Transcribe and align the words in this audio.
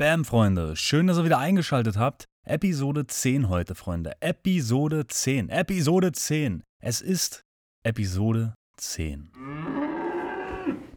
Bam, 0.00 0.24
Freunde. 0.24 0.76
Schön, 0.76 1.08
dass 1.08 1.18
ihr 1.18 1.24
wieder 1.24 1.40
eingeschaltet 1.40 1.96
habt. 1.96 2.26
Episode 2.46 3.08
10 3.08 3.48
heute, 3.48 3.74
Freunde. 3.74 4.12
Episode 4.20 5.08
10. 5.08 5.48
Episode 5.48 6.12
10. 6.12 6.62
Es 6.80 7.00
ist 7.00 7.42
Episode 7.82 8.54
10. 8.76 9.32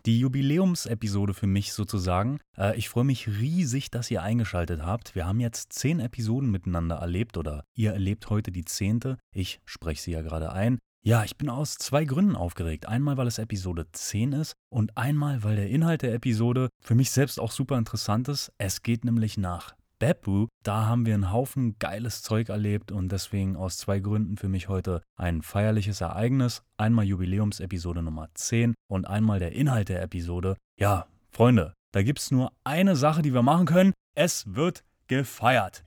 Die 0.06 0.20
Jubiläumsepisode 0.20 1.34
für 1.34 1.48
mich 1.48 1.74
sozusagen. 1.74 2.40
Äh, 2.56 2.78
ich 2.78 2.90
freue 2.90 3.04
mich 3.04 3.28
riesig, 3.28 3.90
dass 3.90 4.12
ihr 4.12 4.22
eingeschaltet 4.22 4.84
habt. 4.84 5.16
Wir 5.16 5.26
haben 5.26 5.40
jetzt 5.40 5.74
zehn 5.74 6.00
Episoden 6.00 6.52
miteinander 6.52 6.98
erlebt 6.98 7.38
oder 7.38 7.64
ihr 7.76 7.94
erlebt 7.94 8.30
heute 8.30 8.52
die 8.52 8.66
zehnte. 8.66 9.18
Ich 9.34 9.62
spreche 9.66 10.00
sie 10.04 10.12
ja 10.12 10.22
gerade 10.22 10.52
ein. 10.52 10.78
Ja, 11.04 11.24
ich 11.24 11.36
bin 11.36 11.50
aus 11.50 11.78
zwei 11.80 12.06
Gründen 12.06 12.36
aufgeregt. 12.36 12.88
Einmal, 12.88 13.18
weil 13.18 13.26
es 13.26 13.40
Episode 13.40 13.88
10 13.92 14.34
ist 14.34 14.54
und 14.70 14.98
einmal, 14.98 15.44
weil 15.44 15.56
der 15.56 15.68
Inhalt 15.68 16.04
der 16.04 16.14
Episode 16.14 16.70
für 16.80 16.94
mich 16.94 17.10
selbst 17.10 17.40
auch 17.40 17.52
super 17.52 17.80
interessant 17.80 18.28
ist. 18.28 18.52
Es 18.60 18.84
geht 18.84 19.04
nämlich 19.04 19.36
nach 19.36 19.74
Beppu. 19.98 20.46
Da 20.62 20.86
haben 20.86 21.08
wir 21.08 21.16
einen 21.16 21.32
Haufen 21.32 21.80
geiles 21.80 22.22
Zeug 22.22 22.50
erlebt 22.50 22.92
und 22.92 23.12
deswegen 23.12 23.56
aus 23.56 23.78
zwei 23.78 24.00
Gründen 24.00 24.38
für 24.38 24.48
mich 24.48 24.70
heute 24.70 25.02
ein 25.16 25.42
feierliches 25.42 26.02
Ereignis. 26.02 26.62
Einmal 26.78 27.06
Jubiläumsepisode 27.06 28.04
Nummer 28.04 28.28
10 28.36 28.76
und 28.88 29.08
einmal 29.08 29.40
der 29.40 29.54
Inhalt 29.54 29.90
der 29.90 30.04
Episode. 30.04 30.56
Ja, 30.78 31.08
Freunde, 31.32 31.74
da 31.94 32.04
gibt 32.04 32.20
es 32.20 32.30
nur 32.30 32.52
eine 32.64 32.96
Sache, 32.96 33.24
die 33.24 33.34
wir 33.34 33.42
machen 33.42 33.66
können. 33.66 33.94
Es 34.14 34.54
wird 34.54 34.84
gefeiert. 35.08 35.84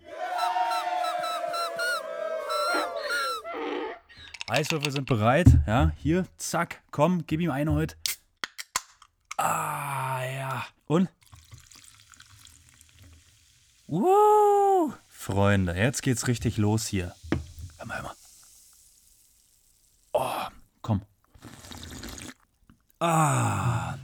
Eiswürfel 4.48 4.92
sind 4.92 5.06
bereit. 5.06 5.46
Ja, 5.66 5.92
hier, 5.96 6.26
zack, 6.36 6.82
komm, 6.90 7.26
gib 7.26 7.40
ihm 7.40 7.50
eine 7.50 7.72
heute. 7.72 7.96
Ah, 9.38 10.22
ja. 10.24 10.66
Und? 10.86 11.08
Uh, 13.88 14.92
Freunde, 15.08 15.74
jetzt 15.74 16.02
geht's 16.02 16.26
richtig 16.26 16.58
los 16.58 16.86
hier. 16.86 17.14
Hör 17.78 17.86
mal, 17.86 17.96
hör 17.96 18.02
mal. 18.04 18.14
Oh, 20.12 20.52
komm. 20.82 21.02
Ah. 23.00 23.96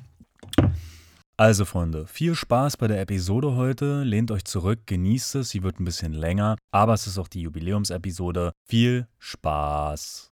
Also, 1.37 1.65
Freunde, 1.65 2.07
viel 2.07 2.35
Spaß 2.35 2.77
bei 2.77 2.89
der 2.89 3.01
Episode 3.01 3.55
heute. 3.55 4.03
Lehnt 4.03 4.31
euch 4.31 4.45
zurück, 4.45 4.81
genießt 4.87 5.37
es. 5.37 5.51
Sie 5.51 5.63
wird 5.63 5.81
ein 5.81 5.85
bisschen 5.85 6.13
länger, 6.13 6.57
aber 6.71 6.95
es 6.95 7.07
ist 7.07 7.17
auch 7.17 7.29
die 7.29 7.43
Jubiläumsepisode. 7.43 8.53
Viel 8.67 9.07
Spaß. 9.19 10.30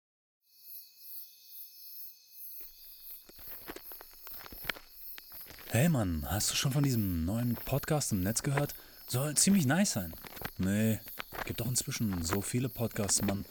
Hey 5.71 5.91
Mann, 5.91 6.25
hast 6.27 6.51
du 6.51 6.55
schon 6.55 6.73
von 6.73 6.83
diesem 6.83 7.27
neuen 7.27 7.55
Podcast 7.55 8.13
im 8.13 8.23
Netz 8.23 8.43
gehört? 8.43 8.75
Soll 9.07 9.37
ziemlich 9.37 9.67
nice 9.67 9.93
sein. 9.93 10.15
Nee, 10.57 10.99
gibt 11.45 11.61
doch 11.61 11.67
inzwischen 11.67 12.23
so 12.23 12.41
viele 12.41 12.71
Podcasts, 12.71 13.21
Mann. 13.21 13.45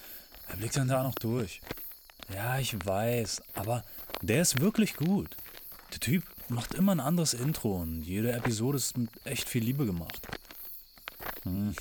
Er 0.47 0.57
blickt 0.57 0.75
dann 0.77 0.87
da 0.87 1.03
noch 1.03 1.13
durch. 1.13 1.61
Ja, 2.33 2.57
ich 2.57 2.73
weiß, 2.83 3.43
aber 3.53 3.83
der 4.23 4.41
ist 4.41 4.59
wirklich 4.59 4.95
gut. 4.95 5.37
Der 5.91 5.99
Typ 5.99 6.23
macht 6.49 6.73
immer 6.73 6.93
ein 6.93 6.99
anderes 6.99 7.35
Intro 7.35 7.83
und 7.83 8.01
jede 8.01 8.31
Episode 8.31 8.77
ist 8.77 8.97
mit 8.97 9.11
echt 9.23 9.47
viel 9.47 9.63
Liebe 9.63 9.85
gemacht. 9.85 10.27
Hm. 11.43 11.75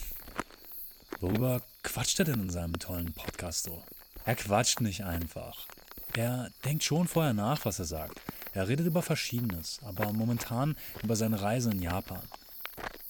Worüber 1.20 1.62
quatscht 1.82 2.18
er 2.18 2.26
denn 2.26 2.42
in 2.42 2.50
seinem 2.50 2.78
tollen 2.78 3.14
Podcast 3.14 3.64
so? 3.64 3.82
Er 4.26 4.36
quatscht 4.36 4.82
nicht 4.82 5.02
einfach. 5.02 5.66
Er 6.14 6.50
denkt 6.66 6.84
schon 6.84 7.08
vorher 7.08 7.32
nach, 7.32 7.64
was 7.64 7.78
er 7.78 7.86
sagt. 7.86 8.20
Er 8.56 8.68
redet 8.68 8.86
über 8.86 9.02
Verschiedenes, 9.02 9.80
aber 9.84 10.14
momentan 10.14 10.76
über 11.02 11.14
seine 11.14 11.42
Reise 11.42 11.70
in 11.70 11.82
Japan. 11.82 12.22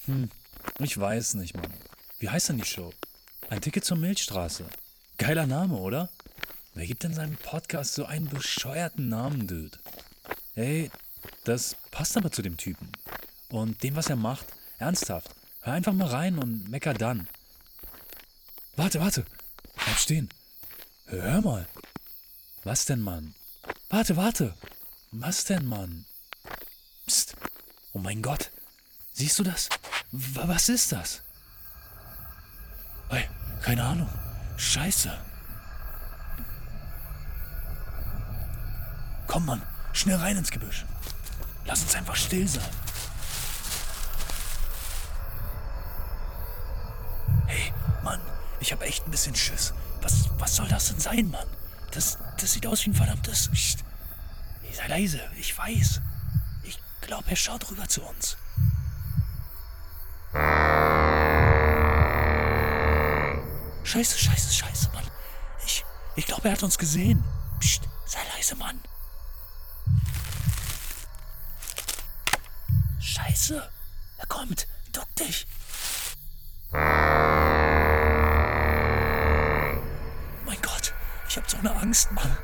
Hm, 0.06 0.28
ich 0.80 0.98
weiß 0.98 1.34
nicht, 1.34 1.54
Mann. 1.54 1.72
Wie 2.18 2.28
heißt 2.28 2.48
denn 2.48 2.56
die 2.56 2.64
Show? 2.64 2.92
Ein 3.48 3.60
Ticket 3.60 3.84
zur 3.84 3.96
Milchstraße. 3.96 4.64
Geiler 5.18 5.46
Name, 5.46 5.76
oder? 5.76 6.08
Wer 6.74 6.88
gibt 6.88 7.04
denn 7.04 7.14
seinem 7.14 7.36
Podcast 7.36 7.94
so 7.94 8.06
einen 8.06 8.28
bescheuerten 8.28 9.08
Namen, 9.08 9.46
Dude? 9.46 9.78
Hey, 10.54 10.90
das 11.44 11.76
passt 11.92 12.16
aber 12.16 12.32
zu 12.32 12.42
dem 12.42 12.56
Typen. 12.56 12.90
Und 13.48 13.84
dem, 13.84 13.94
was 13.94 14.10
er 14.10 14.16
macht. 14.16 14.46
Ernsthaft. 14.78 15.30
Hör 15.60 15.74
einfach 15.74 15.92
mal 15.92 16.08
rein 16.08 16.40
und 16.40 16.68
mecker 16.68 16.92
dann. 16.92 17.28
Warte, 18.74 18.98
warte. 18.98 19.24
Bleib 19.76 19.96
stehen. 19.96 20.28
Hör 21.06 21.40
mal. 21.40 21.68
Was 22.64 22.84
denn, 22.84 23.00
Mann? 23.00 23.36
Warte, 23.88 24.16
warte. 24.16 24.52
Was 25.18 25.44
denn, 25.44 25.64
Mann? 25.64 26.04
Psst. 27.06 27.36
Oh 27.94 27.98
mein 27.98 28.20
Gott. 28.20 28.50
Siehst 29.14 29.38
du 29.38 29.44
das? 29.44 29.70
W 30.12 30.40
was 30.44 30.68
ist 30.68 30.92
das? 30.92 31.22
Hey, 33.08 33.26
keine 33.62 33.82
Ahnung. 33.82 34.10
Scheiße. 34.58 35.10
Komm, 39.26 39.46
Mann. 39.46 39.62
Schnell 39.94 40.16
rein 40.16 40.36
ins 40.36 40.50
Gebüsch. 40.50 40.84
Lass 41.64 41.80
uns 41.80 41.94
einfach 41.94 42.16
still 42.16 42.46
sein. 42.46 42.70
Hey, 47.46 47.72
Mann. 48.04 48.20
Ich 48.60 48.70
hab 48.70 48.82
echt 48.82 49.06
ein 49.06 49.10
bisschen 49.10 49.34
Schiss. 49.34 49.72
Was, 50.02 50.28
was 50.36 50.56
soll 50.56 50.68
das 50.68 50.88
denn 50.88 51.00
sein, 51.00 51.30
Mann? 51.30 51.48
Das, 51.92 52.18
das 52.38 52.52
sieht 52.52 52.66
aus 52.66 52.84
wie 52.84 52.90
ein 52.90 52.94
verdammtes... 52.94 53.48
Psst. 53.48 53.82
Sei 54.76 54.88
leise, 54.88 55.20
ich 55.38 55.56
weiß. 55.56 56.02
Ich 56.62 56.78
glaube, 57.00 57.30
er 57.30 57.36
schaut 57.36 57.70
rüber 57.70 57.88
zu 57.88 58.02
uns. 58.02 58.36
Scheiße, 63.84 64.18
scheiße, 64.18 64.52
scheiße, 64.52 64.90
Mann. 64.92 65.10
Ich, 65.64 65.82
ich 66.16 66.26
glaube, 66.26 66.48
er 66.48 66.52
hat 66.52 66.62
uns 66.62 66.76
gesehen. 66.76 67.24
Psst, 67.58 67.88
sei 68.04 68.18
leise, 68.36 68.54
Mann. 68.56 68.78
Scheiße, 73.00 73.66
er 74.18 74.26
kommt. 74.26 74.68
Duck 74.92 75.08
dich. 75.14 75.46
Mein 80.44 80.60
Gott, 80.60 80.92
ich 81.30 81.38
hab 81.38 81.50
so 81.50 81.56
eine 81.56 81.74
Angst, 81.76 82.12
Mann. 82.12 82.36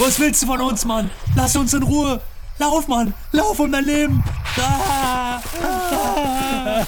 Was 0.00 0.18
willst 0.18 0.40
du 0.42 0.46
von 0.46 0.62
uns, 0.62 0.86
Mann? 0.86 1.10
Lass 1.36 1.54
uns 1.56 1.74
in 1.74 1.82
Ruhe. 1.82 2.22
Lauf, 2.56 2.88
Mann. 2.88 3.12
Lauf 3.32 3.60
um 3.60 3.70
dein 3.70 3.84
Leben. 3.84 4.24
Ah. 4.56 5.42
Ah. 5.62 6.86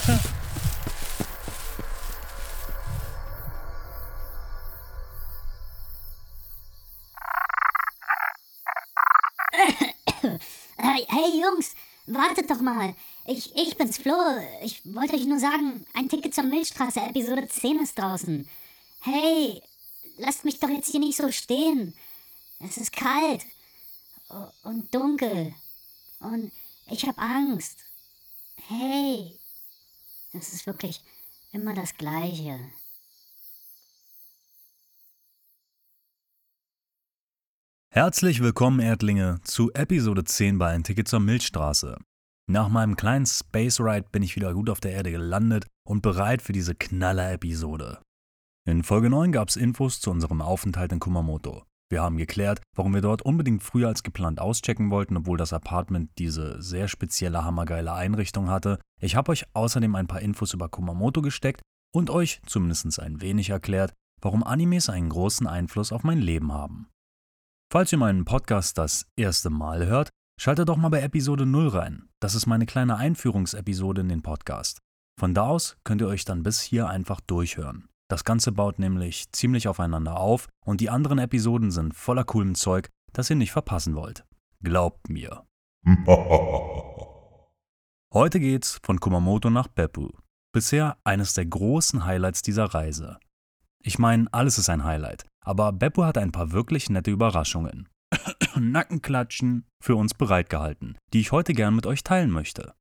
Hey 11.07 11.39
Jungs, 11.39 11.75
wartet 12.07 12.49
doch 12.49 12.61
mal. 12.61 12.95
Ich, 13.27 13.55
ich 13.55 13.77
bin's, 13.77 13.99
Flo. 13.99 14.15
Ich 14.63 14.81
wollte 14.85 15.13
euch 15.13 15.25
nur 15.25 15.37
sagen, 15.37 15.85
ein 15.93 16.09
Ticket 16.09 16.33
zur 16.33 16.45
Milchstraße, 16.45 16.99
Episode 16.99 17.47
10 17.47 17.79
ist 17.79 17.99
draußen. 17.99 18.49
Hey, 19.01 19.61
lasst 20.17 20.45
mich 20.45 20.59
doch 20.59 20.69
jetzt 20.69 20.89
hier 20.89 20.99
nicht 20.99 21.17
so 21.17 21.31
stehen. 21.31 21.93
Es 22.65 22.77
ist 22.77 22.93
kalt 22.93 23.45
und 24.63 24.95
dunkel 24.95 25.53
und 26.21 26.51
ich 26.89 27.05
habe 27.05 27.17
Angst. 27.17 27.79
Hey, 28.55 29.37
es 30.31 30.53
ist 30.53 30.65
wirklich 30.65 31.01
immer 31.51 31.73
das 31.73 31.97
Gleiche. 31.97 32.57
Herzlich 37.89 38.41
willkommen, 38.41 38.79
Erdlinge, 38.79 39.41
zu 39.43 39.71
Episode 39.73 40.23
10 40.23 40.57
bei 40.57 40.69
Ein 40.69 40.85
Ticket 40.85 41.09
zur 41.09 41.19
Milchstraße. 41.19 41.97
Nach 42.47 42.69
meinem 42.69 42.95
kleinen 42.95 43.25
Space 43.25 43.81
Ride 43.81 44.07
bin 44.09 44.23
ich 44.23 44.37
wieder 44.37 44.53
gut 44.53 44.69
auf 44.69 44.79
der 44.79 44.93
Erde 44.93 45.11
gelandet 45.11 45.67
und 45.85 46.01
bereit 46.01 46.41
für 46.41 46.53
diese 46.53 46.75
Knaller-Episode. 46.75 48.01
In 48.65 48.83
Folge 48.83 49.09
9 49.09 49.33
gab 49.33 49.49
es 49.49 49.57
Infos 49.57 49.99
zu 49.99 50.11
unserem 50.11 50.41
Aufenthalt 50.41 50.93
in 50.93 51.01
Kumamoto. 51.01 51.65
Wir 51.93 52.01
haben 52.01 52.17
geklärt, 52.17 52.59
warum 52.75 52.95
wir 52.95 53.01
dort 53.01 53.21
unbedingt 53.21 53.61
früher 53.61 53.87
als 53.87 54.01
geplant 54.01 54.41
auschecken 54.41 54.89
wollten, 54.89 55.15
obwohl 55.15 55.37
das 55.37 55.53
Apartment 55.53 56.09
diese 56.17 56.59
sehr 56.59 56.87
spezielle 56.87 57.43
hammergeile 57.45 57.93
Einrichtung 57.93 58.49
hatte. 58.49 58.79
Ich 58.99 59.15
habe 59.15 59.31
euch 59.31 59.45
außerdem 59.53 59.93
ein 59.93 60.07
paar 60.07 60.21
Infos 60.21 60.55
über 60.55 60.69
Kumamoto 60.69 61.21
gesteckt 61.21 61.61
und 61.93 62.09
euch 62.09 62.41
zumindest 62.47 62.99
ein 62.99 63.21
wenig 63.21 63.51
erklärt, 63.51 63.93
warum 64.23 64.43
Animes 64.43 64.89
einen 64.89 65.09
großen 65.09 65.45
Einfluss 65.45 65.91
auf 65.91 66.03
mein 66.03 66.17
Leben 66.17 66.51
haben. 66.51 66.89
Falls 67.71 67.91
ihr 67.91 67.99
meinen 67.99 68.25
Podcast 68.25 68.79
das 68.79 69.05
erste 69.15 69.51
Mal 69.51 69.85
hört, 69.85 70.09
schaltet 70.41 70.69
doch 70.69 70.77
mal 70.77 70.89
bei 70.89 71.01
Episode 71.01 71.45
0 71.45 71.67
rein. 71.67 72.09
Das 72.19 72.33
ist 72.33 72.47
meine 72.47 72.65
kleine 72.65 72.97
Einführungsepisode 72.97 74.01
in 74.01 74.09
den 74.09 74.23
Podcast. 74.23 74.79
Von 75.19 75.35
da 75.35 75.43
aus 75.43 75.77
könnt 75.83 76.01
ihr 76.01 76.07
euch 76.07 76.25
dann 76.25 76.41
bis 76.41 76.59
hier 76.59 76.87
einfach 76.89 77.21
durchhören. 77.21 77.87
Das 78.09 78.23
Ganze 78.23 78.51
baut 78.51 78.79
nämlich 78.79 79.31
ziemlich 79.31 79.67
aufeinander 79.67 80.19
auf 80.19 80.47
und 80.65 80.81
die 80.81 80.89
anderen 80.89 81.19
Episoden 81.19 81.71
sind 81.71 81.95
voller 81.95 82.23
coolem 82.23 82.55
Zeug, 82.55 82.89
das 83.11 83.29
ihr 83.29 83.35
nicht 83.35 83.51
verpassen 83.51 83.95
wollt. 83.95 84.25
Glaubt 84.61 85.09
mir. 85.09 85.43
Heute 88.13 88.39
geht's 88.39 88.79
von 88.83 88.99
Kumamoto 88.99 89.49
nach 89.49 89.67
Beppu. 89.67 90.09
Bisher 90.53 90.97
eines 91.03 91.33
der 91.33 91.47
großen 91.47 92.05
Highlights 92.05 92.43
dieser 92.43 92.65
Reise. 92.65 93.17
Ich 93.81 93.97
meine, 93.97 94.27
alles 94.31 94.57
ist 94.59 94.69
ein 94.69 94.83
Highlight, 94.83 95.25
aber 95.43 95.71
Beppu 95.73 96.03
hat 96.03 96.17
ein 96.17 96.31
paar 96.31 96.51
wirklich 96.51 96.89
nette 96.89 97.11
Überraschungen. 97.11 97.89
Nackenklatschen 98.55 99.65
für 99.81 99.95
uns 99.95 100.13
bereitgehalten, 100.13 100.97
die 101.11 101.21
ich 101.21 101.31
heute 101.31 101.53
gern 101.53 101.75
mit 101.75 101.87
euch 101.87 102.03
teilen 102.03 102.29
möchte. 102.29 102.73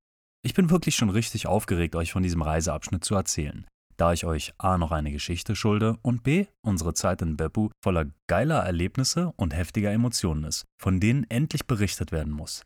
Ich 0.44 0.54
bin 0.54 0.70
wirklich 0.70 0.96
schon 0.96 1.10
richtig 1.10 1.46
aufgeregt, 1.46 1.96
euch 1.96 2.12
von 2.12 2.22
diesem 2.22 2.42
Reiseabschnitt 2.42 3.04
zu 3.04 3.14
erzählen, 3.14 3.66
da 3.97 4.12
ich 4.12 4.25
euch 4.25 4.53
A 4.59 4.79
noch 4.79 4.93
eine 4.93 5.12
Geschichte 5.12 5.56
schulde 5.56 5.97
und 6.03 6.23
B 6.23 6.47
unsere 6.62 6.94
Zeit 6.94 7.23
in 7.23 7.37
Beppu 7.37 7.71
voller 7.83 8.06
geiler 8.27 8.61
Erlebnisse 8.61 9.33
und 9.37 9.55
heftiger 9.55 9.93
Emotionen 9.93 10.44
ist, 10.44 10.65
von 10.81 11.00
denen 11.00 11.25
endlich 11.31 11.67
berichtet 11.67 12.12
werden 12.12 12.33
muss. 12.33 12.65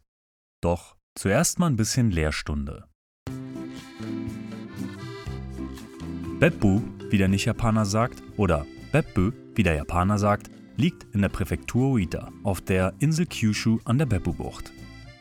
Doch 0.63 0.97
zuerst 1.15 1.59
mal 1.59 1.67
ein 1.67 1.77
bisschen 1.77 2.11
Lehrstunde. 2.11 2.87
Beppu, 6.39 6.83
wie 7.11 7.19
der 7.19 7.29
Nicht-Japaner 7.29 7.87
sagt, 7.87 8.23
oder 8.37 8.67
Beppu, 8.93 9.33
wie 9.55 9.63
der 9.63 9.75
Japaner 9.75 10.19
sagt, 10.19 10.51
liegt 10.77 11.05
in 11.15 11.23
der 11.23 11.31
Präfektur 11.31 11.93
Oita 11.93 12.31
auf 12.43 12.61
der 12.61 12.93
Insel 12.99 13.27
Kyushu 13.27 13.79
an 13.85 13.99
der 13.99 14.07
Beppu-Bucht. 14.07 14.73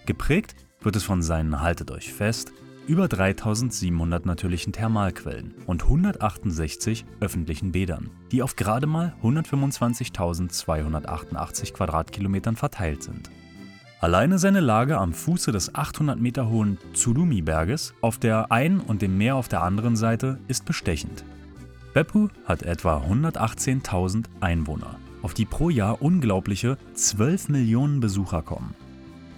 Geprägt 0.06 0.56
wird 0.81 0.96
es 0.98 1.04
von 1.04 1.22
seinen, 1.22 1.62
haltet 1.62 1.92
euch 1.92 2.13
fest, 2.13 2.52
über 2.87 3.07
3700 3.07 4.25
natürlichen 4.25 4.73
Thermalquellen 4.73 5.53
und 5.65 5.83
168 5.83 7.05
öffentlichen 7.19 7.71
Bädern, 7.71 8.09
die 8.31 8.41
auf 8.43 8.55
gerade 8.55 8.87
mal 8.87 9.15
125.288 9.23 11.73
Quadratkilometern 11.73 12.55
verteilt 12.55 13.03
sind. 13.03 13.29
Alleine 14.01 14.37
seine 14.37 14.59
Lage 14.59 14.99
am 14.99 15.13
Fuße 15.13 15.51
des 15.51 15.73
800 15.73 16.19
Meter 16.19 16.47
hohen 16.49 16.77
Tsurumi-Berges 16.93 17.95
auf 18.01 18.19
der 18.19 18.51
einen 18.51 18.81
und 18.81 19.01
dem 19.01 19.17
Meer 19.17 19.35
auf 19.35 19.47
der 19.47 19.63
anderen 19.63 19.95
Seite 19.95 20.37
ist 20.47 20.65
bestechend. 20.65 21.25
Beppu 21.93 22.27
hat 22.45 22.61
etwa 22.61 22.97
118.000 22.97 24.25
Einwohner, 24.41 24.97
auf 25.21 25.33
die 25.33 25.45
pro 25.45 25.69
Jahr 25.69 26.01
unglaubliche 26.01 26.77
12 26.93 27.47
Millionen 27.49 28.01
Besucher 28.01 28.41
kommen. 28.41 28.75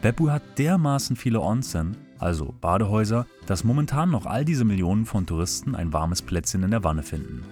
Beppu 0.01 0.31
hat 0.31 0.41
dermaßen 0.57 1.15
viele 1.15 1.39
Onsen, 1.39 1.95
also 2.19 2.54
Badehäuser, 2.62 3.25
dass 3.46 3.64
momentan 3.64 4.10
noch 4.12 4.25
all 4.25 4.46
diese 4.46 4.66
Millionen 4.66 5.06
von 5.06 5.25
Touristen 5.25 5.75
ein 5.75 5.94
warmes 5.94 6.22
Plätzchen 6.22 6.64
in 6.64 6.72
der 6.72 6.84
Wanne 6.84 7.04
finden. 7.04 7.44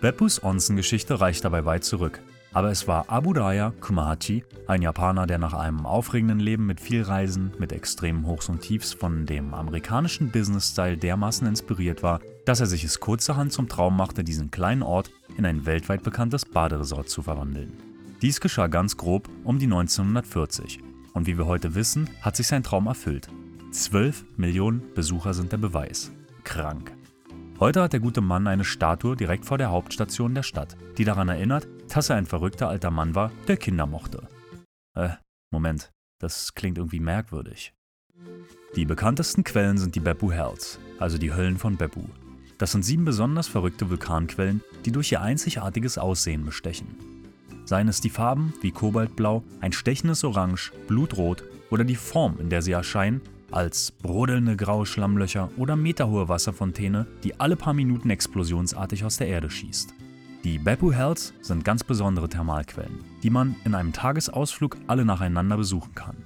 Beppus 0.00 0.42
Onsen-Geschichte 0.42 1.20
reicht 1.20 1.44
dabei 1.44 1.64
weit 1.64 1.84
zurück, 1.84 2.20
aber 2.52 2.70
es 2.70 2.86
war 2.86 3.08
Abudaya 3.08 3.72
Kumahachi, 3.80 4.44
ein 4.66 4.82
Japaner, 4.82 5.26
der 5.26 5.38
nach 5.38 5.54
einem 5.54 5.86
aufregenden 5.86 6.40
Leben 6.40 6.66
mit 6.66 6.80
viel 6.80 7.02
Reisen, 7.02 7.52
mit 7.58 7.72
extremen 7.72 8.26
Hochs 8.26 8.48
und 8.48 8.60
Tiefs 8.60 8.92
von 8.92 9.26
dem 9.26 9.54
amerikanischen 9.54 10.30
Business-Style 10.30 10.98
dermaßen 10.98 11.46
inspiriert 11.46 12.02
war, 12.02 12.20
dass 12.44 12.60
er 12.60 12.66
sich 12.66 12.84
es 12.84 13.00
kurzerhand 13.00 13.52
zum 13.52 13.68
Traum 13.68 13.96
machte, 13.96 14.24
diesen 14.24 14.50
kleinen 14.50 14.82
Ort 14.82 15.10
in 15.38 15.46
ein 15.46 15.64
weltweit 15.64 16.02
bekanntes 16.02 16.44
Baderesort 16.44 17.08
zu 17.08 17.22
verwandeln. 17.22 17.72
Dies 18.20 18.40
geschah 18.40 18.66
ganz 18.66 18.96
grob 18.96 19.28
um 19.44 19.58
die 19.58 19.66
1940 19.66 20.80
und 21.14 21.26
wie 21.26 21.38
wir 21.38 21.46
heute 21.46 21.74
wissen, 21.74 22.08
hat 22.20 22.36
sich 22.36 22.46
sein 22.46 22.62
Traum 22.62 22.86
erfüllt. 22.86 23.28
12 23.72 24.36
Millionen 24.36 24.92
Besucher 24.92 25.32
sind 25.32 25.50
der 25.50 25.56
Beweis. 25.56 26.12
Krank. 26.44 26.92
Heute 27.58 27.80
hat 27.80 27.94
der 27.94 28.00
gute 28.00 28.20
Mann 28.20 28.46
eine 28.46 28.64
Statue 28.64 29.16
direkt 29.16 29.46
vor 29.46 29.56
der 29.56 29.70
Hauptstation 29.70 30.34
der 30.34 30.42
Stadt, 30.42 30.76
die 30.98 31.04
daran 31.04 31.30
erinnert, 31.30 31.66
dass 31.88 32.10
er 32.10 32.16
ein 32.16 32.26
verrückter 32.26 32.68
alter 32.68 32.90
Mann 32.90 33.14
war, 33.14 33.32
der 33.48 33.56
Kinder 33.56 33.86
mochte. 33.86 34.28
Äh, 34.94 35.10
Moment, 35.50 35.90
das 36.18 36.52
klingt 36.52 36.76
irgendwie 36.76 37.00
merkwürdig. 37.00 37.72
Die 38.76 38.84
bekanntesten 38.84 39.42
Quellen 39.42 39.78
sind 39.78 39.94
die 39.94 40.00
Beppu 40.00 40.30
Hells, 40.30 40.78
also 40.98 41.16
die 41.16 41.32
Höllen 41.32 41.56
von 41.56 41.78
Beppu. 41.78 42.02
Das 42.58 42.72
sind 42.72 42.84
sieben 42.84 43.06
besonders 43.06 43.48
verrückte 43.48 43.88
Vulkanquellen, 43.88 44.60
die 44.84 44.92
durch 44.92 45.10
ihr 45.12 45.22
einzigartiges 45.22 45.96
Aussehen 45.96 46.44
bestechen. 46.44 46.88
Seien 47.64 47.88
es 47.88 48.02
die 48.02 48.10
Farben 48.10 48.52
wie 48.60 48.70
Kobaltblau, 48.70 49.42
ein 49.62 49.72
stechendes 49.72 50.24
Orange, 50.24 50.72
Blutrot 50.88 51.42
oder 51.70 51.84
die 51.84 51.96
Form, 51.96 52.38
in 52.38 52.50
der 52.50 52.60
sie 52.60 52.72
erscheinen, 52.72 53.22
als 53.52 53.92
brodelnde 53.92 54.56
graue 54.56 54.86
Schlammlöcher 54.86 55.50
oder 55.56 55.76
meterhohe 55.76 56.28
Wasserfontäne, 56.28 57.06
die 57.24 57.38
alle 57.38 57.56
paar 57.56 57.74
Minuten 57.74 58.10
explosionsartig 58.10 59.04
aus 59.04 59.16
der 59.16 59.28
Erde 59.28 59.50
schießt. 59.50 59.94
Die 60.44 60.58
Beppu 60.58 60.92
Hells 60.92 61.32
sind 61.40 61.64
ganz 61.64 61.84
besondere 61.84 62.28
Thermalquellen, 62.28 63.04
die 63.22 63.30
man 63.30 63.54
in 63.64 63.74
einem 63.74 63.92
Tagesausflug 63.92 64.76
alle 64.88 65.04
nacheinander 65.04 65.56
besuchen 65.56 65.94
kann. 65.94 66.16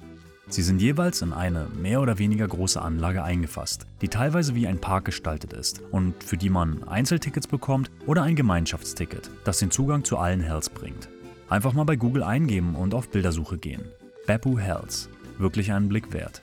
Sie 0.49 0.63
sind 0.63 0.81
jeweils 0.81 1.21
in 1.21 1.33
eine 1.33 1.67
mehr 1.79 2.01
oder 2.01 2.17
weniger 2.19 2.47
große 2.47 2.81
Anlage 2.81 3.21
eingefasst, 3.21 3.85
die 4.01 4.07
teilweise 4.07 4.55
wie 4.55 4.65
ein 4.65 4.79
Park 4.79 5.05
gestaltet 5.05 5.51
ist 5.51 5.81
und 5.91 6.23
für 6.23 6.37
die 6.37 6.49
man 6.49 6.83
Einzeltickets 6.87 7.47
bekommt 7.47 7.91
oder 8.05 8.23
ein 8.23 8.35
Gemeinschaftsticket, 8.35 9.29
das 9.43 9.59
den 9.59 9.71
Zugang 9.71 10.05
zu 10.05 10.17
allen 10.17 10.39
Hells 10.39 10.69
bringt. 10.69 11.09
Einfach 11.49 11.73
mal 11.73 11.83
bei 11.83 11.97
Google 11.97 12.23
eingeben 12.23 12.75
und 12.75 12.93
auf 12.93 13.09
Bildersuche 13.09 13.57
gehen. 13.57 13.83
Beppu 14.25 14.57
Hells. 14.57 15.09
Wirklich 15.37 15.71
einen 15.73 15.89
Blick 15.89 16.11
wert. 16.13 16.41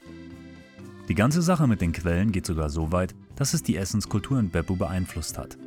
Die 1.09 1.15
ganze 1.15 1.43
Sache 1.43 1.67
mit 1.67 1.83
den 1.83 1.93
Quellen 1.93 2.33
geht 2.33 2.47
sogar 2.47 2.71
so 2.71 2.91
weit, 2.91 3.15
dass 3.37 3.53
es 3.53 3.63
die 3.63 3.77
Essenskultur 3.77 4.39
in 4.39 4.51
Beppu 4.51 4.77
beeinflusst 4.77 5.37
hat. 5.37 5.59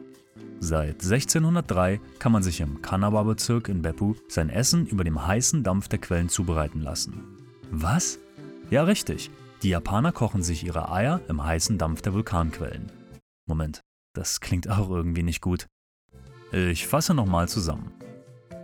Seit 0.60 1.04
1603 1.04 2.02
kann 2.18 2.32
man 2.32 2.42
sich 2.42 2.62
im 2.62 2.82
Kanawa-Bezirk 2.82 3.70
in 3.70 3.84
Beppu 3.84 4.16
sein 4.28 4.50
Essen 4.50 4.88
über 4.88 5.04
dem 5.04 5.28
heißen 5.28 5.64
Dampf 5.64 5.88
der 5.88 6.00
Quellen 6.00 6.30
zubereiten 6.30 6.82
lassen. 6.82 7.24
Was? 7.70 8.18
Ja, 8.72 8.84
richtig. 8.84 9.30
Die 9.62 9.70
Japaner 9.70 10.12
kochen 10.12 10.42
sich 10.42 10.66
ihre 10.66 10.92
Eier 10.92 11.22
im 11.28 11.44
heißen 11.44 11.78
Dampf 11.78 12.02
der 12.02 12.16
Vulkanquellen. 12.16 12.92
Moment, 13.46 13.82
das 14.14 14.42
klingt 14.42 14.68
auch 14.68 14.90
irgendwie 14.90 15.24
nicht 15.24 15.42
gut. 15.42 15.68
Ich 16.52 16.88
fasse 16.88 17.14
nochmal 17.14 17.48
zusammen. 17.48 17.92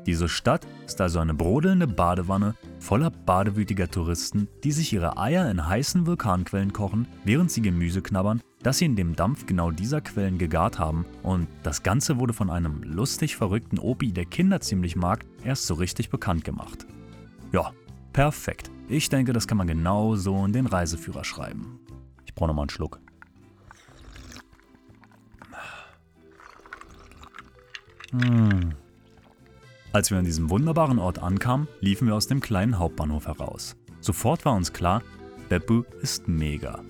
Diese 0.05 0.27
Stadt 0.27 0.67
ist 0.85 0.99
also 0.99 1.19
eine 1.19 1.33
brodelnde 1.33 1.87
Badewanne 1.87 2.55
voller 2.79 3.09
badewütiger 3.09 3.89
Touristen, 3.89 4.49
die 4.63 4.73
sich 4.73 4.91
ihre 4.91 5.17
Eier 5.17 5.49
in 5.49 5.65
heißen 5.65 6.05
Vulkanquellen 6.05 6.73
kochen, 6.73 7.07
während 7.23 7.51
sie 7.51 7.61
Gemüse 7.61 8.01
knabbern, 8.01 8.41
das 8.61 8.79
sie 8.79 8.85
in 8.85 8.97
dem 8.97 9.15
Dampf 9.15 9.45
genau 9.45 9.71
dieser 9.71 10.01
Quellen 10.01 10.37
gegart 10.37 10.77
haben 10.77 11.05
und 11.21 11.47
das 11.63 11.83
Ganze 11.83 12.19
wurde 12.19 12.33
von 12.33 12.49
einem 12.49 12.83
lustig 12.83 13.37
verrückten 13.37 13.79
Opi, 13.79 14.11
der 14.11 14.25
Kinder 14.25 14.59
ziemlich 14.59 14.97
mag, 14.97 15.25
erst 15.43 15.67
so 15.67 15.75
richtig 15.75 16.09
bekannt 16.09 16.43
gemacht. 16.43 16.85
Ja, 17.53 17.71
perfekt. 18.11 18.71
Ich 18.89 19.07
denke, 19.07 19.31
das 19.31 19.47
kann 19.47 19.57
man 19.57 19.67
genau 19.67 20.15
so 20.15 20.43
in 20.45 20.51
den 20.51 20.65
Reiseführer 20.65 21.23
schreiben. 21.23 21.79
Ich 22.25 22.35
brauche 22.35 22.49
nochmal 22.49 22.63
einen 22.63 22.69
Schluck. 22.69 22.99
Mmh. 28.11 28.82
Als 29.93 30.09
wir 30.09 30.17
an 30.17 30.25
diesem 30.25 30.49
wunderbaren 30.49 30.97
Ort 30.97 31.19
ankamen, 31.19 31.67
liefen 31.79 32.07
wir 32.07 32.15
aus 32.15 32.25
dem 32.25 32.39
kleinen 32.39 32.79
Hauptbahnhof 32.79 33.27
heraus. 33.27 33.75
Sofort 34.01 34.43
war 34.43 34.55
uns 34.55 34.73
klar, 34.73 35.03
Beppu 35.49 35.83
ist 36.01 36.27
mega. 36.27 36.83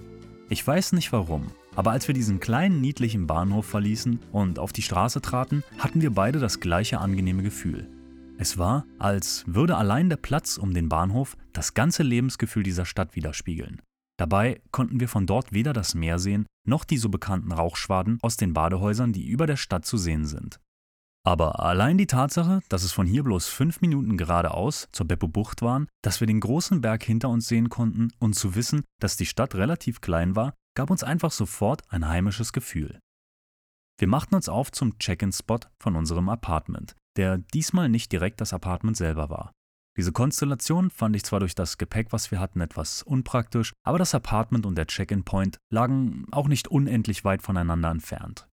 Ich 0.47 0.65
weiß 0.65 0.93
nicht 0.93 1.11
warum, 1.11 1.51
aber 1.75 1.91
als 1.91 2.07
wir 2.07 2.15
diesen 2.15 2.39
kleinen 2.39 2.79
niedlichen 2.79 3.27
Bahnhof 3.27 3.65
verließen 3.65 4.21
und 4.31 4.57
auf 4.57 4.71
die 4.71 4.83
Straße 4.83 5.19
traten, 5.19 5.65
hatten 5.79 6.01
wir 6.01 6.11
beide 6.11 6.39
das 6.39 6.61
gleiche 6.61 6.99
angenehme 6.99 7.43
Gefühl. 7.43 7.89
Es 8.37 8.57
war, 8.57 8.85
als 8.99 9.43
würde 9.47 9.75
allein 9.75 10.07
der 10.07 10.15
Platz 10.15 10.57
um 10.57 10.73
den 10.73 10.87
Bahnhof 10.87 11.35
das 11.51 11.73
ganze 11.73 12.03
Lebensgefühl 12.03 12.63
dieser 12.63 12.85
Stadt 12.85 13.17
widerspiegeln. 13.17 13.81
Dabei 14.17 14.61
konnten 14.71 15.01
wir 15.01 15.09
von 15.09 15.25
dort 15.25 15.51
weder 15.51 15.73
das 15.73 15.93
Meer 15.93 16.19
sehen, 16.19 16.45
noch 16.65 16.85
die 16.85 16.97
so 16.97 17.09
bekannten 17.09 17.51
Rauchschwaden 17.51 18.17
aus 18.21 18.37
den 18.37 18.53
Badehäusern, 18.53 19.11
die 19.11 19.27
über 19.27 19.45
der 19.45 19.57
Stadt 19.57 19.85
zu 19.85 19.97
sehen 19.97 20.25
sind. 20.25 20.61
Aber 21.25 21.61
allein 21.61 21.97
die 21.97 22.07
Tatsache, 22.07 22.61
dass 22.67 22.83
es 22.83 22.91
von 22.91 23.07
hier 23.07 23.23
bloß 23.23 23.47
fünf 23.47 23.79
Minuten 23.79 24.17
geradeaus 24.17 24.89
zur 24.91 25.07
Beppo-Bucht 25.07 25.61
waren, 25.61 25.87
dass 26.01 26.19
wir 26.19 26.27
den 26.27 26.41
großen 26.41 26.81
Berg 26.81 27.03
hinter 27.03 27.29
uns 27.29 27.47
sehen 27.47 27.69
konnten 27.69 28.11
und 28.19 28.33
zu 28.33 28.55
wissen, 28.55 28.83
dass 28.99 29.15
die 29.15 29.25
Stadt 29.25 29.55
relativ 29.55 30.01
klein 30.01 30.35
war, 30.35 30.53
gab 30.75 30.89
uns 30.89 31.03
einfach 31.03 31.31
sofort 31.31 31.81
ein 31.89 32.07
heimisches 32.07 32.51
Gefühl. 32.51 32.99
Wir 33.97 34.07
machten 34.07 34.35
uns 34.35 34.49
auf 34.49 34.71
zum 34.71 34.97
Check-in-Spot 34.97 35.59
von 35.79 35.95
unserem 35.95 36.27
Apartment, 36.27 36.95
der 37.15 37.37
diesmal 37.37 37.87
nicht 37.87 38.11
direkt 38.11 38.41
das 38.41 38.51
Apartment 38.51 38.97
selber 38.97 39.29
war. 39.29 39.53
Diese 39.95 40.11
Konstellation 40.11 40.89
fand 40.89 41.15
ich 41.15 41.23
zwar 41.23 41.39
durch 41.39 41.53
das 41.55 41.77
Gepäck, 41.77 42.11
was 42.11 42.31
wir 42.31 42.39
hatten, 42.39 42.59
etwas 42.59 43.03
unpraktisch, 43.03 43.73
aber 43.85 43.99
das 43.99 44.15
Apartment 44.15 44.65
und 44.65 44.75
der 44.75 44.87
Check-in-Point 44.87 45.59
lagen 45.71 46.25
auch 46.31 46.47
nicht 46.47 46.67
unendlich 46.67 47.23
weit 47.23 47.43
voneinander 47.43 47.91
entfernt. 47.91 48.47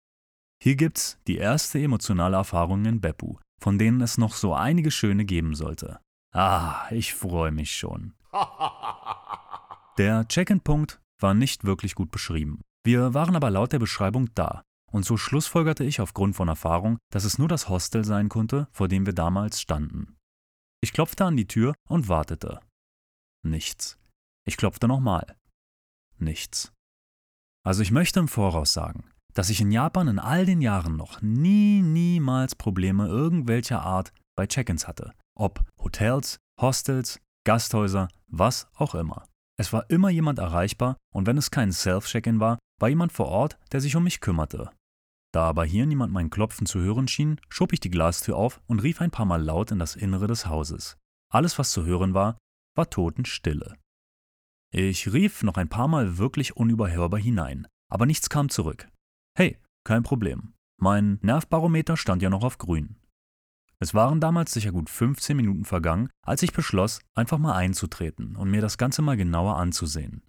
Hier 0.61 0.77
gibt's 0.77 1.19
die 1.27 1.37
erste 1.37 1.79
emotionale 1.81 2.37
Erfahrung 2.37 2.85
in 2.85 3.00
Beppu, 3.00 3.37
von 3.61 3.79
denen 3.79 4.00
es 4.00 4.19
noch 4.19 4.35
so 4.35 4.55
einige 4.55 4.91
schöne 4.91 5.25
geben 5.25 5.55
sollte. 5.55 6.00
Ah, 6.33 6.87
ich 6.91 7.15
freue 7.15 7.53
mich 7.53 7.73
schon. 7.73 8.15
Der 9.99 10.29
Check-in-Punkt 10.29 11.00
war 11.21 11.35
nicht 11.35 11.65
wirklich 11.65 11.95
gut 11.95 12.11
beschrieben. 12.11 12.61
Wir 12.85 13.15
waren 13.15 13.35
aber 13.35 13.50
laut 13.50 13.73
der 13.73 13.81
Beschreibung 13.81 14.33
da, 14.35 14.62
und 14.91 15.05
so 15.05 15.17
schlussfolgerte 15.17 15.85
ich 15.85 16.00
aufgrund 16.00 16.37
von 16.37 16.49
Erfahrung, 16.49 16.99
dass 17.11 17.25
es 17.25 17.38
nur 17.38 17.49
das 17.49 17.69
Hostel 17.69 18.05
sein 18.05 18.29
konnte, 18.29 18.69
vor 18.71 18.88
dem 18.88 19.07
wir 19.07 19.12
damals 19.12 19.61
standen. 19.61 20.17
Ich 20.81 20.93
klopfte 20.93 21.25
an 21.25 21.37
die 21.37 21.49
Tür 21.49 21.75
und 21.88 22.09
wartete. 22.09 22.61
Nichts. 23.43 23.99
Ich 24.47 24.57
klopfte 24.57 24.87
nochmal. 24.87 25.37
Nichts. 26.19 26.73
Also 27.65 27.83
ich 27.83 27.91
möchte 27.91 28.21
im 28.21 28.29
Voraus 28.29 28.73
sagen, 28.73 29.11
dass 29.35 29.50
ich 29.50 29.61
in 29.61 29.70
Japan 29.70 30.08
in 30.08 30.18
all 30.18 30.47
den 30.47 30.61
Jahren 30.61 30.97
noch 30.97 31.23
nie, 31.23 31.82
niemals 31.82 32.54
Probleme 32.54 33.06
irgendwelcher 33.06 33.82
Art 33.82 34.12
bei 34.37 34.47
Check-ins 34.47 34.88
hatte. 34.88 35.12
Ob 35.37 35.64
Hotels, 35.78 36.38
Hostels, 36.61 37.20
Gasthäuser, 37.44 38.08
was 38.26 38.68
auch 38.75 38.94
immer. 38.94 39.25
Es 39.58 39.73
war 39.73 39.90
immer 39.90 40.11
jemand 40.11 40.38
erreichbar 40.38 40.97
und 41.12 41.26
wenn 41.26 41.38
es 41.38 41.50
kein 41.50 41.73
Self-Check-in 41.73 42.40
war, 42.40 42.58
war 42.80 42.88
jemand 42.88 43.12
vor 43.12 43.26
Ort, 43.26 43.58
der 43.73 43.80
sich 43.80 43.97
um 43.97 44.04
mich 44.04 44.20
kümmerte. 44.20 44.70
Da 45.32 45.44
aber 45.44 45.64
hier 45.64 45.85
niemand 45.87 46.12
mein 46.12 46.30
Klopfen 46.30 46.66
zu 46.66 46.78
hören 46.78 47.08
schien, 47.08 47.40
schob 47.49 47.73
ich 47.73 47.80
die 47.80 47.90
Glastür 47.90 48.37
auf 48.37 48.61
und 48.66 48.80
rief 48.80 49.00
ein 49.00 49.11
paar 49.11 49.26
Mal 49.26 49.42
laut 49.42 49.70
in 49.70 49.78
das 49.78 49.97
Innere 49.97 50.26
des 50.26 50.47
Hauses. 50.47 50.97
Alles, 51.30 51.58
was 51.58 51.70
zu 51.70 51.85
hören 51.85 52.14
war, 52.14 52.38
war 52.76 52.88
Totenstille. 52.88 53.76
Ich 54.73 55.12
rief 55.12 55.42
noch 55.42 55.56
ein 55.56 55.68
paar 55.68 55.88
Mal 55.88 56.18
wirklich 56.18 56.56
unüberhörbar 56.56 57.20
hinein, 57.20 57.66
aber 57.90 58.06
nichts 58.06 58.30
kam 58.30 58.49
zurück. 58.49 58.88
Hey, 59.38 59.57
kein 59.85 60.02
Problem. 60.02 60.52
Mein 60.80 61.21
Nervbarometer 61.23 61.97
stand 61.97 62.23
ja 62.23 62.28
noch 62.28 62.42
auf 62.42 62.59
grün. 62.59 62.97
Es 63.78 63.95
waren 63.95 64.21
damals 64.21 64.52
sicher 64.52 64.73
gut 64.73 64.90
15 64.90 65.37
Minuten 65.37 65.64
vergangen, 65.64 66.11
als 66.26 66.42
ich 66.42 66.52
beschloss, 66.52 66.99
einfach 67.14 67.38
mal 67.38 67.54
einzutreten 67.54 68.35
und 68.35 68.50
mir 68.50 68.61
das 68.61 68.78
Ganze 68.78 69.00
mal 69.00 69.16
genauer 69.16 69.57
anzusehen. 69.57 70.25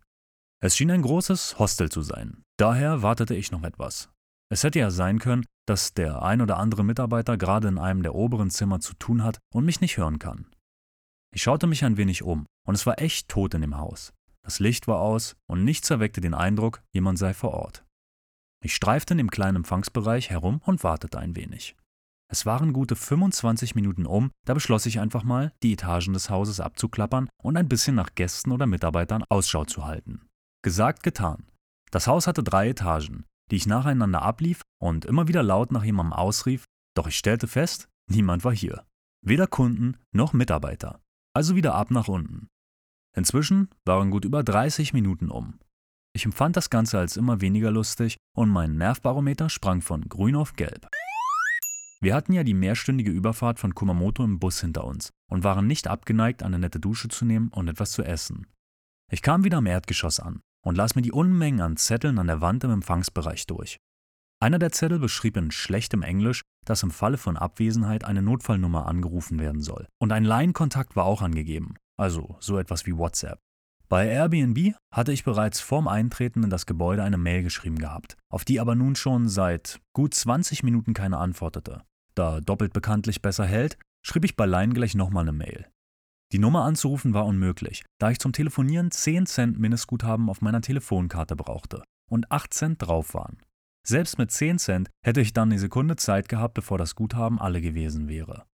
Es 0.61 0.77
schien 0.77 0.91
ein 0.91 1.01
großes 1.01 1.57
Hostel 1.57 1.89
zu 1.89 2.03
sein, 2.03 2.43
daher 2.57 3.01
wartete 3.01 3.33
ich 3.33 3.51
noch 3.51 3.63
etwas. 3.63 4.11
Es 4.51 4.63
hätte 4.63 4.77
ja 4.77 4.91
sein 4.91 5.17
können, 5.17 5.47
dass 5.67 5.95
der 5.95 6.21
ein 6.21 6.39
oder 6.39 6.57
andere 6.57 6.83
Mitarbeiter 6.83 7.35
gerade 7.35 7.67
in 7.67 7.79
einem 7.79 8.03
der 8.03 8.13
oberen 8.13 8.51
Zimmer 8.51 8.79
zu 8.79 8.93
tun 8.93 9.23
hat 9.23 9.39
und 9.51 9.65
mich 9.65 9.81
nicht 9.81 9.97
hören 9.97 10.19
kann. 10.19 10.51
Ich 11.33 11.41
schaute 11.41 11.65
mich 11.65 11.83
ein 11.83 11.97
wenig 11.97 12.21
um, 12.21 12.45
und 12.63 12.75
es 12.75 12.85
war 12.85 13.01
echt 13.01 13.27
tot 13.27 13.55
in 13.55 13.61
dem 13.61 13.79
Haus. 13.79 14.13
Das 14.43 14.59
Licht 14.59 14.87
war 14.87 14.99
aus 14.99 15.35
und 15.47 15.63
nichts 15.63 15.89
erweckte 15.89 16.21
den 16.21 16.35
Eindruck, 16.35 16.83
jemand 16.93 17.17
sei 17.17 17.33
vor 17.33 17.55
Ort. 17.55 17.83
Ich 18.61 18.75
streifte 18.75 19.13
in 19.13 19.17
dem 19.17 19.31
kleinen 19.31 19.57
Empfangsbereich 19.57 20.29
herum 20.29 20.61
und 20.65 20.83
wartete 20.83 21.19
ein 21.19 21.35
wenig. 21.35 21.75
Es 22.31 22.45
waren 22.45 22.73
gute 22.73 22.95
25 22.95 23.73
Minuten 23.73 24.05
um, 24.05 24.31
da 24.45 24.53
beschloss 24.53 24.85
ich 24.85 24.99
einfach 24.99 25.23
mal, 25.23 25.51
die 25.63 25.73
Etagen 25.73 26.13
des 26.13 26.29
Hauses 26.29 26.59
abzuklappern 26.59 27.29
und 27.41 27.57
ein 27.57 27.67
bisschen 27.67 27.95
nach 27.95 28.13
Gästen 28.13 28.51
oder 28.51 28.67
Mitarbeitern 28.67 29.23
Ausschau 29.29 29.65
zu 29.65 29.85
halten. 29.85 30.27
Gesagt, 30.61 31.01
getan. 31.01 31.47
Das 31.89 32.05
Haus 32.05 32.27
hatte 32.27 32.43
drei 32.43 32.69
Etagen, 32.69 33.25
die 33.49 33.55
ich 33.55 33.65
nacheinander 33.65 34.21
ablief 34.21 34.61
und 34.79 35.05
immer 35.05 35.27
wieder 35.27 35.41
laut 35.41 35.71
nach 35.71 35.83
jemandem 35.83 36.13
ausrief, 36.13 36.65
doch 36.95 37.07
ich 37.07 37.17
stellte 37.17 37.47
fest, 37.47 37.87
niemand 38.09 38.43
war 38.43 38.53
hier. 38.53 38.85
Weder 39.25 39.47
Kunden 39.47 39.97
noch 40.11 40.33
Mitarbeiter. 40.33 41.01
Also 41.33 41.55
wieder 41.55 41.73
ab 41.73 41.89
nach 41.89 42.07
unten. 42.07 42.47
Inzwischen 43.15 43.69
waren 43.85 44.11
gut 44.11 44.25
über 44.25 44.43
30 44.43 44.93
Minuten 44.93 45.29
um. 45.29 45.59
Ich 46.19 46.25
empfand 46.25 46.57
das 46.57 46.69
Ganze 46.69 46.99
als 46.99 47.15
immer 47.15 47.39
weniger 47.39 47.71
lustig 47.71 48.17
und 48.35 48.49
mein 48.49 48.75
Nervbarometer 48.75 49.47
sprang 49.47 49.81
von 49.81 50.01
grün 50.01 50.35
auf 50.35 50.51
gelb. 50.51 50.89
Wir 52.01 52.13
hatten 52.13 52.33
ja 52.33 52.43
die 52.43 52.53
mehrstündige 52.53 53.09
Überfahrt 53.09 53.57
von 53.57 53.73
Kumamoto 53.73 54.25
im 54.25 54.37
Bus 54.37 54.59
hinter 54.59 54.83
uns 54.83 55.11
und 55.31 55.45
waren 55.45 55.65
nicht 55.65 55.87
abgeneigt, 55.87 56.43
eine 56.43 56.59
nette 56.59 56.81
Dusche 56.81 57.07
zu 57.07 57.23
nehmen 57.23 57.47
und 57.47 57.69
etwas 57.69 57.93
zu 57.93 58.03
essen. 58.03 58.47
Ich 59.09 59.21
kam 59.21 59.45
wieder 59.45 59.59
am 59.59 59.65
Erdgeschoss 59.65 60.19
an 60.19 60.41
und 60.61 60.75
las 60.75 60.93
mir 60.93 61.03
die 61.03 61.13
Unmengen 61.13 61.61
an 61.61 61.77
Zetteln 61.77 62.19
an 62.19 62.27
der 62.27 62.41
Wand 62.41 62.65
im 62.65 62.71
Empfangsbereich 62.71 63.47
durch. 63.47 63.77
Einer 64.41 64.59
der 64.59 64.73
Zettel 64.73 64.99
beschrieb 64.99 65.37
in 65.37 65.51
schlechtem 65.51 66.01
Englisch, 66.01 66.41
dass 66.65 66.83
im 66.83 66.91
Falle 66.91 67.17
von 67.17 67.37
Abwesenheit 67.37 68.03
eine 68.03 68.21
Notfallnummer 68.21 68.87
angerufen 68.87 69.39
werden 69.39 69.61
soll. 69.61 69.87
Und 70.01 70.11
ein 70.11 70.25
Line-Kontakt 70.25 70.97
war 70.97 71.05
auch 71.05 71.21
angegeben, 71.21 71.75
also 71.97 72.35
so 72.41 72.57
etwas 72.57 72.85
wie 72.85 72.97
WhatsApp. 72.97 73.39
Bei 73.89 74.07
Airbnb 74.07 74.75
hatte 74.93 75.11
ich 75.11 75.23
bereits 75.23 75.61
vorm 75.61 75.87
Eintreten 75.87 76.43
in 76.43 76.51
das 76.51 76.67
Gebäude 76.67 77.01
eine 77.01 77.17
Mail 77.17 77.41
geschrieben 77.41 77.79
gehabt, 77.79 78.17
auf 78.31 78.45
die 78.45 78.59
aber 78.59 78.75
nun 78.75 78.95
schon 78.95 79.27
seit 79.27 79.81
gut 79.93 80.13
20 80.13 80.61
Minuten 80.61 80.93
keine 80.93 81.17
antwortete. 81.17 81.81
Da 82.13 82.39
doppelt 82.39 82.71
bekanntlich 82.71 83.23
besser 83.23 83.45
hält, 83.45 83.79
schrieb 84.05 84.25
ich 84.25 84.35
bei 84.35 84.45
Line 84.45 84.75
gleich 84.75 84.93
nochmal 84.93 85.23
eine 85.23 85.31
Mail. 85.31 85.67
Die 86.31 86.37
Nummer 86.37 86.65
anzurufen 86.65 87.15
war 87.15 87.25
unmöglich, 87.25 87.83
da 87.97 88.11
ich 88.11 88.19
zum 88.19 88.31
Telefonieren 88.31 88.91
10 88.91 89.25
Cent 89.25 89.59
Mindestguthaben 89.59 90.29
auf 90.29 90.41
meiner 90.41 90.61
Telefonkarte 90.61 91.35
brauchte 91.35 91.81
und 92.11 92.31
8 92.31 92.53
Cent 92.53 92.81
drauf 92.83 93.15
waren. 93.15 93.39
Selbst 93.87 94.19
mit 94.19 94.29
10 94.29 94.59
Cent 94.59 94.89
hätte 95.03 95.21
ich 95.21 95.33
dann 95.33 95.49
eine 95.49 95.57
Sekunde 95.57 95.95
Zeit 95.95 96.29
gehabt, 96.29 96.53
bevor 96.53 96.77
das 96.77 96.93
Guthaben 96.93 97.39
alle 97.39 97.59
gewesen 97.59 98.07
wäre. 98.07 98.45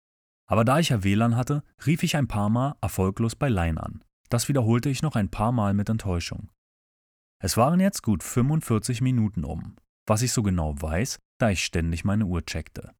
Aber 0.46 0.64
da 0.64 0.78
ich 0.78 0.90
ja 0.90 1.02
WLAN 1.02 1.34
hatte, 1.34 1.64
rief 1.84 2.04
ich 2.04 2.14
ein 2.14 2.28
paar 2.28 2.50
Mal 2.50 2.76
erfolglos 2.80 3.34
bei 3.34 3.48
Line 3.48 3.82
an. 3.82 4.04
Das 4.34 4.48
wiederholte 4.48 4.88
ich 4.88 5.00
noch 5.00 5.14
ein 5.14 5.28
paar 5.28 5.52
Mal 5.52 5.74
mit 5.74 5.88
Enttäuschung. 5.88 6.50
Es 7.40 7.56
waren 7.56 7.78
jetzt 7.78 8.02
gut 8.02 8.24
45 8.24 9.00
Minuten 9.00 9.44
um, 9.44 9.76
was 10.08 10.22
ich 10.22 10.32
so 10.32 10.42
genau 10.42 10.74
weiß, 10.76 11.20
da 11.38 11.50
ich 11.50 11.62
ständig 11.62 12.04
meine 12.04 12.26
Uhr 12.26 12.44
checkte. 12.44 12.90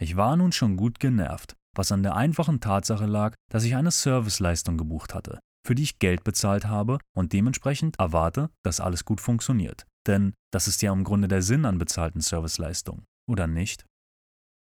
Ich 0.00 0.16
war 0.16 0.36
nun 0.36 0.52
schon 0.52 0.76
gut 0.76 1.00
genervt, 1.00 1.56
was 1.74 1.90
an 1.90 2.04
der 2.04 2.14
einfachen 2.14 2.60
Tatsache 2.60 3.06
lag, 3.06 3.34
dass 3.50 3.64
ich 3.64 3.74
eine 3.74 3.90
Serviceleistung 3.90 4.78
gebucht 4.78 5.12
hatte, 5.12 5.40
für 5.66 5.74
die 5.74 5.82
ich 5.82 5.98
Geld 5.98 6.22
bezahlt 6.22 6.66
habe 6.66 6.98
und 7.16 7.32
dementsprechend 7.32 7.98
erwarte, 7.98 8.48
dass 8.62 8.78
alles 8.78 9.04
gut 9.04 9.20
funktioniert. 9.20 9.88
Denn 10.06 10.34
das 10.52 10.68
ist 10.68 10.82
ja 10.82 10.92
im 10.92 11.02
Grunde 11.02 11.26
der 11.26 11.42
Sinn 11.42 11.64
an 11.64 11.78
bezahlten 11.78 12.20
Serviceleistungen, 12.20 13.06
oder 13.28 13.48
nicht? 13.48 13.84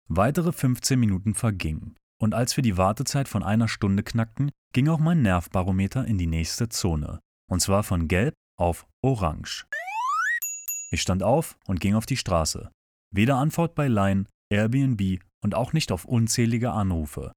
Weitere 0.10 0.52
15 0.52 1.00
Minuten 1.00 1.36
vergingen, 1.36 1.96
und 2.20 2.34
als 2.34 2.58
wir 2.58 2.64
die 2.64 2.78
Wartezeit 2.78 3.28
von 3.28 3.44
einer 3.44 3.68
Stunde 3.68 4.02
knackten, 4.02 4.50
ging 4.76 4.90
auch 4.90 5.00
mein 5.00 5.22
Nervbarometer 5.22 6.06
in 6.06 6.18
die 6.18 6.28
nächste 6.28 6.68
Zone, 6.68 7.22
und 7.50 7.62
zwar 7.62 7.82
von 7.82 8.10
gelb 8.10 8.34
auf 8.60 8.86
orange. 9.02 9.66
Ich 10.92 11.02
stand 11.02 11.24
auf 11.24 11.58
und 11.66 11.80
ging 11.80 11.96
auf 11.96 12.06
die 12.06 12.18
Straße. 12.18 12.70
Weder 13.10 13.38
Antwort 13.38 13.74
bei 13.74 13.88
Line, 13.88 14.26
Airbnb 14.52 15.24
und 15.42 15.56
auch 15.56 15.72
nicht 15.72 15.94
auf 15.94 16.04
unzählige 16.04 16.72
Anrufe. 16.72 17.32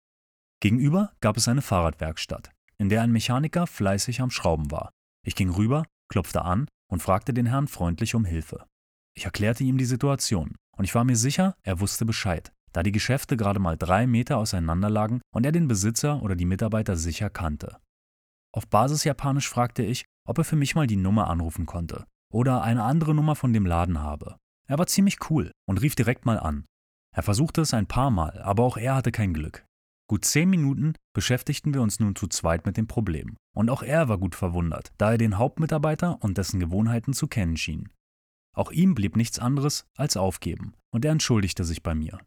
Gegenüber 0.61 1.13
gab 1.21 1.37
es 1.37 1.47
eine 1.47 1.63
Fahrradwerkstatt, 1.63 2.51
in 2.77 2.89
der 2.89 3.03
ein 3.03 3.13
Mechaniker 3.13 3.69
fleißig 3.69 4.21
am 4.21 4.33
Schrauben 4.33 4.73
war. 4.73 4.91
Ich 5.25 5.37
ging 5.37 5.51
rüber, 5.51 5.85
klopfte 6.11 6.43
an 6.43 6.67
und 6.91 7.05
fragte 7.05 7.33
den 7.33 7.47
Herrn 7.47 7.69
freundlich 7.69 8.17
um 8.17 8.25
Hilfe. 8.25 8.67
Ich 9.17 9.27
erklärte 9.27 9.63
ihm 9.63 9.79
die 9.79 9.85
Situation 9.85 10.57
und 10.77 10.85
ich 10.87 10.95
war 10.97 11.05
mir 11.05 11.17
sicher, 11.17 11.55
er 11.63 11.79
wusste 11.79 12.05
Bescheid, 12.05 12.53
da 12.73 12.83
die 12.83 12.93
Geschäfte 12.93 13.37
gerade 13.37 13.61
mal 13.61 13.77
drei 13.77 14.07
Meter 14.07 14.39
auseinander 14.39 14.91
lagen 14.91 15.21
und 15.33 15.45
er 15.45 15.53
den 15.53 15.69
Besitzer 15.69 16.23
oder 16.23 16.37
die 16.37 16.45
Mitarbeiter 16.45 16.97
sicher 16.97 17.31
kannte. 17.31 17.79
Auf 18.53 18.69
Basis 18.69 19.05
Japanisch 19.05 19.49
fragte 19.49 19.83
ich, 19.83 20.05
ob 20.27 20.39
er 20.39 20.45
für 20.45 20.57
mich 20.57 20.75
mal 20.75 20.87
die 20.87 20.97
Nummer 20.97 21.29
anrufen 21.29 21.67
konnte 21.67 22.05
oder 22.33 22.63
eine 22.63 22.85
andere 22.85 23.15
Nummer 23.15 23.35
von 23.35 23.53
dem 23.53 23.67
Laden 23.67 24.01
habe. 24.01 24.37
Er 24.69 24.79
war 24.79 24.87
ziemlich 24.87 25.31
cool 25.31 25.53
und 25.67 25.81
rief 25.81 25.95
direkt 25.95 26.27
mal 26.27 26.39
an. 26.39 26.65
Er 27.15 27.23
versuchte 27.23 27.63
es 27.63 27.75
ein 27.75 27.87
paar 27.87 28.11
Mal, 28.11 28.43
aber 28.43 28.65
auch 28.65 28.77
er 28.77 28.95
hatte 28.95 29.13
kein 29.13 29.33
Glück. 29.33 29.65
Gut 30.11 30.25
zehn 30.25 30.49
Minuten 30.49 30.95
beschäftigten 31.15 31.75
wir 31.75 31.83
uns 31.83 32.01
nun 32.01 32.17
zu 32.17 32.29
zweit 32.29 32.65
mit 32.65 32.77
dem 32.77 32.87
Problem. 32.87 33.37
Und 33.55 33.69
auch 33.71 33.83
er 33.83 34.09
war 34.09 34.19
gut 34.19 34.35
verwundert, 34.35 34.93
da 34.97 35.13
er 35.13 35.19
den 35.19 35.37
Hauptmitarbeiter 35.37 36.23
und 36.23 36.39
dessen 36.39 36.61
Gewohnheiten 36.61 37.13
zu 37.13 37.27
kennen 37.27 37.57
schien. 37.57 37.91
Auch 38.57 38.71
ihm 38.71 38.95
blieb 38.95 39.17
nichts 39.17 39.39
anderes 39.39 39.85
als 39.97 40.17
aufgeben, 40.17 40.73
und 40.91 41.05
er 41.05 41.13
entschuldigte 41.13 41.65
sich 41.65 41.83
bei 41.83 41.95
mir. 41.95 42.19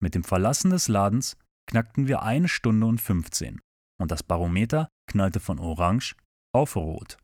Mit 0.00 0.14
dem 0.14 0.24
Verlassen 0.24 0.70
des 0.70 0.88
Ladens 0.88 1.36
knackten 1.66 2.08
wir 2.08 2.22
eine 2.22 2.48
Stunde 2.48 2.86
und 2.86 3.00
15 3.00 3.60
und 4.00 4.10
das 4.10 4.22
Barometer 4.22 4.88
knallte 5.10 5.40
von 5.40 5.58
Orange 5.58 6.16
auf 6.52 6.76
Rot. 6.76 7.16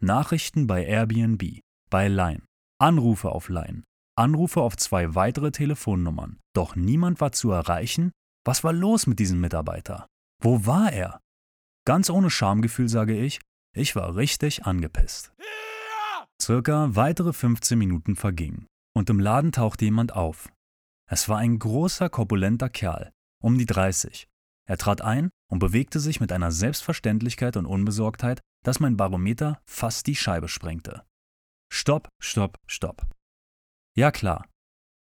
Nachrichten 0.00 0.66
bei 0.66 0.84
Airbnb, 0.84 1.60
bei 1.90 2.08
Line, 2.08 2.42
Anrufe 2.78 3.30
auf 3.30 3.48
Line, 3.48 3.84
Anrufe 4.18 4.60
auf 4.60 4.76
zwei 4.76 5.14
weitere 5.14 5.50
Telefonnummern. 5.50 6.38
Doch 6.54 6.76
niemand 6.76 7.20
war 7.20 7.32
zu 7.32 7.50
erreichen. 7.50 8.12
Was 8.44 8.64
war 8.64 8.72
los 8.72 9.06
mit 9.06 9.18
diesem 9.18 9.40
Mitarbeiter? 9.40 10.06
Wo 10.42 10.66
war 10.66 10.92
er? 10.92 11.20
Ganz 11.86 12.10
ohne 12.10 12.30
Schamgefühl 12.30 12.88
sage 12.88 13.16
ich, 13.16 13.40
ich 13.74 13.94
war 13.96 14.16
richtig 14.16 14.64
angepisst. 14.64 15.32
Circa 16.40 16.94
weitere 16.94 17.32
15 17.32 17.78
Minuten 17.78 18.16
vergingen 18.16 18.66
und 18.94 19.10
im 19.10 19.20
Laden 19.20 19.52
tauchte 19.52 19.84
jemand 19.84 20.14
auf. 20.14 20.50
Es 21.08 21.28
war 21.28 21.38
ein 21.38 21.58
großer, 21.58 22.08
korpulenter 22.08 22.68
Kerl, 22.68 23.12
um 23.40 23.58
die 23.58 23.66
30. 23.66 24.28
Er 24.68 24.76
trat 24.76 25.00
ein 25.02 25.30
und 25.48 25.60
bewegte 25.60 26.00
sich 26.00 26.20
mit 26.20 26.32
einer 26.32 26.50
Selbstverständlichkeit 26.50 27.56
und 27.56 27.66
Unbesorgtheit, 27.66 28.40
dass 28.64 28.80
mein 28.80 28.96
Barometer 28.96 29.60
fast 29.64 30.08
die 30.08 30.16
Scheibe 30.16 30.48
sprengte. 30.48 31.04
Stopp, 31.72 32.08
stopp, 32.20 32.58
stopp. 32.66 33.06
Ja 33.94 34.10
klar, 34.10 34.46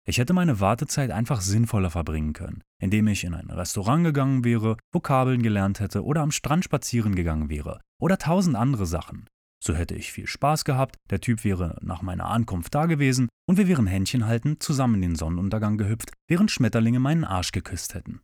ich 0.06 0.18
hätte 0.18 0.34
meine 0.34 0.60
Wartezeit 0.60 1.12
einfach 1.12 1.40
sinnvoller 1.40 1.90
verbringen 1.90 2.34
können, 2.34 2.62
indem 2.82 3.08
ich 3.08 3.24
in 3.24 3.34
ein 3.34 3.50
Restaurant 3.50 4.04
gegangen 4.04 4.44
wäre, 4.44 4.76
Vokabeln 4.92 5.42
gelernt 5.42 5.80
hätte 5.80 6.04
oder 6.04 6.22
am 6.22 6.32
Strand 6.32 6.66
spazieren 6.66 7.16
gegangen 7.16 7.50
wäre 7.50 7.80
oder 8.02 8.18
tausend 8.18 8.58
andere 8.58 8.86
Sachen. 8.86 9.30
So 9.66 9.76
hätte 9.76 9.96
ich 9.96 10.12
viel 10.12 10.28
Spaß 10.28 10.66
gehabt, 10.66 10.98
der 11.10 11.22
Typ 11.22 11.46
wäre 11.46 11.78
nach 11.82 12.02
meiner 12.02 12.26
Ankunft 12.26 12.76
da 12.76 12.86
gewesen 12.86 13.30
und 13.48 13.58
wir 13.58 13.70
wären 13.70 13.88
Händchen 13.88 14.26
haltend 14.26 14.62
zusammen 14.62 14.96
in 14.96 15.02
den 15.02 15.16
Sonnenuntergang 15.16 15.78
gehüpft, 15.78 16.12
während 16.28 16.52
Schmetterlinge 16.52 17.00
meinen 17.00 17.24
Arsch 17.24 17.54
geküsst 17.54 17.94
hätten. 17.94 18.20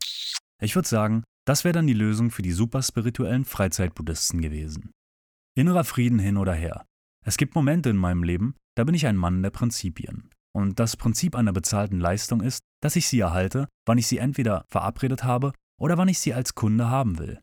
Ich 0.60 0.74
würde 0.74 0.88
sagen, 0.88 1.24
das 1.46 1.64
wäre 1.64 1.72
dann 1.72 1.86
die 1.86 1.94
Lösung 1.94 2.30
für 2.30 2.42
die 2.42 2.52
super 2.52 2.82
spirituellen 2.82 3.46
Freizeitbuddhisten 3.46 4.42
gewesen. 4.42 4.90
Innerer 5.56 5.84
Frieden 5.84 6.18
hin 6.18 6.36
oder 6.36 6.52
her. 6.52 6.84
Es 7.24 7.38
gibt 7.38 7.54
Momente 7.54 7.88
in 7.88 7.96
meinem 7.96 8.22
Leben, 8.22 8.54
da 8.76 8.84
bin 8.84 8.94
ich 8.94 9.06
ein 9.06 9.16
Mann 9.16 9.42
der 9.42 9.50
Prinzipien. 9.50 10.28
Und 10.54 10.78
das 10.78 10.98
Prinzip 10.98 11.34
einer 11.36 11.54
bezahlten 11.54 12.00
Leistung 12.00 12.42
ist, 12.42 12.60
dass 12.82 12.96
ich 12.96 13.08
sie 13.08 13.20
erhalte, 13.20 13.66
wann 13.86 13.96
ich 13.96 14.08
sie 14.08 14.18
entweder 14.18 14.66
verabredet 14.68 15.24
habe 15.24 15.54
oder 15.80 15.96
wann 15.96 16.08
ich 16.08 16.18
sie 16.18 16.34
als 16.34 16.54
Kunde 16.54 16.90
haben 16.90 17.18
will. 17.18 17.40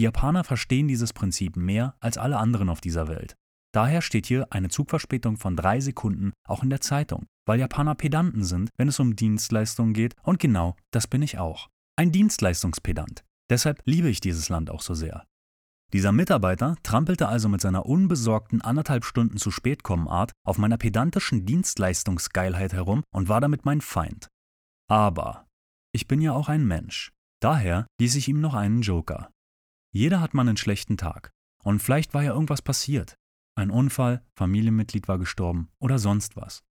Die 0.00 0.04
Japaner 0.04 0.44
verstehen 0.44 0.88
dieses 0.88 1.12
Prinzip 1.12 1.58
mehr 1.58 1.94
als 2.00 2.16
alle 2.16 2.38
anderen 2.38 2.70
auf 2.70 2.80
dieser 2.80 3.06
Welt. 3.06 3.36
Daher 3.74 4.00
steht 4.00 4.24
hier 4.24 4.50
eine 4.50 4.70
Zugverspätung 4.70 5.36
von 5.36 5.56
drei 5.56 5.78
Sekunden 5.78 6.32
auch 6.48 6.62
in 6.62 6.70
der 6.70 6.80
Zeitung, 6.80 7.26
weil 7.46 7.60
Japaner 7.60 7.94
Pedanten 7.94 8.42
sind, 8.42 8.70
wenn 8.78 8.88
es 8.88 8.98
um 8.98 9.14
Dienstleistungen 9.14 9.92
geht, 9.92 10.14
und 10.22 10.38
genau 10.38 10.74
das 10.90 11.06
bin 11.06 11.20
ich 11.20 11.36
auch. 11.36 11.68
Ein 11.96 12.12
Dienstleistungspedant. 12.12 13.24
Deshalb 13.50 13.82
liebe 13.84 14.08
ich 14.08 14.20
dieses 14.20 14.48
Land 14.48 14.70
auch 14.70 14.80
so 14.80 14.94
sehr. 14.94 15.26
Dieser 15.92 16.12
Mitarbeiter 16.12 16.76
trampelte 16.82 17.28
also 17.28 17.50
mit 17.50 17.60
seiner 17.60 17.84
unbesorgten 17.84 18.62
anderthalb 18.62 19.04
Stunden 19.04 19.36
zu 19.36 19.50
spät 19.50 19.82
kommen 19.82 20.08
Art 20.08 20.32
auf 20.46 20.56
meiner 20.56 20.78
pedantischen 20.78 21.44
Dienstleistungsgeilheit 21.44 22.72
herum 22.72 23.02
und 23.12 23.28
war 23.28 23.42
damit 23.42 23.66
mein 23.66 23.82
Feind. 23.82 24.28
Aber 24.88 25.46
ich 25.92 26.08
bin 26.08 26.22
ja 26.22 26.32
auch 26.32 26.48
ein 26.48 26.66
Mensch. 26.66 27.12
Daher 27.42 27.86
ließ 28.00 28.14
ich 28.14 28.28
ihm 28.28 28.40
noch 28.40 28.54
einen 28.54 28.80
Joker. 28.80 29.30
Jeder 29.92 30.20
hat 30.20 30.34
mal 30.34 30.42
einen 30.42 30.56
schlechten 30.56 30.96
Tag. 30.96 31.32
Und 31.62 31.80
vielleicht 31.80 32.14
war 32.14 32.22
ja 32.22 32.32
irgendwas 32.32 32.62
passiert. 32.62 33.16
Ein 33.56 33.70
Unfall, 33.70 34.22
Familienmitglied 34.34 35.08
war 35.08 35.18
gestorben 35.18 35.68
oder 35.78 35.98
sonst 35.98 36.36
was. 36.36 36.62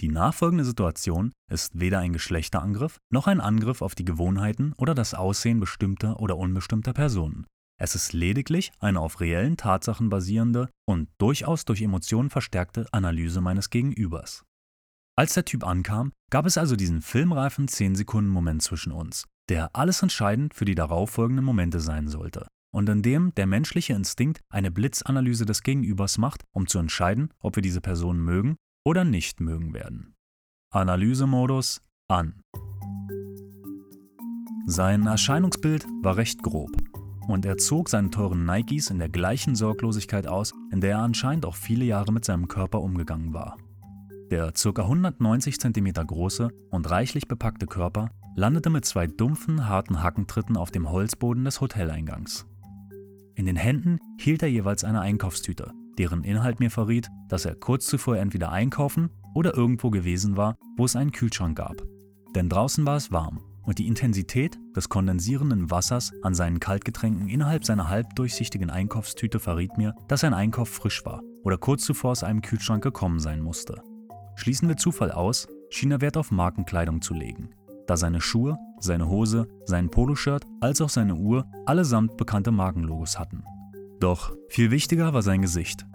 Die 0.00 0.08
nachfolgende 0.08 0.64
Situation 0.64 1.32
ist 1.50 1.80
weder 1.80 2.00
ein 2.00 2.12
Geschlechterangriff 2.12 2.98
noch 3.10 3.26
ein 3.26 3.40
Angriff 3.40 3.80
auf 3.80 3.94
die 3.94 4.04
Gewohnheiten 4.04 4.74
oder 4.76 4.94
das 4.94 5.14
Aussehen 5.14 5.58
bestimmter 5.58 6.20
oder 6.20 6.36
unbestimmter 6.36 6.92
Personen. 6.92 7.46
Es 7.78 7.94
ist 7.94 8.12
lediglich 8.12 8.72
eine 8.78 9.00
auf 9.00 9.20
reellen 9.20 9.56
Tatsachen 9.56 10.10
basierende 10.10 10.68
und 10.86 11.08
durchaus 11.18 11.64
durch 11.64 11.80
Emotionen 11.80 12.28
verstärkte 12.28 12.86
Analyse 12.92 13.40
meines 13.40 13.70
Gegenübers. 13.70 14.44
Als 15.14 15.32
der 15.32 15.46
Typ 15.46 15.64
ankam, 15.64 16.12
gab 16.30 16.44
es 16.44 16.58
also 16.58 16.76
diesen 16.76 17.00
filmreifen 17.00 17.68
10-Sekunden-Moment 17.68 18.62
zwischen 18.62 18.92
uns, 18.92 19.26
der 19.48 19.74
alles 19.74 20.02
entscheidend 20.02 20.54
für 20.54 20.64
die 20.64 20.74
darauffolgenden 20.74 21.44
Momente 21.44 21.80
sein 21.80 22.08
sollte 22.08 22.46
und 22.72 22.88
in 22.88 23.02
dem 23.02 23.34
der 23.34 23.46
menschliche 23.46 23.94
Instinkt 23.94 24.40
eine 24.50 24.70
Blitzanalyse 24.70 25.46
des 25.46 25.62
Gegenübers 25.62 26.18
macht, 26.18 26.44
um 26.52 26.66
zu 26.66 26.78
entscheiden, 26.78 27.32
ob 27.40 27.56
wir 27.56 27.62
diese 27.62 27.80
Person 27.80 28.18
mögen 28.18 28.56
oder 28.84 29.04
nicht 29.04 29.40
mögen 29.40 29.72
werden. 29.72 30.14
Analysemodus 30.72 31.80
an. 32.08 32.42
Sein 34.66 35.06
Erscheinungsbild 35.06 35.86
war 36.02 36.16
recht 36.16 36.42
grob 36.42 36.70
und 37.28 37.46
er 37.46 37.56
zog 37.56 37.88
seine 37.88 38.10
teuren 38.10 38.44
Nikes 38.44 38.90
in 38.90 38.98
der 38.98 39.08
gleichen 39.08 39.54
Sorglosigkeit 39.54 40.26
aus, 40.26 40.52
in 40.70 40.80
der 40.80 40.92
er 40.92 41.02
anscheinend 41.02 41.46
auch 41.46 41.56
viele 41.56 41.84
Jahre 41.84 42.12
mit 42.12 42.24
seinem 42.24 42.48
Körper 42.48 42.80
umgegangen 42.80 43.32
war. 43.32 43.56
Der 44.30 44.52
ca. 44.52 44.82
190 44.82 45.60
cm 45.60 45.92
große 45.94 46.50
und 46.70 46.90
reichlich 46.90 47.28
bepackte 47.28 47.66
Körper 47.66 48.10
landete 48.36 48.68
mit 48.68 48.84
zwei 48.84 49.06
dumpfen, 49.06 49.66
harten 49.66 50.02
Hackentritten 50.02 50.58
auf 50.58 50.70
dem 50.70 50.90
Holzboden 50.90 51.44
des 51.46 51.62
Hoteleingangs. 51.62 52.46
In 53.34 53.46
den 53.46 53.56
Händen 53.56 53.98
hielt 54.20 54.42
er 54.42 54.50
jeweils 54.50 54.84
eine 54.84 55.00
Einkaufstüte, 55.00 55.72
deren 55.98 56.22
Inhalt 56.22 56.60
mir 56.60 56.70
verriet, 56.70 57.08
dass 57.28 57.46
er 57.46 57.54
kurz 57.54 57.86
zuvor 57.86 58.18
entweder 58.18 58.52
einkaufen 58.52 59.08
oder 59.34 59.56
irgendwo 59.56 59.90
gewesen 59.90 60.36
war, 60.36 60.56
wo 60.76 60.84
es 60.84 60.96
einen 60.96 61.12
Kühlschrank 61.12 61.56
gab. 61.56 61.82
Denn 62.34 62.50
draußen 62.50 62.84
war 62.84 62.96
es 62.96 63.10
warm 63.10 63.40
und 63.62 63.78
die 63.78 63.86
Intensität 63.86 64.58
des 64.76 64.90
kondensierenden 64.90 65.70
Wassers 65.70 66.12
an 66.22 66.34
seinen 66.34 66.60
Kaltgetränken 66.60 67.28
innerhalb 67.28 67.64
seiner 67.64 67.88
halbdurchsichtigen 67.88 68.68
Einkaufstüte 68.68 69.40
verriet 69.40 69.78
mir, 69.78 69.94
dass 70.08 70.20
sein 70.20 70.34
Einkauf 70.34 70.68
frisch 70.68 71.04
war 71.06 71.22
oder 71.42 71.56
kurz 71.56 71.84
zuvor 71.84 72.10
aus 72.10 72.22
einem 72.22 72.42
Kühlschrank 72.42 72.82
gekommen 72.82 73.18
sein 73.18 73.40
musste. 73.40 73.82
Schließen 74.34 74.68
wir 74.68 74.76
Zufall 74.76 75.10
aus, 75.10 75.48
schien 75.70 75.90
er 75.90 76.02
Wert 76.02 76.18
auf 76.18 76.30
Markenkleidung 76.30 77.00
zu 77.00 77.14
legen, 77.14 77.50
da 77.86 77.96
seine 77.96 78.20
Schuhe, 78.20 78.58
seine 78.80 79.08
Hose, 79.08 79.48
sein 79.64 79.90
Poloshirt 79.90 80.44
als 80.60 80.80
auch 80.80 80.88
seine 80.88 81.14
Uhr 81.14 81.46
allesamt 81.64 82.16
bekannte 82.16 82.50
Markenlogos 82.50 83.18
hatten. 83.18 83.44
Doch 84.00 84.32
viel 84.48 84.70
wichtiger 84.70 85.14
war 85.14 85.22
sein 85.22 85.42
Gesicht. 85.42 85.86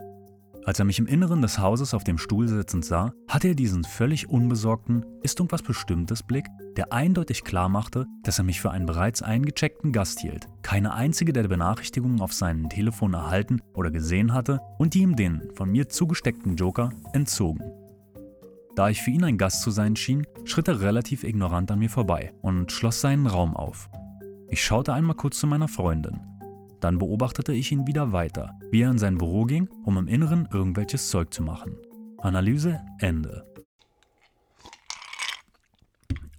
Als 0.63 0.77
er 0.77 0.86
mich 0.86 0.99
im 0.99 1.08
Inneren 1.08 1.41
des 1.41 1.58
Hauses 1.58 1.95
auf 1.95 2.04
dem 2.04 2.19
Stuhl 2.19 2.47
sitzend 2.47 2.86
sah, 2.86 3.13
hatte 3.27 3.49
er 3.49 3.56
diesen 3.56 3.84
völlig 3.84 4.30
unbesorgten, 4.30 5.04
ist 5.23 5.39
irgendwas 5.39 5.63
Bestimmtes 5.63 6.21
Blick, 6.21 6.45
der 6.77 6.93
eindeutig 6.93 7.43
klar 7.43 7.67
machte, 7.67 8.06
dass 8.23 8.38
er 8.38 8.43
mich 8.43 8.62
für 8.62 8.69
einen 8.69 8.86
bereits 8.86 9.23
eingecheckten 9.23 9.91
Gast 9.91 10.19
hielt, 10.19 10.47
keine 10.62 10.93
einzige 10.93 11.34
der 11.34 11.47
Benachrichtigungen 11.47 12.21
auf 12.21 12.34
seinem 12.34 12.69
Telefon 12.69 13.15
erhalten 13.15 13.62
oder 13.73 13.89
gesehen 13.89 14.34
hatte 14.34 14.60
und 14.77 14.93
die 14.93 15.01
ihm 15.01 15.15
den 15.15 15.41
von 15.56 15.71
mir 15.71 15.89
zugesteckten 15.89 16.56
Joker 16.56 16.91
entzogen. 17.13 17.63
Da 18.76 18.90
ich 18.90 19.02
für 19.02 19.12
ihn 19.12 19.24
ein 19.24 19.38
Gast 19.38 19.62
zu 19.62 19.72
sein 19.72 19.96
schien, 19.96 20.26
schritt 20.46 20.68
er 20.68 20.80
relativ 20.80 21.24
ignorant 21.24 21.72
an 21.72 21.80
mir 21.80 21.90
vorbei 21.90 22.34
und 22.42 22.72
schloss 22.72 23.02
seinen 23.02 23.28
Raum 23.28 23.56
auf. 23.56 23.90
Ich 24.50 24.64
schaute 24.64 24.94
einmal 24.94 25.16
kurz 25.16 25.40
zu 25.40 25.48
meiner 25.48 25.68
Freundin. 25.68 26.20
Dann 26.80 26.98
beobachtete 26.98 27.54
ich 27.54 27.72
ihn 27.72 27.86
wieder 27.86 28.12
weiter, 28.12 28.58
wie 28.72 28.82
er 28.82 28.92
in 28.92 28.98
sein 28.98 29.18
Büro 29.18 29.44
ging, 29.46 29.70
um 29.84 29.98
im 29.98 30.08
Inneren 30.08 30.48
irgendwelches 30.52 31.10
Zeug 31.10 31.34
zu 31.34 31.44
machen. 31.44 31.78
Analyse 32.18 32.82
Ende. 33.00 33.46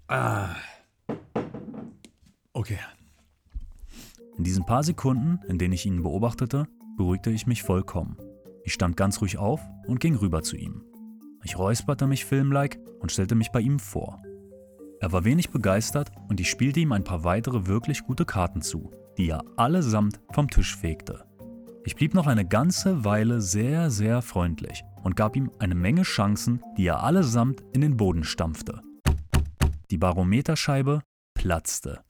Ah. 0.08 0.56
Okay. 2.52 2.78
In 4.36 4.44
diesen 4.44 4.66
paar 4.66 4.82
Sekunden, 4.82 5.40
in 5.48 5.58
denen 5.58 5.74
ich 5.74 5.86
ihn 5.86 6.02
beobachtete, 6.02 6.66
beruhigte 6.96 7.30
ich 7.30 7.46
mich 7.46 7.62
vollkommen. 7.62 8.16
Ich 8.64 8.72
stand 8.72 8.96
ganz 8.96 9.20
ruhig 9.20 9.38
auf 9.38 9.60
und 9.86 10.00
ging 10.00 10.16
rüber 10.16 10.42
zu 10.42 10.56
ihm. 10.56 10.84
Ich 11.44 11.58
räusperte 11.58 12.06
mich 12.06 12.24
filmlike 12.24 12.78
und 13.00 13.10
stellte 13.10 13.34
mich 13.34 13.50
bei 13.50 13.60
ihm 13.60 13.78
vor. 13.78 14.22
Er 15.00 15.10
war 15.10 15.24
wenig 15.24 15.50
begeistert 15.50 16.12
und 16.28 16.38
ich 16.38 16.48
spielte 16.48 16.78
ihm 16.78 16.92
ein 16.92 17.02
paar 17.02 17.24
weitere 17.24 17.66
wirklich 17.66 18.04
gute 18.04 18.24
Karten 18.24 18.62
zu, 18.62 18.92
die 19.18 19.28
er 19.28 19.42
allesamt 19.56 20.20
vom 20.32 20.48
Tisch 20.48 20.76
fegte. 20.76 21.24
Ich 21.84 21.96
blieb 21.96 22.14
noch 22.14 22.28
eine 22.28 22.46
ganze 22.46 23.04
Weile 23.04 23.40
sehr, 23.40 23.90
sehr 23.90 24.22
freundlich 24.22 24.84
und 25.02 25.16
gab 25.16 25.34
ihm 25.34 25.50
eine 25.58 25.74
Menge 25.74 26.02
Chancen, 26.02 26.62
die 26.76 26.86
er 26.86 27.02
allesamt 27.02 27.64
in 27.72 27.80
den 27.80 27.96
Boden 27.96 28.22
stampfte. 28.22 28.80
Die 29.90 29.98
Barometerscheibe 29.98 31.02
platzte. 31.34 32.02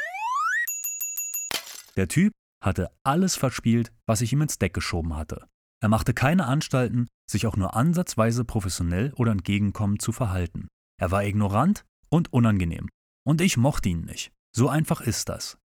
Der 1.96 2.08
Typ 2.08 2.32
hatte 2.62 2.90
alles 3.02 3.36
verspielt, 3.36 3.90
was 4.06 4.20
ich 4.20 4.32
ihm 4.34 4.42
ins 4.42 4.58
Deck 4.58 4.74
geschoben 4.74 5.16
hatte. 5.16 5.46
Er 5.82 5.88
machte 5.88 6.14
keine 6.14 6.46
Anstalten, 6.46 7.08
sich 7.28 7.46
auch 7.46 7.56
nur 7.56 7.74
ansatzweise 7.74 8.44
professionell 8.44 9.12
oder 9.16 9.32
entgegenkommend 9.32 10.00
zu 10.00 10.12
verhalten. 10.12 10.68
Er 11.00 11.10
war 11.10 11.24
ignorant 11.24 11.84
und 12.08 12.32
unangenehm. 12.32 12.88
Und 13.26 13.40
ich 13.40 13.56
mochte 13.56 13.88
ihn 13.88 14.02
nicht. 14.02 14.30
So 14.54 14.68
einfach 14.68 15.00
ist 15.00 15.28
das. 15.28 15.58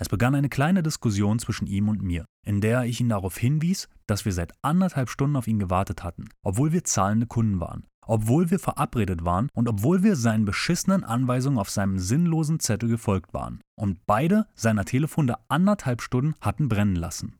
Es 0.00 0.08
begann 0.08 0.34
eine 0.34 0.48
kleine 0.48 0.82
Diskussion 0.82 1.38
zwischen 1.38 1.66
ihm 1.66 1.90
und 1.90 2.02
mir, 2.02 2.24
in 2.46 2.62
der 2.62 2.84
ich 2.84 3.00
ihn 3.00 3.10
darauf 3.10 3.36
hinwies, 3.36 3.90
dass 4.06 4.24
wir 4.24 4.32
seit 4.32 4.52
anderthalb 4.62 5.10
Stunden 5.10 5.36
auf 5.36 5.46
ihn 5.46 5.58
gewartet 5.58 6.02
hatten, 6.02 6.30
obwohl 6.42 6.72
wir 6.72 6.84
zahlende 6.84 7.26
Kunden 7.26 7.60
waren, 7.60 7.86
obwohl 8.06 8.50
wir 8.50 8.58
verabredet 8.58 9.22
waren 9.24 9.48
und 9.52 9.68
obwohl 9.68 10.02
wir 10.02 10.16
seinen 10.16 10.46
beschissenen 10.46 11.04
Anweisungen 11.04 11.58
auf 11.58 11.68
seinem 11.68 11.98
sinnlosen 11.98 12.58
Zettel 12.58 12.88
gefolgt 12.88 13.34
waren 13.34 13.60
und 13.78 14.06
beide 14.06 14.46
seiner 14.54 14.86
Telefone 14.86 15.36
anderthalb 15.48 16.00
Stunden 16.00 16.34
hatten 16.40 16.70
brennen 16.70 16.96
lassen. 16.96 17.38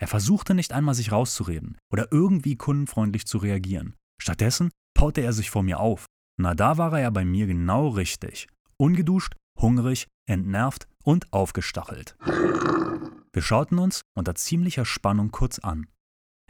Er 0.00 0.08
versuchte 0.08 0.54
nicht 0.54 0.72
einmal 0.72 0.94
sich 0.94 1.12
rauszureden 1.12 1.76
oder 1.92 2.08
irgendwie 2.10 2.56
kundenfreundlich 2.56 3.26
zu 3.26 3.36
reagieren. 3.36 3.96
Stattdessen 4.20 4.70
paute 4.94 5.20
er 5.20 5.34
sich 5.34 5.50
vor 5.50 5.62
mir 5.62 5.78
auf. 5.78 6.06
Na, 6.38 6.54
da 6.54 6.78
war 6.78 6.94
er 6.94 7.00
ja 7.00 7.10
bei 7.10 7.24
mir 7.24 7.46
genau 7.46 7.88
richtig. 7.88 8.48
Ungeduscht, 8.78 9.34
hungrig, 9.60 10.08
entnervt 10.26 10.88
und 11.04 11.30
aufgestachelt. 11.34 12.16
Wir 13.32 13.42
schauten 13.42 13.78
uns 13.78 14.00
unter 14.16 14.34
ziemlicher 14.34 14.86
Spannung 14.86 15.32
kurz 15.32 15.58
an. 15.58 15.86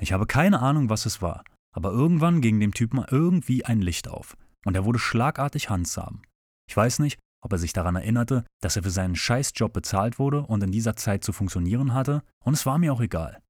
Ich 0.00 0.12
habe 0.12 0.26
keine 0.26 0.60
Ahnung, 0.60 0.88
was 0.88 1.04
es 1.04 1.20
war, 1.20 1.42
aber 1.74 1.90
irgendwann 1.90 2.40
ging 2.40 2.60
dem 2.60 2.72
Typen 2.72 3.04
irgendwie 3.10 3.64
ein 3.64 3.82
Licht 3.82 4.06
auf 4.06 4.36
und 4.64 4.76
er 4.76 4.84
wurde 4.84 5.00
schlagartig 5.00 5.70
handsam. 5.70 6.22
Ich 6.68 6.76
weiß 6.76 7.00
nicht, 7.00 7.18
ob 7.42 7.52
er 7.52 7.58
sich 7.58 7.72
daran 7.72 7.96
erinnerte, 7.96 8.44
dass 8.60 8.76
er 8.76 8.82
für 8.82 8.90
seinen 8.90 9.16
Scheißjob 9.16 9.72
bezahlt 9.72 10.18
wurde 10.18 10.42
und 10.42 10.62
in 10.62 10.72
dieser 10.72 10.96
Zeit 10.96 11.24
zu 11.24 11.32
funktionieren 11.32 11.94
hatte, 11.94 12.22
und 12.44 12.54
es 12.54 12.66
war 12.66 12.78
mir 12.78 12.92
auch 12.92 13.00
egal. 13.00 13.40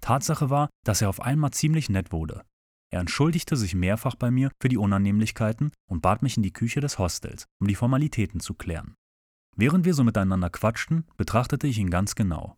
Tatsache 0.00 0.50
war, 0.50 0.68
dass 0.84 1.02
er 1.02 1.08
auf 1.08 1.20
einmal 1.20 1.50
ziemlich 1.50 1.88
nett 1.88 2.12
wurde. 2.12 2.42
Er 2.92 3.00
entschuldigte 3.00 3.56
sich 3.56 3.74
mehrfach 3.74 4.16
bei 4.16 4.30
mir 4.30 4.50
für 4.60 4.68
die 4.68 4.78
Unannehmlichkeiten 4.78 5.70
und 5.88 6.02
bat 6.02 6.22
mich 6.22 6.36
in 6.36 6.42
die 6.42 6.52
Küche 6.52 6.80
des 6.80 6.98
Hostels, 6.98 7.46
um 7.60 7.68
die 7.68 7.76
Formalitäten 7.76 8.40
zu 8.40 8.54
klären. 8.54 8.94
Während 9.56 9.84
wir 9.84 9.94
so 9.94 10.02
miteinander 10.02 10.50
quatschten, 10.50 11.06
betrachtete 11.16 11.66
ich 11.66 11.78
ihn 11.78 11.90
ganz 11.90 12.14
genau. 12.14 12.56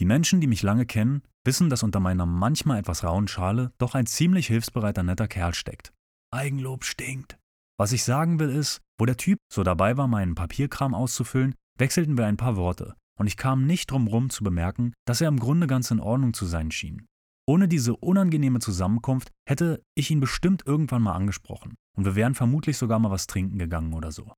Die 0.00 0.04
Menschen, 0.04 0.40
die 0.40 0.46
mich 0.46 0.62
lange 0.62 0.86
kennen, 0.86 1.22
wissen, 1.44 1.70
dass 1.70 1.82
unter 1.82 2.00
meiner 2.00 2.26
manchmal 2.26 2.78
etwas 2.78 3.04
rauen 3.04 3.28
Schale 3.28 3.72
doch 3.78 3.94
ein 3.94 4.06
ziemlich 4.06 4.48
hilfsbereiter 4.48 5.02
netter 5.02 5.28
Kerl 5.28 5.54
steckt. 5.54 5.92
Eigenlob 6.32 6.84
stinkt. 6.84 7.38
Was 7.76 7.90
ich 7.90 8.04
sagen 8.04 8.38
will 8.38 8.50
ist, 8.50 8.80
wo 8.98 9.04
der 9.04 9.16
Typ 9.16 9.38
so 9.52 9.64
dabei 9.64 9.96
war, 9.96 10.06
meinen 10.06 10.36
Papierkram 10.36 10.94
auszufüllen, 10.94 11.56
wechselten 11.76 12.16
wir 12.16 12.26
ein 12.26 12.36
paar 12.36 12.54
Worte, 12.54 12.94
und 13.18 13.26
ich 13.26 13.36
kam 13.36 13.66
nicht 13.66 13.90
drum 13.90 14.06
rum 14.06 14.30
zu 14.30 14.44
bemerken, 14.44 14.92
dass 15.06 15.20
er 15.20 15.28
im 15.28 15.40
Grunde 15.40 15.66
ganz 15.66 15.90
in 15.90 15.98
Ordnung 15.98 16.34
zu 16.34 16.46
sein 16.46 16.70
schien. 16.70 17.06
Ohne 17.46 17.66
diese 17.66 17.96
unangenehme 17.96 18.60
Zusammenkunft 18.60 19.32
hätte 19.44 19.82
ich 19.96 20.10
ihn 20.12 20.20
bestimmt 20.20 20.62
irgendwann 20.64 21.02
mal 21.02 21.14
angesprochen, 21.14 21.74
und 21.96 22.04
wir 22.04 22.14
wären 22.14 22.36
vermutlich 22.36 22.78
sogar 22.78 23.00
mal 23.00 23.10
was 23.10 23.26
trinken 23.26 23.58
gegangen 23.58 23.92
oder 23.92 24.12
so. 24.12 24.32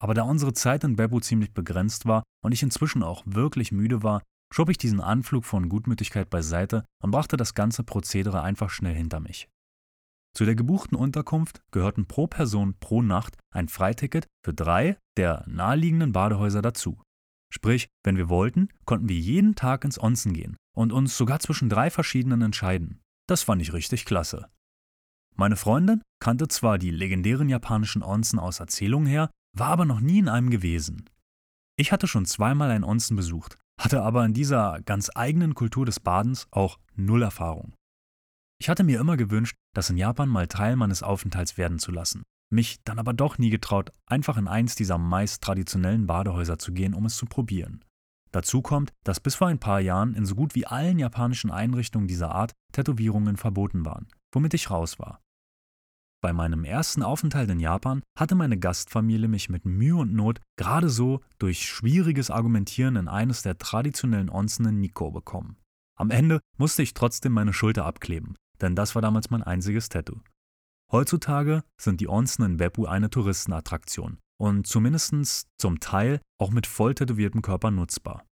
Aber 0.00 0.14
da 0.14 0.22
unsere 0.22 0.52
Zeit 0.52 0.82
in 0.82 0.96
Bebu 0.96 1.20
ziemlich 1.20 1.54
begrenzt 1.54 2.06
war 2.06 2.24
und 2.44 2.50
ich 2.50 2.64
inzwischen 2.64 3.04
auch 3.04 3.22
wirklich 3.24 3.70
müde 3.70 4.02
war, 4.02 4.22
schob 4.52 4.68
ich 4.68 4.76
diesen 4.76 5.00
Anflug 5.00 5.44
von 5.44 5.68
Gutmütigkeit 5.68 6.28
beiseite 6.28 6.84
und 7.00 7.12
brachte 7.12 7.36
das 7.36 7.54
ganze 7.54 7.84
Prozedere 7.84 8.42
einfach 8.42 8.70
schnell 8.70 8.96
hinter 8.96 9.20
mich. 9.20 9.48
Zu 10.34 10.46
der 10.46 10.54
gebuchten 10.54 10.96
Unterkunft 10.96 11.62
gehörten 11.72 12.06
pro 12.06 12.26
Person 12.26 12.74
pro 12.80 13.02
Nacht 13.02 13.36
ein 13.50 13.68
Freiticket 13.68 14.26
für 14.44 14.54
drei 14.54 14.96
der 15.16 15.44
naheliegenden 15.46 16.12
Badehäuser 16.12 16.62
dazu. 16.62 17.00
Sprich, 17.52 17.88
wenn 18.02 18.16
wir 18.16 18.30
wollten, 18.30 18.68
konnten 18.86 19.10
wir 19.10 19.16
jeden 19.16 19.54
Tag 19.54 19.84
ins 19.84 20.02
Onsen 20.02 20.32
gehen 20.32 20.56
und 20.74 20.90
uns 20.90 21.18
sogar 21.18 21.40
zwischen 21.40 21.68
drei 21.68 21.90
verschiedenen 21.90 22.40
entscheiden. 22.40 23.02
Das 23.28 23.42
fand 23.42 23.60
ich 23.60 23.74
richtig 23.74 24.06
klasse. 24.06 24.48
Meine 25.34 25.56
Freundin 25.56 26.02
kannte 26.18 26.48
zwar 26.48 26.78
die 26.78 26.90
legendären 26.90 27.50
japanischen 27.50 28.02
Onsen 28.02 28.38
aus 28.38 28.60
Erzählungen 28.60 29.06
her, 29.06 29.30
war 29.56 29.68
aber 29.68 29.84
noch 29.84 30.00
nie 30.00 30.18
in 30.18 30.28
einem 30.28 30.48
gewesen. 30.48 31.08
Ich 31.76 31.92
hatte 31.92 32.06
schon 32.06 32.24
zweimal 32.24 32.70
ein 32.70 32.84
Onsen 32.84 33.16
besucht, 33.16 33.58
hatte 33.78 34.02
aber 34.02 34.24
in 34.24 34.32
dieser 34.32 34.80
ganz 34.82 35.10
eigenen 35.14 35.54
Kultur 35.54 35.84
des 35.84 36.00
Badens 36.00 36.46
auch 36.50 36.78
null 36.94 37.22
Erfahrung. 37.22 37.74
Ich 38.62 38.68
hatte 38.68 38.84
mir 38.84 39.00
immer 39.00 39.16
gewünscht, 39.16 39.56
das 39.74 39.90
in 39.90 39.96
Japan 39.96 40.28
mal 40.28 40.46
Teil 40.46 40.76
meines 40.76 41.02
Aufenthalts 41.02 41.58
werden 41.58 41.80
zu 41.80 41.90
lassen, 41.90 42.22
mich 42.48 42.80
dann 42.84 43.00
aber 43.00 43.12
doch 43.12 43.36
nie 43.36 43.50
getraut, 43.50 43.90
einfach 44.06 44.36
in 44.36 44.46
eins 44.46 44.76
dieser 44.76 44.98
meist 44.98 45.42
traditionellen 45.42 46.06
Badehäuser 46.06 46.60
zu 46.60 46.72
gehen, 46.72 46.94
um 46.94 47.04
es 47.06 47.16
zu 47.16 47.26
probieren. 47.26 47.84
Dazu 48.30 48.62
kommt, 48.62 48.92
dass 49.02 49.18
bis 49.18 49.34
vor 49.34 49.48
ein 49.48 49.58
paar 49.58 49.80
Jahren 49.80 50.14
in 50.14 50.24
so 50.26 50.36
gut 50.36 50.54
wie 50.54 50.64
allen 50.64 51.00
japanischen 51.00 51.50
Einrichtungen 51.50 52.06
dieser 52.06 52.36
Art 52.36 52.52
Tätowierungen 52.70 53.36
verboten 53.36 53.84
waren, 53.84 54.06
womit 54.30 54.54
ich 54.54 54.70
raus 54.70 55.00
war. 55.00 55.20
Bei 56.22 56.32
meinem 56.32 56.62
ersten 56.62 57.02
Aufenthalt 57.02 57.50
in 57.50 57.58
Japan 57.58 58.00
hatte 58.16 58.36
meine 58.36 58.60
Gastfamilie 58.60 59.26
mich 59.26 59.48
mit 59.48 59.64
Mühe 59.64 59.96
und 59.96 60.14
Not 60.14 60.40
gerade 60.56 60.88
so 60.88 61.20
durch 61.40 61.66
schwieriges 61.66 62.30
Argumentieren 62.30 62.94
in 62.94 63.08
eines 63.08 63.42
der 63.42 63.58
traditionellen 63.58 64.30
Onsen 64.30 64.66
in 64.66 64.78
Nikko 64.78 65.10
bekommen. 65.10 65.56
Am 65.96 66.12
Ende 66.12 66.38
musste 66.58 66.84
ich 66.84 66.94
trotzdem 66.94 67.32
meine 67.32 67.52
Schulter 67.52 67.84
abkleben, 67.84 68.36
denn 68.62 68.74
das 68.74 68.94
war 68.94 69.02
damals 69.02 69.30
mein 69.30 69.42
einziges 69.42 69.88
Tattoo. 69.88 70.20
Heutzutage 70.90 71.62
sind 71.80 72.00
die 72.00 72.08
Onsen 72.08 72.44
in 72.44 72.56
Beppu 72.58 72.86
eine 72.86 73.10
Touristenattraktion 73.10 74.18
und 74.40 74.66
zumindest 74.66 75.46
zum 75.58 75.80
Teil 75.80 76.20
auch 76.38 76.50
mit 76.50 76.66
voll 76.66 76.94
tätowiertem 76.94 77.42
Körper 77.42 77.70
nutzbar. 77.70 78.24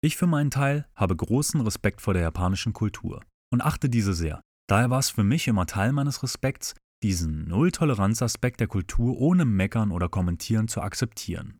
Ich 0.00 0.16
für 0.16 0.26
meinen 0.26 0.50
Teil 0.50 0.86
habe 0.94 1.16
großen 1.16 1.60
Respekt 1.60 2.00
vor 2.00 2.14
der 2.14 2.22
japanischen 2.22 2.72
Kultur 2.72 3.22
und 3.52 3.60
achte 3.60 3.88
diese 3.88 4.14
sehr. 4.14 4.40
Daher 4.68 4.90
war 4.90 5.00
es 5.00 5.10
für 5.10 5.24
mich 5.24 5.48
immer 5.48 5.66
Teil 5.66 5.92
meines 5.92 6.22
Respekts, 6.22 6.74
diesen 7.02 7.48
Null-Toleranz-Aspekt 7.48 8.60
der 8.60 8.68
Kultur 8.68 9.18
ohne 9.18 9.44
Meckern 9.44 9.90
oder 9.90 10.08
Kommentieren 10.08 10.68
zu 10.68 10.80
akzeptieren. 10.80 11.58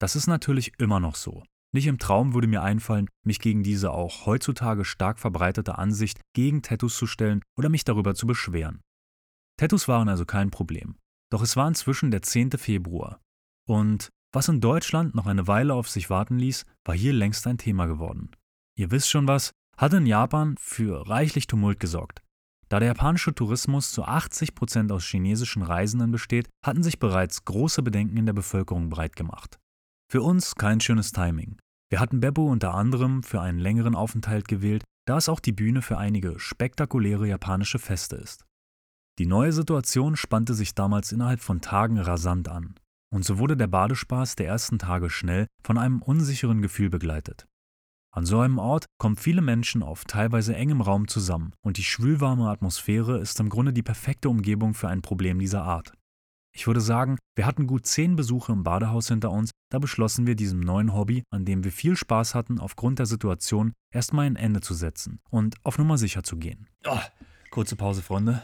Das 0.00 0.16
ist 0.16 0.26
natürlich 0.26 0.72
immer 0.78 1.00
noch 1.00 1.14
so. 1.14 1.44
Nicht 1.72 1.86
im 1.86 1.98
Traum 1.98 2.34
würde 2.34 2.48
mir 2.48 2.62
einfallen, 2.62 3.08
mich 3.24 3.40
gegen 3.40 3.62
diese 3.62 3.90
auch 3.90 4.26
heutzutage 4.26 4.84
stark 4.84 5.18
verbreitete 5.18 5.76
Ansicht 5.76 6.20
gegen 6.34 6.62
Tattoos 6.62 6.96
zu 6.96 7.06
stellen 7.06 7.42
oder 7.56 7.68
mich 7.68 7.84
darüber 7.84 8.14
zu 8.14 8.26
beschweren. 8.26 8.80
Tattoos 9.58 9.88
waren 9.88 10.08
also 10.08 10.24
kein 10.24 10.50
Problem. 10.50 10.96
Doch 11.30 11.42
es 11.42 11.56
war 11.56 11.68
inzwischen 11.68 12.10
der 12.10 12.22
10. 12.22 12.52
Februar. 12.52 13.20
Und 13.66 14.08
was 14.32 14.48
in 14.48 14.60
Deutschland 14.60 15.14
noch 15.14 15.26
eine 15.26 15.46
Weile 15.46 15.74
auf 15.74 15.88
sich 15.88 16.08
warten 16.10 16.38
ließ, 16.38 16.64
war 16.84 16.94
hier 16.94 17.12
längst 17.12 17.46
ein 17.46 17.58
Thema 17.58 17.86
geworden. 17.86 18.30
Ihr 18.76 18.90
wisst 18.90 19.10
schon 19.10 19.26
was, 19.28 19.52
hatte 19.76 19.98
in 19.98 20.06
Japan 20.06 20.54
für 20.58 21.08
reichlich 21.08 21.46
Tumult 21.46 21.80
gesorgt. 21.80 22.22
Da 22.68 22.78
der 22.78 22.88
japanische 22.88 23.34
Tourismus 23.34 23.92
zu 23.92 24.04
80 24.04 24.54
Prozent 24.54 24.92
aus 24.92 25.04
chinesischen 25.04 25.62
Reisenden 25.62 26.10
besteht, 26.10 26.48
hatten 26.64 26.82
sich 26.82 26.98
bereits 26.98 27.44
große 27.44 27.82
Bedenken 27.82 28.16
in 28.16 28.26
der 28.26 28.34
Bevölkerung 28.34 28.90
breitgemacht. 28.90 29.58
Für 30.10 30.22
uns 30.22 30.54
kein 30.54 30.80
schönes 30.80 31.12
Timing. 31.12 31.58
Wir 31.90 32.00
hatten 32.00 32.20
Beppo 32.20 32.50
unter 32.50 32.72
anderem 32.72 33.22
für 33.22 33.42
einen 33.42 33.58
längeren 33.58 33.94
Aufenthalt 33.94 34.48
gewählt, 34.48 34.82
da 35.06 35.18
es 35.18 35.28
auch 35.28 35.38
die 35.38 35.52
Bühne 35.52 35.82
für 35.82 35.98
einige 35.98 36.38
spektakuläre 36.38 37.28
japanische 37.28 37.78
Feste 37.78 38.16
ist. 38.16 38.46
Die 39.18 39.26
neue 39.26 39.52
Situation 39.52 40.16
spannte 40.16 40.54
sich 40.54 40.74
damals 40.74 41.12
innerhalb 41.12 41.40
von 41.40 41.60
Tagen 41.60 41.98
rasant 41.98 42.48
an. 42.48 42.76
Und 43.14 43.26
so 43.26 43.38
wurde 43.38 43.54
der 43.54 43.66
Badespaß 43.66 44.36
der 44.36 44.46
ersten 44.46 44.78
Tage 44.78 45.10
schnell 45.10 45.46
von 45.62 45.76
einem 45.76 46.00
unsicheren 46.00 46.62
Gefühl 46.62 46.88
begleitet. 46.88 47.46
An 48.10 48.24
so 48.24 48.40
einem 48.40 48.58
Ort 48.58 48.86
kommen 48.98 49.16
viele 49.16 49.42
Menschen 49.42 49.82
auf 49.82 50.06
teilweise 50.06 50.56
engem 50.56 50.80
Raum 50.80 51.08
zusammen 51.08 51.52
und 51.60 51.76
die 51.76 51.84
schwülwarme 51.84 52.48
Atmosphäre 52.48 53.18
ist 53.18 53.40
im 53.40 53.50
Grunde 53.50 53.74
die 53.74 53.82
perfekte 53.82 54.30
Umgebung 54.30 54.72
für 54.72 54.88
ein 54.88 55.02
Problem 55.02 55.38
dieser 55.38 55.64
Art. 55.64 55.92
Ich 56.58 56.66
würde 56.66 56.80
sagen, 56.80 57.18
wir 57.36 57.46
hatten 57.46 57.68
gut 57.68 57.86
zehn 57.86 58.16
Besuche 58.16 58.50
im 58.50 58.64
Badehaus 58.64 59.06
hinter 59.06 59.30
uns, 59.30 59.52
da 59.70 59.78
beschlossen 59.78 60.26
wir 60.26 60.34
diesem 60.34 60.58
neuen 60.58 60.92
Hobby, 60.92 61.22
an 61.30 61.44
dem 61.44 61.62
wir 61.62 61.70
viel 61.70 61.94
Spaß 61.94 62.34
hatten, 62.34 62.58
aufgrund 62.58 62.98
der 62.98 63.06
Situation 63.06 63.74
erstmal 63.92 64.26
ein 64.26 64.34
Ende 64.34 64.60
zu 64.60 64.74
setzen 64.74 65.20
und 65.30 65.54
auf 65.62 65.78
Nummer 65.78 65.98
sicher 65.98 66.24
zu 66.24 66.36
gehen. 66.36 66.66
Oh, 66.84 66.98
kurze 67.52 67.76
Pause, 67.76 68.02
Freunde. 68.02 68.42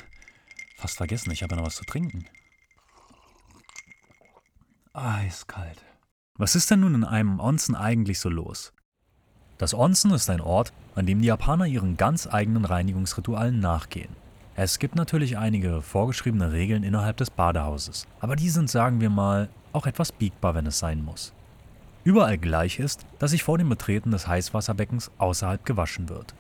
Fast 0.77 0.97
vergessen, 0.97 1.33
ich 1.33 1.43
habe 1.43 1.57
noch 1.57 1.67
was 1.67 1.75
zu 1.75 1.85
trinken. 1.85 2.25
Eiskalt. 4.93 5.85
Was 6.39 6.55
ist 6.55 6.71
denn 6.71 6.81
nun 6.81 6.95
in 6.95 7.03
einem 7.03 7.41
Onsen 7.41 7.75
eigentlich 7.75 8.21
so 8.21 8.29
los? 8.29 8.73
Das 9.59 9.75
Onsen 9.75 10.13
ist 10.13 10.31
ein 10.31 10.41
Ort, 10.41 10.73
an 10.95 11.07
dem 11.07 11.21
die 11.21 11.27
Japaner 11.27 11.67
ihren 11.67 11.97
ganz 11.97 12.29
eigenen 12.29 12.65
Reinigungsritualen 12.65 13.59
nachgehen. 13.59 14.15
Es 14.57 14.79
gibt 14.79 14.95
natürlich 14.95 15.37
einige 15.37 15.83
vorgeschriebene 15.83 16.53
Regeln 16.53 16.85
innerhalb 16.85 17.17
des 17.17 17.29
Badehauses, 17.29 18.07
aber 18.21 18.37
die 18.37 18.51
sind, 18.51 18.71
sagen 18.71 19.01
wir 19.01 19.11
mal, 19.11 19.49
auch 19.73 19.89
etwas 19.89 20.13
biegbar, 20.13 20.55
wenn 20.55 20.67
es 20.67 20.79
sein 20.79 21.05
muss. 21.05 21.33
Überall 22.05 22.39
gleich 22.39 22.79
ist, 22.79 23.05
dass 23.19 23.33
sich 23.33 23.43
vor 23.43 23.59
dem 23.59 23.69
Betreten 23.69 24.13
des 24.13 24.29
Heißwasserbeckens 24.29 25.11
außerhalb 25.19 25.65
gewaschen 25.65 26.09
wird. 26.09 26.35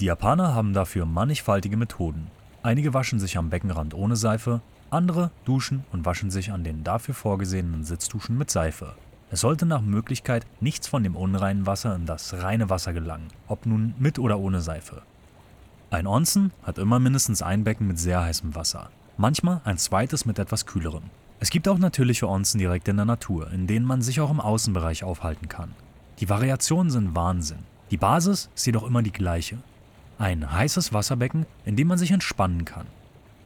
Die 0.00 0.04
Japaner 0.04 0.54
haben 0.54 0.74
dafür 0.74 1.06
mannigfaltige 1.06 1.78
Methoden. 1.78 2.30
Einige 2.62 2.92
waschen 2.92 3.18
sich 3.18 3.38
am 3.38 3.48
Beckenrand 3.48 3.94
ohne 3.94 4.16
Seife, 4.16 4.60
andere 4.90 5.30
duschen 5.46 5.84
und 5.90 6.04
waschen 6.04 6.30
sich 6.30 6.52
an 6.52 6.64
den 6.64 6.84
dafür 6.84 7.14
vorgesehenen 7.14 7.82
Sitzduschen 7.82 8.36
mit 8.36 8.50
Seife. 8.50 8.94
Es 9.30 9.40
sollte 9.40 9.64
nach 9.64 9.80
Möglichkeit 9.80 10.46
nichts 10.60 10.86
von 10.86 11.02
dem 11.02 11.16
unreinen 11.16 11.64
Wasser 11.64 11.94
in 11.94 12.04
das 12.04 12.34
reine 12.34 12.68
Wasser 12.68 12.92
gelangen, 12.92 13.28
ob 13.46 13.64
nun 13.64 13.94
mit 13.98 14.18
oder 14.18 14.38
ohne 14.38 14.60
Seife. 14.60 15.00
Ein 15.90 16.06
Onsen 16.06 16.52
hat 16.64 16.76
immer 16.76 16.98
mindestens 16.98 17.40
ein 17.40 17.64
Becken 17.64 17.86
mit 17.86 17.98
sehr 17.98 18.20
heißem 18.20 18.54
Wasser, 18.54 18.90
manchmal 19.16 19.62
ein 19.64 19.78
zweites 19.78 20.26
mit 20.26 20.38
etwas 20.38 20.66
kühlerem. 20.66 21.04
Es 21.40 21.48
gibt 21.48 21.66
auch 21.66 21.78
natürliche 21.78 22.28
Onsen 22.28 22.58
direkt 22.58 22.88
in 22.88 22.96
der 22.96 23.06
Natur, 23.06 23.50
in 23.52 23.66
denen 23.66 23.86
man 23.86 24.02
sich 24.02 24.20
auch 24.20 24.30
im 24.30 24.38
Außenbereich 24.38 25.02
aufhalten 25.02 25.48
kann. 25.48 25.74
Die 26.20 26.28
Variationen 26.28 26.90
sind 26.90 27.16
Wahnsinn. 27.16 27.60
Die 27.90 27.96
Basis 27.96 28.50
ist 28.54 28.66
jedoch 28.66 28.86
immer 28.86 29.02
die 29.02 29.12
gleiche. 29.12 29.58
Ein 30.18 30.52
heißes 30.52 30.92
Wasserbecken, 30.92 31.46
in 31.64 31.76
dem 31.76 31.88
man 31.88 31.96
sich 31.96 32.10
entspannen 32.10 32.66
kann. 32.66 32.86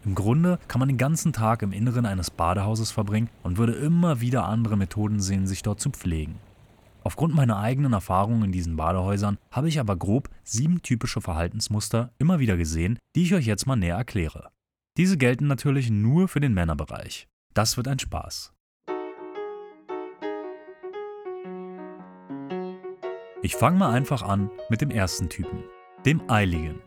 Im 0.05 0.17
Grunde 0.17 0.59
kann 0.67 0.81
man 0.81 0.89
den 0.89 0.99
ganzen 0.99 1.33
Tag 1.33 1.63
im 1.63 1.71
Inneren 1.71 2.07
eines 2.07 2.33
Badehauses 2.33 2.91
verbringen 2.91 3.31
und 3.45 3.57
würde 3.57 3.75
immer 3.75 4.21
wieder 4.21 4.47
andere 4.47 4.77
Methoden 4.77 5.21
sehen, 5.21 5.47
sich 5.47 5.63
dort 5.63 5.79
zu 5.79 5.91
pflegen. 5.91 6.41
Aufgrund 7.05 7.35
meiner 7.35 7.59
eigenen 7.59 7.93
Erfahrungen 7.93 8.45
in 8.45 8.53
diesen 8.53 8.77
Badehäusern 8.77 9.39
habe 9.51 9.69
ich 9.69 9.81
aber 9.81 9.97
grob 9.97 10.29
sieben 10.45 10.83
typische 10.83 11.21
Verhaltensmuster 11.21 12.13
immer 12.19 12.39
wieder 12.39 12.57
gesehen, 12.57 12.99
die 13.17 13.25
ich 13.25 13.35
euch 13.35 13.47
jetzt 13.47 13.67
mal 13.67 13.77
näher 13.77 13.97
erkläre. 13.97 14.51
Diese 14.97 15.17
gelten 15.17 15.47
natürlich 15.47 15.91
nur 15.91 16.29
für 16.29 16.41
den 16.41 16.55
Männerbereich. 16.55 17.27
Das 17.55 17.77
wird 17.77 17.89
ein 17.89 17.99
Spaß. 17.99 18.53
Ich 23.43 23.57
fange 23.57 23.79
mal 23.79 23.91
einfach 23.91 24.23
an 24.23 24.51
mit 24.69 24.81
dem 24.81 24.91
ersten 24.91 25.29
Typen, 25.29 25.65
dem 26.07 26.31
Eiligen. 26.31 26.81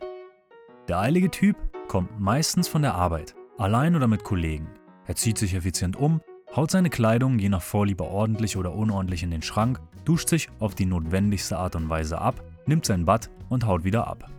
Der 0.88 1.00
eilige 1.00 1.30
Typ 1.30 1.56
kommt 1.88 2.18
meistens 2.18 2.68
von 2.68 2.80
der 2.80 2.94
Arbeit, 2.94 3.34
allein 3.58 3.94
oder 3.94 4.06
mit 4.06 4.24
Kollegen. 4.24 4.70
Er 5.06 5.16
zieht 5.16 5.36
sich 5.36 5.54
effizient 5.54 5.96
um, 5.96 6.22
haut 6.54 6.70
seine 6.70 6.90
Kleidung 6.90 7.38
je 7.38 7.48
nach 7.48 7.62
Vorliebe 7.62 8.04
ordentlich 8.04 8.56
oder 8.56 8.74
unordentlich 8.74 9.22
in 9.22 9.30
den 9.30 9.42
Schrank, 9.42 9.80
duscht 10.04 10.28
sich 10.28 10.48
auf 10.58 10.74
die 10.74 10.86
notwendigste 10.86 11.58
Art 11.58 11.76
und 11.76 11.88
Weise 11.88 12.20
ab, 12.20 12.42
nimmt 12.66 12.86
sein 12.86 13.04
Bad 13.04 13.30
und 13.48 13.66
haut 13.66 13.84
wieder 13.84 14.06
ab. 14.06 14.30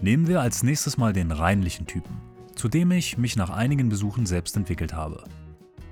Nehmen 0.00 0.26
wir 0.28 0.40
als 0.40 0.62
nächstes 0.62 0.96
mal 0.96 1.12
den 1.12 1.32
reinlichen 1.32 1.86
Typen, 1.86 2.20
zu 2.54 2.68
dem 2.68 2.90
ich 2.90 3.18
mich 3.18 3.36
nach 3.36 3.50
einigen 3.50 3.88
Besuchen 3.88 4.26
selbst 4.26 4.56
entwickelt 4.56 4.94
habe. 4.94 5.24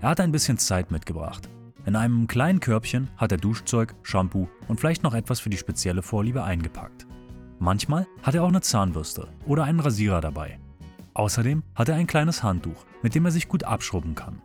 Er 0.00 0.11
hat 0.11 0.20
ein 0.20 0.33
bisschen 0.33 0.59
Zeit 0.59 0.90
mitgebracht. 0.90 1.48
In 1.85 1.96
einem 1.96 2.26
kleinen 2.26 2.61
Körbchen 2.61 3.09
hat 3.16 3.33
er 3.33 3.38
Duschzeug, 3.38 3.94
Shampoo 4.02 4.48
und 4.68 4.78
vielleicht 4.78 5.02
noch 5.02 5.14
etwas 5.14 5.40
für 5.40 5.50
die 5.50 5.57
spezielle 5.57 6.02
Vorliebe 6.02 6.44
eingepackt. 6.44 7.07
Manchmal 7.59 8.07
hat 8.22 8.35
er 8.35 8.44
auch 8.44 8.48
eine 8.48 8.61
Zahnbürste 8.61 9.28
oder 9.46 9.64
einen 9.64 9.81
Rasierer 9.81 10.20
dabei. 10.20 10.59
Außerdem 11.14 11.62
hat 11.74 11.88
er 11.88 11.96
ein 11.96 12.07
kleines 12.07 12.42
Handtuch, 12.42 12.85
mit 13.02 13.14
dem 13.14 13.24
er 13.24 13.31
sich 13.31 13.48
gut 13.48 13.64
abschrubben 13.64 14.14
kann. 14.14 14.40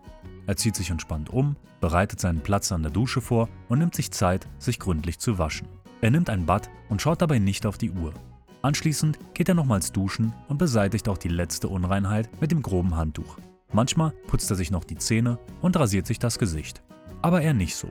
Er 0.47 0.55
zieht 0.55 0.75
sich 0.75 0.89
entspannt 0.89 1.29
um, 1.29 1.57
bereitet 1.81 2.19
seinen 2.19 2.41
Platz 2.41 2.71
an 2.71 2.81
der 2.81 2.91
Dusche 2.91 3.21
vor 3.21 3.49
und 3.67 3.79
nimmt 3.79 3.93
sich 3.93 4.11
Zeit, 4.11 4.47
sich 4.57 4.79
gründlich 4.79 5.19
zu 5.19 5.37
waschen. 5.37 5.67
Er 6.01 6.09
nimmt 6.09 6.29
ein 6.29 6.45
Bad 6.45 6.69
und 6.89 7.01
schaut 7.01 7.21
dabei 7.21 7.37
nicht 7.37 7.65
auf 7.65 7.77
die 7.77 7.91
Uhr. 7.91 8.13
Anschließend 8.61 9.19
geht 9.33 9.49
er 9.49 9.55
nochmals 9.55 9.91
duschen 9.91 10.33
und 10.47 10.57
beseitigt 10.57 11.09
auch 11.09 11.17
die 11.17 11.27
letzte 11.27 11.67
Unreinheit 11.67 12.29
mit 12.41 12.51
dem 12.51 12.61
groben 12.61 12.95
Handtuch. 12.95 13.37
Manchmal 13.73 14.11
putzt 14.27 14.49
er 14.49 14.55
sich 14.55 14.71
noch 14.71 14.85
die 14.85 14.97
Zähne 14.97 15.37
und 15.61 15.77
rasiert 15.77 16.07
sich 16.07 16.17
das 16.17 16.39
Gesicht. 16.39 16.81
Aber 17.21 17.41
er 17.41 17.53
nicht 17.53 17.75
so. 17.75 17.89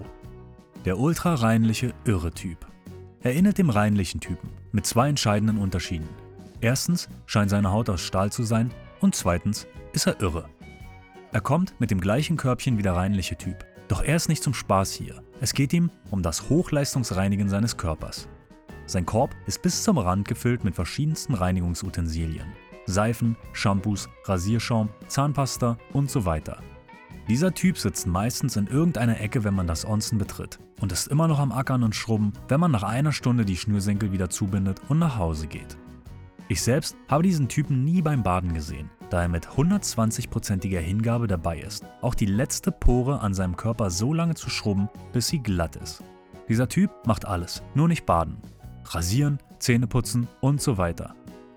Der 0.84 0.98
ultra 0.98 1.34
reinliche 1.34 1.92
Irre-Typ. 2.04 2.66
Er 3.20 3.34
ähnelt 3.34 3.58
dem 3.58 3.70
reinlichen 3.70 4.20
Typen 4.20 4.48
mit 4.72 4.86
zwei 4.86 5.08
entscheidenden 5.08 5.58
Unterschieden. 5.58 6.08
Erstens 6.60 7.08
scheint 7.26 7.50
seine 7.50 7.70
Haut 7.70 7.90
aus 7.90 8.00
Stahl 8.00 8.32
zu 8.32 8.44
sein 8.44 8.70
und 9.00 9.14
zweitens 9.14 9.66
ist 9.92 10.06
er 10.06 10.20
irre. 10.20 10.48
Er 11.36 11.42
kommt 11.42 11.78
mit 11.78 11.90
dem 11.90 12.00
gleichen 12.00 12.38
Körbchen 12.38 12.78
wie 12.78 12.82
der 12.82 12.96
reinliche 12.96 13.36
Typ. 13.36 13.66
Doch 13.88 14.02
er 14.02 14.16
ist 14.16 14.30
nicht 14.30 14.42
zum 14.42 14.54
Spaß 14.54 14.92
hier. 14.92 15.22
Es 15.38 15.52
geht 15.52 15.74
ihm 15.74 15.90
um 16.10 16.22
das 16.22 16.48
Hochleistungsreinigen 16.48 17.50
seines 17.50 17.76
Körpers. 17.76 18.26
Sein 18.86 19.04
Korb 19.04 19.36
ist 19.44 19.60
bis 19.60 19.82
zum 19.82 19.98
Rand 19.98 20.26
gefüllt 20.26 20.64
mit 20.64 20.74
verschiedensten 20.74 21.34
Reinigungsutensilien. 21.34 22.46
Seifen, 22.86 23.36
Shampoos, 23.52 24.08
Rasierschaum, 24.24 24.88
Zahnpasta 25.08 25.76
und 25.92 26.10
so 26.10 26.24
weiter. 26.24 26.62
Dieser 27.28 27.52
Typ 27.52 27.76
sitzt 27.76 28.06
meistens 28.06 28.56
in 28.56 28.66
irgendeiner 28.66 29.20
Ecke, 29.20 29.44
wenn 29.44 29.52
man 29.52 29.66
das 29.66 29.84
Onsen 29.84 30.16
betritt 30.16 30.58
und 30.80 30.90
ist 30.90 31.08
immer 31.08 31.28
noch 31.28 31.38
am 31.38 31.52
Ackern 31.52 31.82
und 31.82 31.94
Schrubben, 31.94 32.32
wenn 32.48 32.60
man 32.60 32.70
nach 32.70 32.82
einer 32.82 33.12
Stunde 33.12 33.44
die 33.44 33.58
Schnürsenkel 33.58 34.10
wieder 34.10 34.30
zubindet 34.30 34.80
und 34.88 34.98
nach 34.98 35.18
Hause 35.18 35.48
geht. 35.48 35.76
Ich 36.48 36.62
selbst 36.62 36.96
habe 37.10 37.24
diesen 37.24 37.48
Typen 37.48 37.84
nie 37.84 38.00
beim 38.00 38.22
Baden 38.22 38.54
gesehen, 38.54 38.88
da 39.10 39.22
er 39.22 39.28
mit 39.28 39.46
120%iger 39.46 40.80
Hingabe 40.80 41.26
dabei 41.26 41.60
ist, 41.60 41.84
auch 42.00 42.14
die 42.14 42.26
letzte 42.26 42.72
Pore 42.72 43.20
an 43.20 43.34
seinem 43.34 43.56
Körper 43.56 43.90
so 43.90 44.12
lange 44.12 44.34
zu 44.34 44.50
schrubben, 44.50 44.88
bis 45.12 45.28
sie 45.28 45.38
glatt 45.38 45.76
ist. 45.76 46.02
Dieser 46.48 46.68
Typ 46.68 46.90
macht 47.06 47.26
alles, 47.26 47.62
nur 47.74 47.88
nicht 47.88 48.06
baden. 48.06 48.38
Rasieren, 48.84 49.38
Zähne 49.58 49.86
putzen 49.86 50.28
und 50.40 50.60
so 50.60 50.78
weiter. 50.78 51.14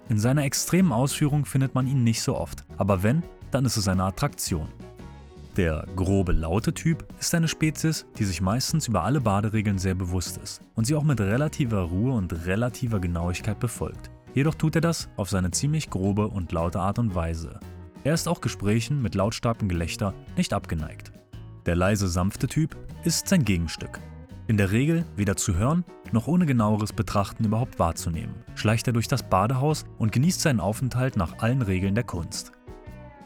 In 0.10 0.20
seiner 0.20 0.44
extremen 0.44 0.92
Ausführung 0.92 1.46
findet 1.46 1.76
man 1.76 1.86
ihn 1.86 2.04
nicht 2.04 2.22
so 2.22 2.36
oft, 2.36 2.66
aber 2.78 3.04
wenn, 3.04 3.24
dann 3.52 3.66
ist 3.66 3.78
es 3.78 3.88
eine 3.88 4.04
Attraktion. 4.04 4.68
Der 5.58 5.86
grobe 5.96 6.32
laute 6.32 6.74
Typ 6.74 7.06
ist 7.20 7.36
eine 7.36 7.48
Spezies, 7.48 8.06
die 8.18 8.24
sich 8.24 8.42
meistens 8.42 8.88
über 8.88 9.04
alle 9.04 9.22
Baderegeln 9.22 9.78
sehr 9.78 9.96
bewusst 9.96 10.38
ist 10.38 10.62
und 10.76 10.86
sie 10.86 10.96
auch 10.96 11.04
mit 11.04 11.20
relativer 11.20 11.82
Ruhe 11.82 12.14
und 12.14 12.46
relativer 12.46 13.00
Genauigkeit 13.00 13.60
befolgt. 13.60 14.10
Jedoch 14.34 14.56
tut 14.56 14.76
er 14.76 14.82
das 14.82 15.10
auf 15.18 15.30
seine 15.30 15.52
ziemlich 15.52 15.90
grobe 15.90 16.28
und 16.28 16.52
laute 16.52 16.80
Art 16.80 17.00
und 17.00 17.16
Weise. 17.16 17.60
Er 18.04 18.14
ist 18.14 18.28
auch 18.28 18.42
Gesprächen 18.42 19.02
mit 19.02 19.16
lautstarkem 19.16 19.68
Gelächter 19.68 20.14
nicht 20.38 20.54
abgeneigt. 20.54 21.12
Der 21.66 21.76
leise 21.76 22.08
sanfte 22.08 22.48
Typ 22.48 22.78
ist 23.04 23.28
sein 23.28 23.44
Gegenstück. 23.44 24.00
In 24.48 24.58
der 24.58 24.72
Regel 24.72 25.06
weder 25.16 25.36
zu 25.36 25.56
hören 25.56 25.84
noch 26.12 26.28
ohne 26.28 26.46
genaueres 26.46 26.92
Betrachten 26.94 27.46
überhaupt 27.46 27.78
wahrzunehmen, 27.78 28.34
schleicht 28.56 28.88
er 28.88 28.94
durch 28.94 29.08
das 29.08 29.30
Badehaus 29.30 29.86
und 30.00 30.12
genießt 30.12 30.42
seinen 30.42 30.60
Aufenthalt 30.60 31.18
nach 31.18 31.40
allen 31.40 31.62
Regeln 31.62 31.94
der 31.94 32.04
Kunst. 32.04 32.52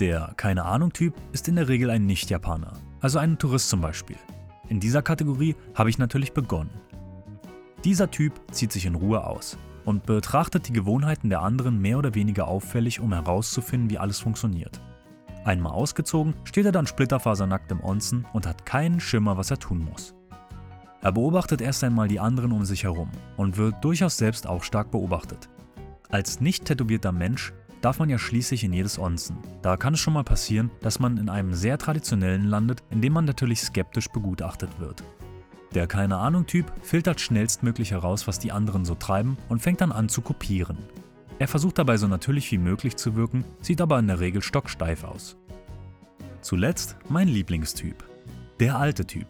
Der 0.01 0.33
keine 0.35 0.65
Ahnung 0.65 0.91
Typ 0.91 1.15
ist 1.31 1.47
in 1.47 1.55
der 1.55 1.69
Regel 1.69 1.89
ein 1.89 2.05
Nicht-Japaner, 2.05 2.73
also 2.99 3.19
ein 3.19 3.37
Tourist 3.37 3.69
zum 3.69 3.79
Beispiel. 3.79 4.17
In 4.67 4.79
dieser 4.81 5.01
Kategorie 5.01 5.55
habe 5.75 5.89
ich 5.89 5.97
natürlich 5.97 6.33
begonnen. 6.33 6.71
Dieser 7.85 8.11
Typ 8.11 8.33
zieht 8.51 8.71
sich 8.71 8.85
in 8.85 8.95
Ruhe 8.95 9.25
aus 9.25 9.57
und 9.85 10.05
betrachtet 10.05 10.67
die 10.67 10.73
Gewohnheiten 10.73 11.29
der 11.29 11.41
anderen 11.41 11.79
mehr 11.79 11.97
oder 11.97 12.15
weniger 12.15 12.47
auffällig, 12.47 12.99
um 12.99 13.13
herauszufinden, 13.13 13.89
wie 13.89 13.97
alles 13.97 14.19
funktioniert. 14.19 14.81
Einmal 15.45 15.73
ausgezogen, 15.73 16.35
steht 16.45 16.65
er 16.65 16.71
dann 16.71 16.87
splitterfasernackt 16.87 17.71
im 17.71 17.83
Onsen 17.83 18.25
und 18.33 18.47
hat 18.47 18.65
keinen 18.65 18.99
Schimmer, 18.99 19.37
was 19.37 19.51
er 19.51 19.59
tun 19.59 19.79
muss. 19.79 20.15
Er 21.01 21.11
beobachtet 21.11 21.59
erst 21.59 21.83
einmal 21.83 22.07
die 22.07 22.21
anderen 22.21 22.53
um 22.53 22.63
sich 22.63 22.85
herum 22.85 23.11
und 23.35 23.57
wird 23.57 23.83
durchaus 23.83 24.17
selbst 24.17 24.47
auch 24.47 24.63
stark 24.63 24.89
beobachtet. 24.89 25.49
Als 26.09 26.39
nicht 26.39 26.63
tätowierter 26.63 27.11
Mensch 27.11 27.51
darf 27.81 27.99
man 27.99 28.09
ja 28.09 28.17
schließlich 28.17 28.63
in 28.63 28.71
jedes 28.71 28.97
Onsen. 28.97 29.37
Da 29.61 29.75
kann 29.75 29.95
es 29.95 29.99
schon 29.99 30.13
mal 30.13 30.23
passieren, 30.23 30.71
dass 30.79 30.99
man 30.99 31.17
in 31.17 31.27
einem 31.27 31.53
sehr 31.53 31.77
traditionellen 31.77 32.45
landet, 32.45 32.81
in 32.89 33.01
dem 33.01 33.11
man 33.11 33.25
natürlich 33.25 33.61
skeptisch 33.61 34.07
begutachtet 34.07 34.79
wird. 34.79 35.03
Der 35.73 35.87
keine 35.87 36.17
Ahnung 36.17 36.45
Typ 36.45 36.71
filtert 36.81 37.19
schnellstmöglich 37.19 37.91
heraus, 37.91 38.27
was 38.27 38.39
die 38.39 38.51
anderen 38.51 38.85
so 38.85 38.95
treiben 38.95 39.37
und 39.49 39.61
fängt 39.61 39.81
dann 39.81 39.91
an 39.91 40.07
zu 40.07 40.21
kopieren. 40.21 40.77
Er 41.39 41.47
versucht 41.47 41.79
dabei 41.79 41.97
so 41.97 42.07
natürlich 42.07 42.51
wie 42.51 42.59
möglich 42.59 42.95
zu 42.95 43.15
wirken, 43.15 43.43
sieht 43.59 43.81
aber 43.81 43.97
in 43.97 44.07
der 44.07 44.19
Regel 44.19 44.41
stocksteif 44.41 45.03
aus. 45.03 45.35
Zuletzt 46.41 46.95
mein 47.09 47.27
Lieblingstyp. 47.27 48.03
Der 48.59 48.77
alte 48.77 49.05
Typ. 49.05 49.27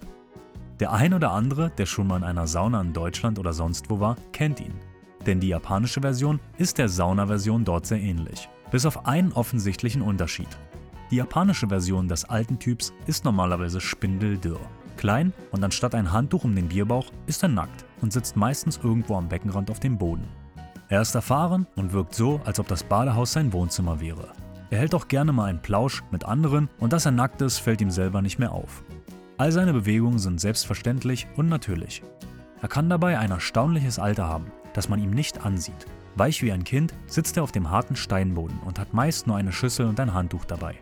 Der 0.79 0.91
ein 0.91 1.13
oder 1.13 1.31
andere, 1.31 1.71
der 1.77 1.85
schon 1.85 2.07
mal 2.07 2.17
in 2.17 2.23
einer 2.23 2.47
Sauna 2.47 2.81
in 2.81 2.91
Deutschland 2.91 3.39
oder 3.39 3.53
sonst 3.53 3.89
wo 3.89 3.99
war, 3.99 4.17
kennt 4.33 4.59
ihn. 4.59 4.73
Denn 5.25 5.39
die 5.39 5.47
japanische 5.47 6.01
Version 6.01 6.41
ist 6.57 6.77
der 6.77 6.89
Sauna-Version 6.89 7.63
dort 7.63 7.85
sehr 7.85 8.01
ähnlich. 8.01 8.49
Bis 8.69 8.85
auf 8.85 9.05
einen 9.05 9.31
offensichtlichen 9.31 10.01
Unterschied. 10.01 10.49
Die 11.09 11.17
japanische 11.17 11.67
Version 11.67 12.07
des 12.07 12.25
alten 12.25 12.59
Typs 12.59 12.91
ist 13.05 13.23
normalerweise 13.23 13.79
spindeldürr. 13.79 14.59
Klein 14.97 15.33
und 15.51 15.63
anstatt 15.63 15.95
ein 15.95 16.11
Handtuch 16.11 16.43
um 16.43 16.55
den 16.55 16.69
Bierbauch 16.69 17.11
ist 17.27 17.43
er 17.43 17.49
nackt 17.49 17.85
und 18.01 18.13
sitzt 18.13 18.35
meistens 18.35 18.79
irgendwo 18.83 19.15
am 19.15 19.29
Beckenrand 19.29 19.69
auf 19.71 19.79
dem 19.79 19.97
Boden. 19.97 20.27
Er 20.89 21.01
ist 21.01 21.15
erfahren 21.15 21.65
und 21.75 21.93
wirkt 21.93 22.13
so, 22.13 22.39
als 22.45 22.59
ob 22.59 22.67
das 22.67 22.83
Badehaus 22.83 23.33
sein 23.33 23.53
Wohnzimmer 23.53 23.99
wäre. 23.99 24.33
Er 24.69 24.79
hält 24.79 24.95
auch 24.95 25.07
gerne 25.07 25.33
mal 25.33 25.45
einen 25.45 25.61
Plausch 25.61 26.03
mit 26.11 26.25
anderen 26.25 26.69
und 26.79 26.93
dass 26.93 27.05
er 27.05 27.11
nackt 27.11 27.41
ist, 27.41 27.59
fällt 27.59 27.81
ihm 27.81 27.91
selber 27.91 28.21
nicht 28.21 28.39
mehr 28.39 28.51
auf. 28.51 28.83
All 29.37 29.51
seine 29.51 29.73
Bewegungen 29.73 30.19
sind 30.19 30.39
selbstverständlich 30.39 31.27
und 31.35 31.49
natürlich. 31.49 32.01
Er 32.61 32.67
kann 32.67 32.89
dabei 32.89 33.19
ein 33.19 33.31
erstaunliches 33.31 33.99
Alter 33.99 34.27
haben, 34.27 34.51
das 34.73 34.89
man 34.89 34.99
ihm 34.99 35.11
nicht 35.11 35.45
ansieht. 35.45 35.85
Weich 36.15 36.41
wie 36.43 36.51
ein 36.51 36.63
Kind 36.63 36.93
sitzt 37.07 37.37
er 37.37 37.43
auf 37.43 37.51
dem 37.51 37.69
harten 37.71 37.95
Steinboden 37.95 38.59
und 38.59 38.79
hat 38.79 38.93
meist 38.93 39.25
nur 39.25 39.35
eine 39.35 39.51
Schüssel 39.51 39.87
und 39.87 39.99
ein 39.99 40.13
Handtuch 40.13 40.45
dabei. 40.45 40.75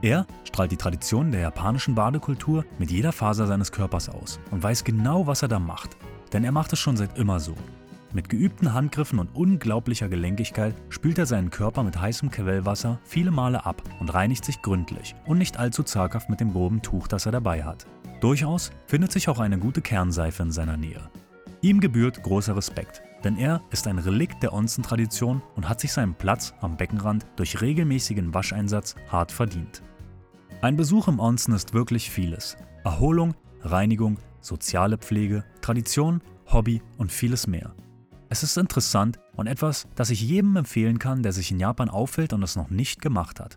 Er 0.00 0.26
strahlt 0.44 0.70
die 0.70 0.76
Tradition 0.76 1.32
der 1.32 1.40
japanischen 1.40 1.96
Badekultur 1.96 2.64
mit 2.78 2.90
jeder 2.90 3.10
Faser 3.10 3.48
seines 3.48 3.72
Körpers 3.72 4.08
aus 4.08 4.38
und 4.52 4.62
weiß 4.62 4.84
genau, 4.84 5.26
was 5.26 5.42
er 5.42 5.48
da 5.48 5.58
macht. 5.58 5.96
Denn 6.32 6.44
er 6.44 6.52
macht 6.52 6.72
es 6.72 6.78
schon 6.78 6.96
seit 6.96 7.18
immer 7.18 7.40
so. 7.40 7.54
Mit 8.12 8.28
geübten 8.28 8.72
Handgriffen 8.72 9.18
und 9.18 9.34
unglaublicher 9.34 10.08
Gelenkigkeit 10.08 10.74
spült 10.88 11.18
er 11.18 11.26
seinen 11.26 11.50
Körper 11.50 11.82
mit 11.82 12.00
heißem 12.00 12.30
Quellwasser 12.30 13.00
viele 13.04 13.30
Male 13.30 13.66
ab 13.66 13.82
und 13.98 14.14
reinigt 14.14 14.44
sich 14.44 14.62
gründlich 14.62 15.14
und 15.26 15.38
nicht 15.38 15.58
allzu 15.58 15.82
zaghaft 15.82 16.30
mit 16.30 16.40
dem 16.40 16.52
groben 16.52 16.80
Tuch, 16.80 17.08
das 17.08 17.26
er 17.26 17.32
dabei 17.32 17.64
hat. 17.64 17.86
Durchaus 18.20 18.70
findet 18.86 19.12
sich 19.12 19.28
auch 19.28 19.40
eine 19.40 19.58
gute 19.58 19.82
Kernseife 19.82 20.42
in 20.42 20.52
seiner 20.52 20.76
Nähe. 20.76 21.10
Ihm 21.60 21.80
gebührt 21.80 22.22
großer 22.22 22.56
Respekt, 22.56 23.02
denn 23.24 23.36
er 23.36 23.62
ist 23.70 23.86
ein 23.86 23.98
Relikt 23.98 24.42
der 24.42 24.52
Onsen-Tradition 24.52 25.42
und 25.56 25.68
hat 25.68 25.80
sich 25.80 25.92
seinen 25.92 26.14
Platz 26.14 26.54
am 26.60 26.76
Beckenrand 26.76 27.26
durch 27.36 27.60
regelmäßigen 27.60 28.32
Wascheinsatz 28.34 28.94
hart 29.08 29.32
verdient. 29.32 29.82
Ein 30.60 30.76
Besuch 30.76 31.08
im 31.08 31.20
Onsen 31.20 31.54
ist 31.54 31.74
wirklich 31.74 32.10
vieles. 32.10 32.56
Erholung, 32.84 33.34
Reinigung, 33.62 34.18
soziale 34.40 34.98
Pflege, 34.98 35.44
Tradition, 35.60 36.20
Hobby 36.46 36.82
und 36.96 37.12
vieles 37.12 37.46
mehr. 37.46 37.74
Es 38.28 38.42
ist 38.42 38.56
interessant 38.58 39.18
und 39.36 39.46
etwas, 39.46 39.88
das 39.94 40.10
ich 40.10 40.20
jedem 40.20 40.56
empfehlen 40.56 40.98
kann, 40.98 41.22
der 41.22 41.32
sich 41.32 41.50
in 41.50 41.60
Japan 41.60 41.88
auffällt 41.88 42.32
und 42.32 42.42
es 42.42 42.56
noch 42.56 42.70
nicht 42.70 43.00
gemacht 43.00 43.40
hat. 43.40 43.56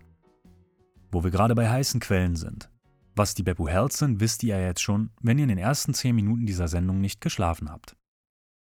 Wo 1.12 1.24
wir 1.24 1.32
gerade 1.32 1.56
bei 1.56 1.70
heißen 1.70 2.00
Quellen 2.00 2.36
sind. 2.36 2.70
Was 3.16 3.34
die 3.34 3.44
Beppu 3.44 3.68
Hells 3.68 3.98
sind, 3.98 4.22
wisst 4.22 4.44
ihr 4.44 4.58
ja 4.58 4.68
jetzt 4.68 4.82
schon, 4.82 5.10
wenn 5.22 5.38
ihr 5.38 5.44
in 5.44 5.50
den 5.50 5.58
ersten 5.58 5.94
10 5.94 6.16
Minuten 6.16 6.46
dieser 6.46 6.70
Sendung 6.70 7.02
nicht 7.02 7.20
geschlafen 7.20 7.70
habt. 7.70 7.98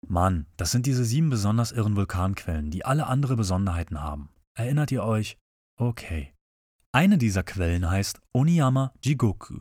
Mann, 0.07 0.45
das 0.57 0.71
sind 0.71 0.85
diese 0.85 1.05
sieben 1.05 1.29
besonders 1.29 1.71
irren 1.71 1.95
Vulkanquellen, 1.95 2.71
die 2.71 2.85
alle 2.85 3.07
andere 3.07 3.35
Besonderheiten 3.35 4.01
haben. 4.01 4.29
Erinnert 4.55 4.91
ihr 4.91 5.03
euch? 5.03 5.37
Okay. 5.77 6.33
Eine 6.91 7.17
dieser 7.17 7.43
Quellen 7.43 7.89
heißt 7.89 8.19
Oniyama 8.33 8.93
Jigoku 9.01 9.59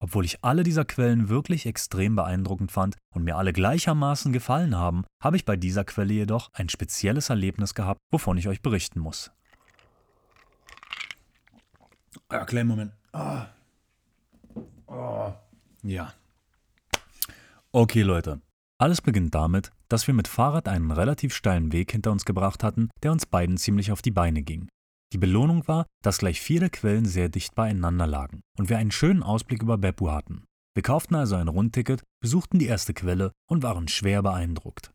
obwohl 0.00 0.24
ich 0.24 0.44
alle 0.44 0.62
dieser 0.62 0.84
Quellen 0.84 1.28
wirklich 1.28 1.66
extrem 1.66 2.14
beeindruckend 2.14 2.70
fand 2.70 2.96
und 3.14 3.24
mir 3.24 3.36
alle 3.36 3.52
gleichermaßen 3.52 4.32
gefallen 4.32 4.76
haben, 4.76 5.04
habe 5.22 5.36
ich 5.36 5.44
bei 5.44 5.56
dieser 5.56 5.84
Quelle 5.84 6.12
jedoch 6.12 6.50
ein 6.52 6.68
spezielles 6.68 7.30
Erlebnis 7.30 7.74
gehabt, 7.74 8.00
wovon 8.10 8.38
ich 8.38 8.48
euch 8.48 8.62
berichten 8.62 9.00
muss. 9.00 9.30
Ja, 12.30 12.44
kleinen 12.44 12.68
Moment. 12.68 12.92
Oh. 13.12 13.42
Oh. 14.86 15.32
Ja. 15.82 16.12
Okay, 17.72 18.02
Leute. 18.02 18.40
Alles 18.78 19.00
beginnt 19.00 19.34
damit, 19.34 19.72
dass 19.88 20.06
wir 20.06 20.14
mit 20.14 20.28
Fahrrad 20.28 20.68
einen 20.68 20.90
relativ 20.90 21.34
steilen 21.34 21.72
Weg 21.72 21.92
hinter 21.92 22.12
uns 22.12 22.24
gebracht 22.24 22.62
hatten, 22.62 22.90
der 23.02 23.12
uns 23.12 23.26
beiden 23.26 23.56
ziemlich 23.56 23.92
auf 23.92 24.02
die 24.02 24.10
Beine 24.10 24.42
ging. 24.42 24.68
Die 25.12 25.18
Belohnung 25.18 25.66
war, 25.66 25.86
dass 26.02 26.18
gleich 26.18 26.40
viele 26.40 26.68
Quellen 26.68 27.06
sehr 27.06 27.28
dicht 27.28 27.54
beieinander 27.54 28.06
lagen 28.06 28.40
und 28.58 28.68
wir 28.68 28.78
einen 28.78 28.90
schönen 28.90 29.22
Ausblick 29.22 29.62
über 29.62 29.78
Beppu 29.78 30.10
hatten. 30.10 30.44
Wir 30.74 30.82
kauften 30.82 31.14
also 31.14 31.36
ein 31.36 31.48
Rundticket, 31.48 32.02
besuchten 32.20 32.58
die 32.58 32.66
erste 32.66 32.94
Quelle 32.94 33.32
und 33.48 33.62
waren 33.62 33.88
schwer 33.88 34.22
beeindruckt. 34.22 34.92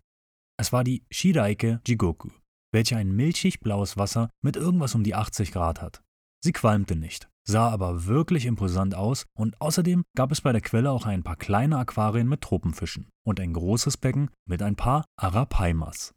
Es 0.58 0.72
war 0.72 0.84
die 0.84 1.04
Shiraike 1.12 1.82
Jigoku, 1.86 2.30
welche 2.72 2.96
ein 2.96 3.16
milchig 3.16 3.60
blaues 3.60 3.98
Wasser 3.98 4.30
mit 4.44 4.56
irgendwas 4.56 4.94
um 4.96 5.04
die 5.04 5.16
80 5.16 5.52
Grad 5.52 5.82
hat. 5.82 6.02
Sie 6.44 6.54
qualmte 6.54 6.96
nicht, 6.96 7.28
sah 7.46 7.70
aber 7.70 8.06
wirklich 8.06 8.46
imposant 8.46 8.96
aus 8.96 9.26
und 9.38 9.60
außerdem 9.62 10.04
gab 10.16 10.32
es 10.32 10.42
bei 10.42 10.52
der 10.52 10.62
Quelle 10.62 10.92
auch 10.92 11.06
ein 11.06 11.24
paar 11.24 11.36
kleine 11.36 11.78
Aquarien 11.78 12.28
mit 12.28 12.42
Tropenfischen 12.42 13.10
und 13.26 13.40
ein 13.40 13.54
großes 13.54 13.98
Becken 13.98 14.30
mit 14.48 14.62
ein 14.62 14.76
paar 14.76 15.06
Arapaimas. 15.18 16.14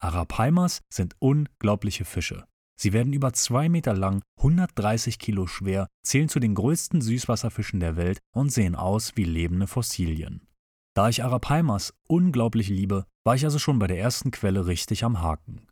Arapaimas 0.00 0.80
sind 0.92 1.14
unglaubliche 1.18 2.04
Fische. 2.04 2.44
Sie 2.80 2.94
werden 2.94 3.12
über 3.12 3.34
zwei 3.34 3.68
Meter 3.68 3.92
lang, 3.92 4.22
130 4.38 5.18
Kilo 5.18 5.46
schwer, 5.46 5.86
zählen 6.02 6.30
zu 6.30 6.40
den 6.40 6.54
größten 6.54 7.02
Süßwasserfischen 7.02 7.78
der 7.78 7.96
Welt 7.96 8.20
und 8.34 8.50
sehen 8.50 8.74
aus 8.74 9.16
wie 9.16 9.24
lebende 9.24 9.66
Fossilien. 9.66 10.48
Da 10.94 11.10
ich 11.10 11.22
Arapaimas 11.22 11.92
unglaublich 12.08 12.70
liebe, 12.70 13.04
war 13.24 13.34
ich 13.34 13.44
also 13.44 13.58
schon 13.58 13.78
bei 13.78 13.86
der 13.86 13.98
ersten 13.98 14.30
Quelle 14.30 14.66
richtig 14.66 15.04
am 15.04 15.20
Haken. 15.20 15.66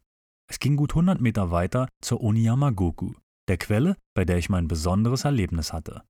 Es 0.51 0.59
ging 0.59 0.77
gut 0.77 0.92
100 0.92 1.21
Meter 1.21 1.51
weiter 1.51 1.88
zur 2.03 2.23
Oniyamagoku, 2.23 3.14
der 3.49 3.59
Quelle, 3.59 3.97
bei 4.15 4.25
der 4.25 4.39
ich 4.39 4.49
mein 4.49 4.69
besonderes 4.69 5.25
Erlebnis 5.25 5.73
hatte. 5.73 6.03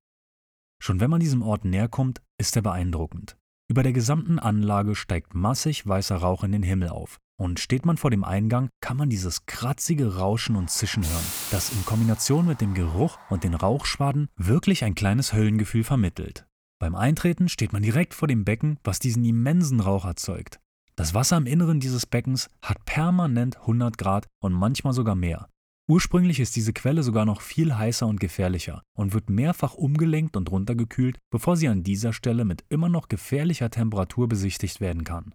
Schon 0.83 1.01
wenn 1.01 1.11
man 1.11 1.21
diesem 1.21 1.43
Ort 1.43 1.65
näher 1.65 1.89
kommt, 1.89 2.21
ist 2.39 2.57
er 2.57 2.63
beeindruckend. 2.63 3.37
Über 3.71 3.83
der 3.83 3.93
gesamten 3.93 4.39
Anlage 4.39 4.95
steigt 4.95 5.35
massig 5.35 5.87
weißer 5.87 6.17
Rauch 6.17 6.45
in 6.45 6.53
den 6.53 6.63
Himmel 6.63 6.89
auf, 6.89 7.19
und 7.39 7.61
steht 7.61 7.87
man 7.87 7.97
vor 7.97 8.11
dem 8.11 8.25
Eingang, 8.25 8.71
kann 8.81 8.97
man 8.97 9.11
dieses 9.11 9.47
kratzige 9.47 10.17
Rauschen 10.17 10.57
und 10.57 10.71
Zischen 10.71 11.05
hören, 11.05 11.25
das 11.51 11.71
in 11.71 11.85
Kombination 11.85 12.47
mit 12.47 12.61
dem 12.61 12.75
Geruch 12.75 13.19
und 13.31 13.45
den 13.45 13.55
Rauchschwaden 13.55 14.29
wirklich 14.37 14.85
ein 14.85 14.95
kleines 14.95 15.33
Höllengefühl 15.33 15.85
vermittelt. 15.85 16.47
Beim 16.81 16.95
Eintreten 16.95 17.49
steht 17.49 17.73
man 17.73 17.83
direkt 17.83 18.15
vor 18.15 18.29
dem 18.29 18.45
Becken, 18.45 18.79
was 18.85 18.99
diesen 18.99 19.25
immensen 19.25 19.81
Rauch 19.81 20.05
erzeugt. 20.05 20.61
Das 20.97 21.15
Wasser 21.15 21.37
im 21.37 21.47
Inneren 21.47 21.79
dieses 21.79 22.07
Beckens 22.07 22.51
hat 22.63 22.85
permanent 22.85 23.57
100 23.59 23.99
Grad 23.99 24.27
und 24.43 24.53
manchmal 24.53 24.93
sogar 24.93 25.15
mehr. 25.15 25.49
Ursprünglich 25.91 26.39
ist 26.39 26.55
diese 26.55 26.75
Quelle 26.75 27.03
sogar 27.03 27.25
noch 27.25 27.41
viel 27.41 27.75
heißer 27.75 28.07
und 28.07 28.21
gefährlicher 28.21 28.83
und 28.95 29.15
wird 29.15 29.31
mehrfach 29.31 29.73
umgelenkt 29.73 30.37
und 30.37 30.51
runtergekühlt, 30.51 31.19
bevor 31.31 31.57
sie 31.57 31.67
an 31.67 31.83
dieser 31.83 32.13
Stelle 32.13 32.45
mit 32.45 32.63
immer 32.69 32.91
noch 32.91 33.09
gefährlicher 33.09 33.71
Temperatur 33.71 34.29
besichtigt 34.29 34.83
werden 34.83 35.05
kann. 35.05 35.35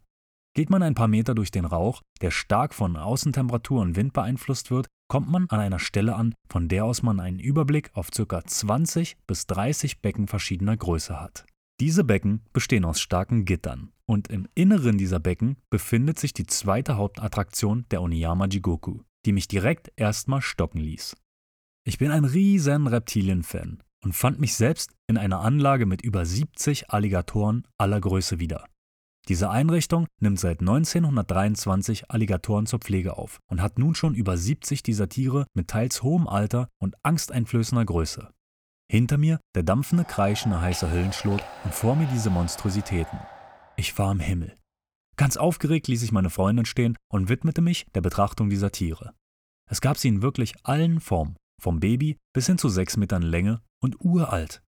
Geht 0.55 0.69
man 0.69 0.83
ein 0.83 0.93
paar 0.93 1.07
Meter 1.07 1.33
durch 1.33 1.49
den 1.49 1.65
Rauch, 1.65 2.03
der 2.21 2.29
stark 2.29 2.75
von 2.75 2.97
Außentemperatur 2.97 3.81
und 3.81 3.95
Wind 3.95 4.13
beeinflusst 4.13 4.69
wird, 4.69 4.85
kommt 5.07 5.27
man 5.27 5.49
an 5.49 5.59
einer 5.59 5.79
Stelle 5.79 6.15
an, 6.15 6.35
von 6.47 6.67
der 6.67 6.85
aus 6.85 7.01
man 7.01 7.19
einen 7.19 7.39
Überblick 7.39 7.89
auf 7.95 8.11
ca. 8.11 8.45
20 8.45 9.17
bis 9.25 9.47
30 9.47 10.01
Becken 10.01 10.27
verschiedener 10.27 10.77
Größe 10.77 11.19
hat. 11.19 11.47
Diese 11.79 12.03
Becken 12.03 12.41
bestehen 12.53 12.85
aus 12.85 13.01
starken 13.01 13.45
Gittern 13.45 13.91
und 14.05 14.27
im 14.27 14.47
Inneren 14.53 14.99
dieser 14.99 15.19
Becken 15.19 15.57
befindet 15.71 16.19
sich 16.19 16.31
die 16.31 16.45
zweite 16.45 16.95
Hauptattraktion 16.97 17.85
der 17.89 18.03
Oniyama 18.03 18.45
Jigoku, 18.45 18.99
die 19.25 19.33
mich 19.33 19.47
direkt 19.47 19.91
erstmal 19.95 20.41
stocken 20.41 20.79
ließ. 20.79 21.15
Ich 21.85 21.97
bin 21.97 22.11
ein 22.11 22.25
riesen 22.25 22.87
Reptilien-Fan 22.87 23.83
und 24.03 24.13
fand 24.13 24.39
mich 24.39 24.55
selbst 24.55 24.91
in 25.07 25.17
einer 25.17 25.41
Anlage 25.41 25.85
mit 25.85 26.01
über 26.01 26.25
70 26.25 26.91
Alligatoren 26.91 27.67
aller 27.77 27.99
Größe 27.99 28.39
wieder. 28.39 28.65
Diese 29.29 29.49
Einrichtung 29.49 30.07
nimmt 30.19 30.39
seit 30.39 30.59
1923 30.59 32.11
Alligatoren 32.11 32.65
zur 32.65 32.79
Pflege 32.79 33.17
auf 33.17 33.39
und 33.49 33.61
hat 33.61 33.79
nun 33.79 33.95
schon 33.95 34.15
über 34.15 34.37
70 34.37 34.83
dieser 34.83 35.07
Tiere 35.07 35.45
mit 35.53 35.69
teils 35.69 36.03
hohem 36.03 36.27
Alter 36.27 36.67
und 36.77 36.95
angsteinflößender 37.03 37.85
Größe. 37.85 38.29
Hinter 38.91 39.17
mir 39.17 39.39
der 39.55 39.63
dampfende, 39.63 40.03
kreischende 40.03 40.59
heiße 40.59 40.91
Höllenschlot 40.91 41.41
und 41.63 41.73
vor 41.73 41.95
mir 41.95 42.07
diese 42.07 42.29
Monstrositäten. 42.29 43.17
Ich 43.77 43.97
war 43.97 44.11
im 44.11 44.19
Himmel. 44.19 44.57
Ganz 45.15 45.37
aufgeregt 45.37 45.87
ließ 45.87 46.03
ich 46.03 46.11
meine 46.11 46.29
Freundin 46.29 46.65
stehen 46.65 46.97
und 47.07 47.29
widmete 47.29 47.61
mich 47.61 47.85
der 47.93 48.01
Betrachtung 48.01 48.49
dieser 48.49 48.71
Tiere. 48.71 49.13
Es 49.69 49.81
gab 49.81 49.97
sie 49.97 50.07
in 50.07 50.21
wirklich 50.21 50.53
allen 50.63 50.99
Formen, 50.99 51.37
vom 51.61 51.79
Baby 51.79 52.17
bis 52.33 52.47
hin 52.47 52.57
zu 52.57 52.69
sechs 52.69 52.97
Metern 52.97 53.21
Länge 53.21 53.61
und 53.79 53.99
uralt. 53.99 54.63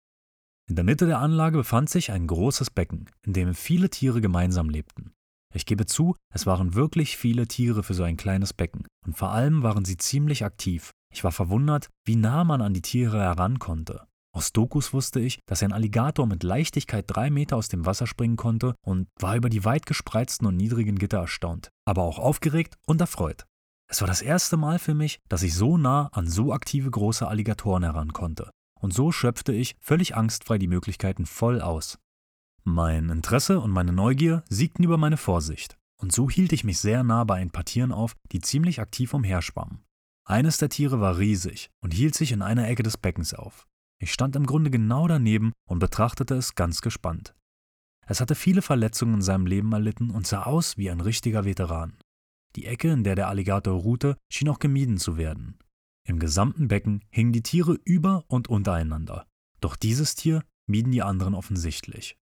In 0.67 0.75
der 0.75 0.86
Mitte 0.86 1.06
der 1.06 1.19
Anlage 1.19 1.58
befand 1.58 1.89
sich 1.89 2.12
ein 2.12 2.27
großes 2.27 2.69
Becken, 2.71 3.10
in 3.25 3.34
dem 3.34 3.54
viele 3.54 3.89
Tiere 3.89 4.21
gemeinsam 4.21 4.69
lebten. 4.69 5.12
Ich 5.54 5.65
gebe 5.65 5.86
zu, 5.86 6.15
es 6.34 6.45
waren 6.45 6.75
wirklich 6.75 7.17
viele 7.17 7.47
Tiere 7.47 7.84
für 7.84 7.93
so 7.93 8.04
ein 8.04 8.15
kleines 8.15 8.54
Becken, 8.54 8.88
und 9.06 9.17
vor 9.17 9.32
allem 9.32 9.63
waren 9.63 9.84
sie 9.84 9.97
ziemlich 9.97 10.45
aktiv. 10.45 10.91
Ich 11.13 11.25
war 11.25 11.34
verwundert, 11.34 11.89
wie 12.06 12.15
nah 12.15 12.45
man 12.45 12.62
an 12.62 12.73
die 12.73 12.82
Tiere 12.82 13.19
heran 13.19 13.60
konnte. 13.60 14.08
Aus 14.34 14.54
Dokus 14.54 14.94
wusste 14.94 15.20
ich, 15.20 15.39
dass 15.46 15.62
ein 15.62 15.74
Alligator 15.74 16.26
mit 16.26 16.44
Leichtigkeit 16.44 17.06
drei 17.08 17.30
Meter 17.30 17.58
aus 17.58 17.67
dem 17.67 17.86
Wasser 17.86 18.08
springen 18.08 18.38
konnte 18.38 18.76
und 18.82 19.08
war 19.20 19.36
über 19.36 19.50
die 19.50 19.65
weit 19.65 19.86
gespreizten 19.86 20.48
und 20.48 20.56
niedrigen 20.56 20.98
Gitter 20.98 21.20
erstaunt, 21.20 21.70
aber 21.86 22.04
auch 22.04 22.17
aufgeregt 22.17 22.76
und 22.86 23.02
erfreut. 23.02 23.46
Es 23.89 24.00
war 24.02 24.08
das 24.08 24.22
erste 24.22 24.56
Mal 24.56 24.80
für 24.80 24.94
mich, 24.94 25.20
dass 25.28 25.44
ich 25.44 25.54
so 25.54 25.78
nah 25.78 26.08
an 26.13 26.28
so 26.28 26.54
aktive 26.54 26.89
große 26.89 27.28
Alligatoren 27.28 27.84
heran 27.84 28.13
konnte 28.13 28.52
und 28.82 28.94
so 28.94 29.12
schöpfte 29.12 29.54
ich 29.54 29.76
völlig 29.80 30.15
angstfrei 30.15 30.58
die 30.58 30.67
Möglichkeiten 30.67 31.26
voll 31.26 31.62
aus. 31.62 31.98
Mein 32.63 33.10
Interesse 33.10 33.60
und 33.60 33.72
meine 33.72 33.94
Neugier 33.94 34.44
siegten 34.50 34.84
über 34.84 34.98
meine 34.98 35.17
Vorsicht, 35.17 35.78
und 35.98 36.12
so 36.12 36.30
hielt 36.30 36.52
ich 36.52 36.63
mich 36.63 36.80
sehr 36.80 37.04
nah 37.04 37.24
bei 37.24 37.36
ein 37.36 37.52
paar 37.52 37.65
Tieren 37.65 37.91
auf, 37.91 38.15
die 38.32 38.41
ziemlich 38.41 38.82
aktiv 38.82 39.13
umherschwammen. 39.13 39.84
Eines 40.26 40.58
der 40.58 40.70
Tiere 40.70 41.00
war 41.00 41.17
riesig 41.17 41.70
und 41.82 41.94
hielt 41.94 42.15
sich 42.15 42.32
in 42.32 42.41
einer 42.41 42.67
Ecke 42.67 42.84
des 42.84 42.98
Beckens 42.98 43.34
auf. 43.34 43.67
Ich 44.02 44.12
stand 44.12 44.36
im 44.36 44.48
Grunde 44.48 44.72
genau 44.72 45.08
daneben 45.08 45.54
und 45.70 45.78
betrachtete 45.78 46.34
es 46.34 46.56
ganz 46.56 46.82
gespannt. 46.82 47.36
Es 48.08 48.20
hatte 48.20 48.34
viele 48.34 48.64
Verletzungen 48.64 49.16
in 49.16 49.22
seinem 49.22 49.46
Leben 49.46 49.72
erlitten 49.72 50.10
und 50.10 50.26
sah 50.26 50.44
aus 50.44 50.76
wie 50.76 50.90
ein 50.90 51.02
richtiger 51.02 51.46
Veteran. 51.46 51.98
Die 52.56 52.66
Ecke, 52.66 52.90
in 52.90 53.04
der 53.04 53.14
der 53.16 53.28
Alligator 53.28 53.80
ruhte, 53.80 54.18
schien 54.30 54.50
auch 54.50 54.58
gemieden 54.58 54.98
zu 54.98 55.18
werden. 55.18 55.60
Im 56.08 56.18
gesamten 56.18 56.68
Becken 56.68 57.06
hingen 57.12 57.32
die 57.32 57.44
Tiere 57.44 57.78
über 57.86 58.26
und 58.28 58.50
untereinander. 58.50 59.28
Doch 59.62 59.76
dieses 59.76 60.16
Tier 60.16 60.44
mieden 60.68 60.92
die 60.92 61.04
anderen 61.04 61.36
offensichtlich. 61.36 62.18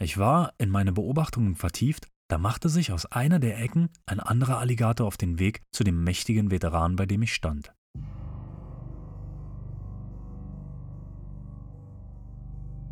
Ich 0.00 0.16
war 0.16 0.54
in 0.56 0.70
meine 0.70 0.92
Beobachtungen 0.92 1.54
vertieft, 1.54 2.08
da 2.28 2.38
machte 2.38 2.70
sich 2.70 2.92
aus 2.92 3.04
einer 3.04 3.38
der 3.38 3.60
Ecken 3.60 3.90
ein 4.06 4.20
anderer 4.20 4.58
Alligator 4.58 5.06
auf 5.06 5.18
den 5.18 5.38
Weg 5.38 5.62
zu 5.70 5.84
dem 5.84 6.02
mächtigen 6.02 6.50
Veteran, 6.50 6.96
bei 6.96 7.04
dem 7.04 7.20
ich 7.20 7.34
stand. 7.34 7.74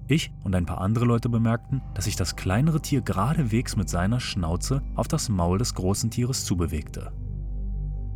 Ich 0.08 0.32
und 0.42 0.54
ein 0.54 0.66
paar 0.66 0.80
andere 0.80 1.04
Leute 1.04 1.28
bemerkten, 1.28 1.80
dass 1.94 2.04
sich 2.04 2.16
das 2.16 2.36
kleinere 2.36 2.80
Tier 2.80 3.02
geradewegs 3.02 3.76
mit 3.76 3.88
seiner 3.88 4.20
Schnauze 4.20 4.82
auf 4.94 5.08
das 5.08 5.28
Maul 5.28 5.58
des 5.58 5.74
großen 5.74 6.10
Tieres 6.10 6.44
zubewegte. 6.44 7.12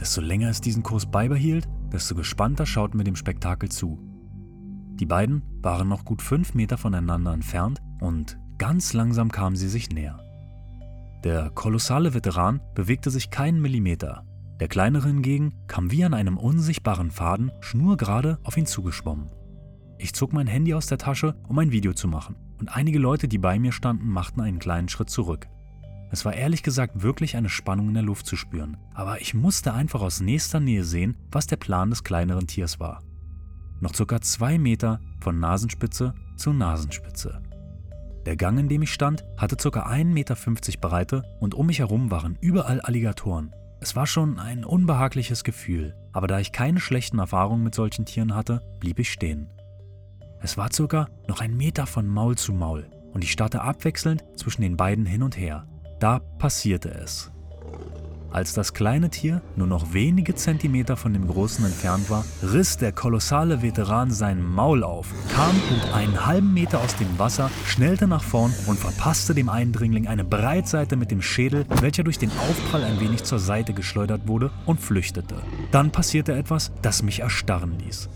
Desto 0.01 0.20
länger 0.20 0.51
es 0.51 0.61
diesen 0.61 0.83
Kurs 0.83 1.07
beibehielt, 1.07 1.68
desto 1.92 2.14
gespannter 2.14 2.66
schauten 2.66 2.99
wir 2.99 3.05
dem 3.05 3.16
Spektakel 3.16 3.70
zu. 3.70 3.99
Die 4.96 5.07
beiden 5.07 5.42
waren 5.62 5.88
noch 5.88 6.05
gut 6.05 6.22
fünf 6.22 6.55
Meter 6.55 6.77
voneinander 6.77 7.33
entfernt 7.33 7.79
und 8.01 8.38
ganz 8.59 8.92
langsam 8.92 9.31
kamen 9.31 9.57
sie 9.57 9.68
sich 9.68 9.90
näher. 9.90 10.20
Der 11.25 11.51
kolossale 11.51 12.14
Veteran 12.14 12.61
bewegte 12.75 13.11
sich 13.11 13.31
keinen 13.31 13.61
Millimeter. 13.61 14.25
Der 14.61 14.68
kleinere 14.68 15.09
hingegen 15.09 15.55
kam 15.66 15.90
wie 15.90 16.05
an 16.05 16.14
einem 16.14 16.38
unsichtbaren 16.38 17.11
Faden 17.11 17.51
schnurgerade 17.61 18.38
auf 18.42 18.57
ihn 18.57 18.66
zugeschwommen. 18.66 19.31
Ich 19.99 20.13
zog 20.13 20.33
mein 20.33 20.47
Handy 20.47 20.75
aus 20.75 20.87
der 20.87 20.99
Tasche, 20.99 21.35
um 21.49 21.59
ein 21.59 21.73
Video 21.73 21.93
zu 21.93 22.09
machen, 22.09 22.37
und 22.59 22.75
einige 22.75 22.99
Leute, 22.99 23.29
die 23.29 23.39
bei 23.39 23.59
mir 23.59 23.73
standen, 23.73 24.09
machten 24.09 24.41
einen 24.41 24.59
kleinen 24.59 24.89
Schritt 24.89 25.11
zurück. 25.11 25.49
Es 26.11 26.25
war 26.25 26.35
ehrlich 26.35 26.63
gesagt 26.63 27.03
wirklich 27.03 27.37
eine 27.37 27.49
Spannung 27.49 27.89
in 27.89 27.95
der 27.95 28.03
Luft 28.03 28.27
zu 28.27 28.37
spüren, 28.37 28.77
aber 28.95 29.21
ich 29.21 29.35
musste 29.35 29.75
einfach 29.75 30.03
aus 30.03 30.21
nächster 30.21 30.61
Nähe 30.61 30.85
sehen, 30.85 31.17
was 31.33 31.47
der 31.47 31.57
Plan 31.57 31.91
des 31.91 32.05
kleineren 32.05 32.47
Tiers 32.47 32.79
war. 32.79 33.03
Noch 33.81 33.93
ca. 33.93 34.21
zwei 34.21 34.59
Meter 34.59 35.01
von 35.21 35.41
Nasenspitze 35.41 36.15
zu 36.37 36.53
Nasenspitze. 36.53 37.43
Der 38.25 38.37
Gang, 38.37 38.59
in 38.59 38.69
dem 38.69 38.83
ich 38.83 38.93
stand, 38.93 39.25
hatte 39.37 39.57
ca. 39.57 39.87
1,50 39.87 40.05
Meter 40.05 40.37
Breite 40.81 41.23
und 41.41 41.55
um 41.55 41.67
mich 41.67 41.81
herum 41.81 42.11
waren 42.11 42.39
überall 42.41 42.81
Alligatoren. 42.81 43.55
Es 43.81 43.95
war 43.95 44.07
schon 44.07 44.39
ein 44.39 44.65
unbehagliches 44.65 45.45
Gefühl, 45.45 45.94
aber 46.13 46.27
da 46.27 46.38
ich 46.40 46.53
keine 46.53 46.81
schlechten 46.81 47.19
Erfahrungen 47.19 47.63
mit 47.63 47.75
solchen 47.75 48.07
Tieren 48.07 48.35
hatte, 48.35 48.63
blieb 48.81 48.99
ich 48.99 49.13
stehen. 49.13 49.49
Es 50.43 50.57
war 50.57 50.69
ca. 50.69 51.09
noch 51.29 51.41
ein 51.41 51.57
Meter 51.57 51.87
von 51.87 52.07
Maul 52.07 52.37
zu 52.37 52.53
Maul 52.53 52.87
und 53.13 53.25
ich 53.25 53.33
starrte 53.33 53.63
abwechselnd 53.63 54.25
zwischen 54.37 54.63
den 54.63 54.77
beiden 54.77 55.07
hin 55.07 55.23
und 55.23 55.37
her. 55.37 55.67
Da 55.99 56.19
passierte 56.39 56.91
es. 56.91 57.31
Als 58.31 58.53
das 58.53 58.75
kleine 58.75 59.09
Tier 59.09 59.41
nur 59.57 59.67
noch 59.67 59.95
wenige 59.95 60.35
Zentimeter 60.35 60.99
von 60.99 61.15
dem 61.15 61.27
großen 61.27 61.65
entfernt 61.65 62.11
war, 62.11 62.23
riss 62.43 62.77
der 62.77 62.93
kolossale 62.93 63.63
Veteran 63.63 64.11
sein 64.11 64.43
Maul 64.43 64.85
auf, 64.85 65.07
kam 65.35 65.57
gut 65.71 65.95
einen 65.95 66.27
halben 66.27 66.53
Meter 66.53 66.81
aus 66.81 66.95
dem 66.97 67.19
Wasser, 67.19 67.51
schnellte 67.65 68.07
nach 68.07 68.23
vorn 68.23 68.53
und 68.67 68.79
verpasste 68.79 69.35
dem 69.35 69.49
Eindringling 69.49 70.07
eine 70.07 70.25
Breitseite 70.25 70.97
mit 70.97 71.11
dem 71.11 71.23
Schädel, 71.23 71.65
welcher 71.81 72.05
durch 72.05 72.19
den 72.19 72.31
Aufprall 72.31 72.85
ein 72.85 73.01
wenig 73.01 73.25
zur 73.25 73.39
Seite 73.39 73.73
geschleudert 73.73 74.29
wurde 74.29 74.51
und 74.67 74.81
flüchtete. 74.81 75.37
Dann 75.71 75.91
passierte 75.91 76.35
etwas, 76.35 76.73
das 76.83 77.03
mich 77.03 77.21
erstarren 77.21 77.79
ließ. 77.79 78.11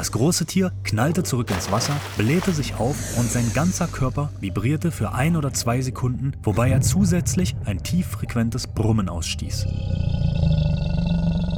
Das 0.00 0.12
große 0.12 0.46
Tier 0.46 0.72
knallte 0.82 1.24
zurück 1.24 1.50
ins 1.50 1.70
Wasser, 1.70 1.92
blähte 2.16 2.52
sich 2.52 2.76
auf 2.76 2.96
und 3.18 3.30
sein 3.30 3.44
ganzer 3.52 3.86
Körper 3.86 4.32
vibrierte 4.40 4.92
für 4.92 5.12
ein 5.12 5.36
oder 5.36 5.52
zwei 5.52 5.82
Sekunden, 5.82 6.32
wobei 6.42 6.70
er 6.70 6.80
zusätzlich 6.80 7.54
ein 7.66 7.82
tieffrequentes 7.82 8.66
Brummen 8.66 9.10
ausstieß. 9.10 9.66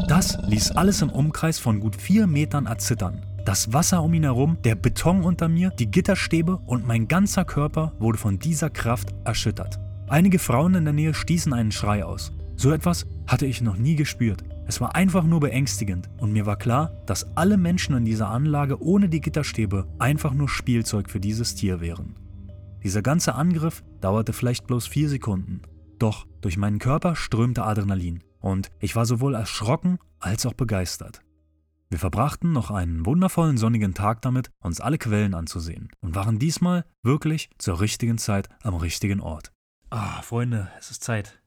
Das 0.09 0.38
ließ 0.45 0.72
alles 0.72 1.03
im 1.03 1.11
Umkreis 1.11 1.61
von 1.61 1.78
gut 1.78 1.95
vier 1.95 2.26
Metern 2.26 2.66
erzittern. 2.66 3.22
Das 3.45 3.72
Wasser 3.72 4.03
um 4.03 4.12
ihn 4.12 4.24
herum, 4.24 4.59
der 4.64 4.74
Beton 4.74 5.22
unter 5.22 5.49
mir, 5.49 5.70
die 5.70 5.93
Gitterstäbe 5.93 6.57
und 6.66 6.84
mein 6.84 7.07
ganzer 7.07 7.45
Körper 7.45 7.93
wurde 8.01 8.18
von 8.18 8.40
dieser 8.40 8.70
Kraft 8.70 9.14
erschüttert. 9.22 9.78
Einige 10.09 10.40
Frauen 10.40 10.74
in 10.74 10.84
der 10.84 10.95
Nähe 10.95 11.14
stießen 11.14 11.53
einen 11.53 11.70
Schrei 11.70 12.05
aus. 12.05 12.32
So 12.57 12.72
etwas 12.72 13.07
hatte 13.28 13.47
ich 13.47 13.61
noch 13.61 13.76
nie 13.76 13.95
gespürt. 13.95 14.43
Es 14.73 14.81
war 14.81 14.95
einfach 14.95 15.25
nur 15.25 15.41
beängstigend 15.41 16.09
und 16.16 16.33
mir 16.33 16.47
war 16.47 16.57
klar, 16.57 16.95
dass 17.05 17.37
alle 17.37 17.59
Menschen 17.59 17.95
in 17.95 18.07
dieser 18.07 18.29
Anlage 18.29 18.83
ohne 18.83 19.11
die 19.11 19.20
Gitterstäbe 19.20 19.87
einfach 19.99 20.33
nur 20.33 20.49
Spielzeug 20.49 21.11
für 21.11 21.20
dieses 21.20 21.55
Tier 21.55 21.83
wären. 21.83 22.16
Dieser 22.83 23.03
ganze 23.03 23.35
Angriff 23.35 23.85
dauerte 24.01 24.33
vielleicht 24.33 24.66
bloß 24.66 24.87
vier 24.87 25.11
Sekunden. 25.11 25.61
Doch 25.99 26.27
durch 26.41 26.57
meinen 26.57 26.79
Körper 26.79 27.16
strömte 27.16 27.64
Adrenalin 27.64 28.25
und 28.41 28.70
ich 28.81 28.97
war 28.97 29.05
sowohl 29.05 29.35
erschrocken 29.35 29.99
als 30.20 30.47
auch 30.47 30.55
begeistert. 30.55 31.20
Wir 31.91 31.99
verbrachten 31.99 32.53
noch 32.53 32.70
einen 32.70 33.05
wundervollen 33.05 33.59
sonnigen 33.59 33.93
Tag 33.93 34.23
damit, 34.23 34.53
uns 34.62 34.81
alle 34.81 34.97
Quellen 34.97 35.35
anzusehen 35.35 35.91
und 36.01 36.14
waren 36.14 36.39
diesmal 36.39 36.87
wirklich 37.03 37.51
zur 37.59 37.83
richtigen 37.83 38.16
Zeit 38.16 38.49
am 38.62 38.77
richtigen 38.77 39.20
Ort. 39.20 39.53
Ah, 39.91 40.23
Freunde, 40.23 40.70
es 40.79 40.91
ist 40.91 41.05
Zeit. 41.05 41.41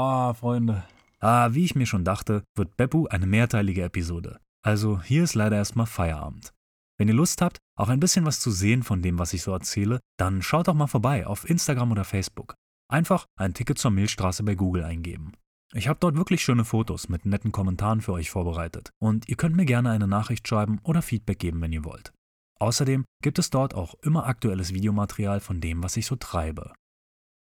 Ah, 0.00 0.32
Freunde. 0.32 0.84
Ah, 1.18 1.54
wie 1.54 1.64
ich 1.64 1.74
mir 1.74 1.84
schon 1.84 2.04
dachte, 2.04 2.44
wird 2.54 2.76
Beppu 2.76 3.08
eine 3.08 3.26
mehrteilige 3.26 3.82
Episode. 3.82 4.38
Also 4.64 5.02
hier 5.02 5.24
ist 5.24 5.34
leider 5.34 5.56
erstmal 5.56 5.86
Feierabend. 5.86 6.54
Wenn 6.98 7.08
ihr 7.08 7.14
Lust 7.14 7.42
habt, 7.42 7.58
auch 7.76 7.88
ein 7.88 7.98
bisschen 7.98 8.24
was 8.24 8.38
zu 8.38 8.52
sehen 8.52 8.84
von 8.84 9.02
dem, 9.02 9.18
was 9.18 9.32
ich 9.32 9.42
so 9.42 9.50
erzähle, 9.50 9.98
dann 10.16 10.40
schaut 10.40 10.68
doch 10.68 10.74
mal 10.74 10.86
vorbei 10.86 11.26
auf 11.26 11.50
Instagram 11.50 11.90
oder 11.90 12.04
Facebook. 12.04 12.54
Einfach 12.88 13.26
ein 13.36 13.54
Ticket 13.54 13.78
zur 13.78 13.90
Milchstraße 13.90 14.44
bei 14.44 14.54
Google 14.54 14.84
eingeben. 14.84 15.32
Ich 15.74 15.88
habe 15.88 15.98
dort 15.98 16.14
wirklich 16.14 16.44
schöne 16.44 16.64
Fotos 16.64 17.08
mit 17.08 17.26
netten 17.26 17.50
Kommentaren 17.50 18.00
für 18.00 18.12
euch 18.12 18.30
vorbereitet 18.30 18.90
und 19.02 19.28
ihr 19.28 19.34
könnt 19.34 19.56
mir 19.56 19.66
gerne 19.66 19.90
eine 19.90 20.06
Nachricht 20.06 20.46
schreiben 20.46 20.78
oder 20.84 21.02
Feedback 21.02 21.40
geben, 21.40 21.60
wenn 21.60 21.72
ihr 21.72 21.84
wollt. 21.84 22.12
Außerdem 22.60 23.04
gibt 23.20 23.40
es 23.40 23.50
dort 23.50 23.74
auch 23.74 23.96
immer 24.02 24.26
aktuelles 24.26 24.72
Videomaterial 24.72 25.40
von 25.40 25.60
dem, 25.60 25.82
was 25.82 25.96
ich 25.96 26.06
so 26.06 26.14
treibe. 26.14 26.72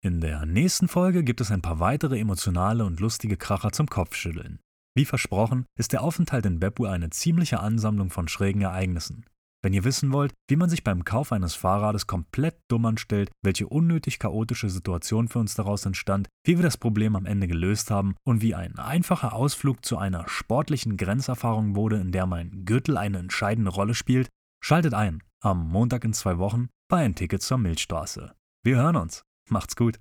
In 0.03 0.21
der 0.21 0.45
nächsten 0.45 0.87
Folge 0.87 1.23
gibt 1.23 1.41
es 1.41 1.49
ein 1.49 1.63
paar 1.63 1.79
weitere 1.79 2.19
emotionale 2.19 2.85
und 2.85 2.99
lustige 2.99 3.35
Kracher 3.35 3.71
zum 3.71 3.87
Kopfschütteln. 3.87 4.59
Wie 4.95 5.05
versprochen 5.05 5.65
ist 5.77 5.91
der 5.91 6.03
Aufenthalt 6.03 6.45
in 6.45 6.59
Beppu 6.59 6.85
eine 6.85 7.09
ziemliche 7.09 7.59
Ansammlung 7.59 8.11
von 8.11 8.27
schrägen 8.27 8.61
Ereignissen. 8.61 9.25
Wenn 9.63 9.73
ihr 9.73 9.83
wissen 9.83 10.13
wollt, 10.13 10.33
wie 10.49 10.55
man 10.55 10.69
sich 10.69 10.83
beim 10.83 11.03
Kauf 11.03 11.31
eines 11.31 11.55
Fahrrades 11.55 12.05
komplett 12.05 12.59
dumm 12.67 12.85
anstellt, 12.85 13.31
welche 13.43 13.67
unnötig 13.67 14.19
chaotische 14.19 14.69
Situation 14.69 15.27
für 15.27 15.39
uns 15.39 15.55
daraus 15.55 15.85
entstand, 15.85 16.27
wie 16.45 16.57
wir 16.57 16.63
das 16.63 16.77
Problem 16.77 17.15
am 17.15 17.25
Ende 17.25 17.47
gelöst 17.47 17.89
haben 17.89 18.15
und 18.23 18.41
wie 18.43 18.53
ein 18.53 18.77
einfacher 18.77 19.33
Ausflug 19.33 19.83
zu 19.83 19.97
einer 19.97 20.29
sportlichen 20.29 20.95
Grenzerfahrung 20.95 21.75
wurde, 21.75 21.99
in 21.99 22.11
der 22.11 22.27
mein 22.27 22.65
Gürtel 22.65 22.97
eine 22.97 23.17
entscheidende 23.17 23.71
Rolle 23.71 23.95
spielt, 23.95 24.29
schaltet 24.63 24.93
ein 24.93 25.23
am 25.41 25.67
Montag 25.69 26.03
in 26.03 26.13
zwei 26.13 26.37
Wochen 26.37 26.69
bei 26.87 26.97
ein 26.97 27.15
Ticket 27.15 27.41
zur 27.41 27.57
Milchstraße. 27.57 28.33
Wir 28.63 28.77
hören 28.77 28.95
uns. 28.95 29.23
Macht's 29.49 29.75
gut. 29.75 29.99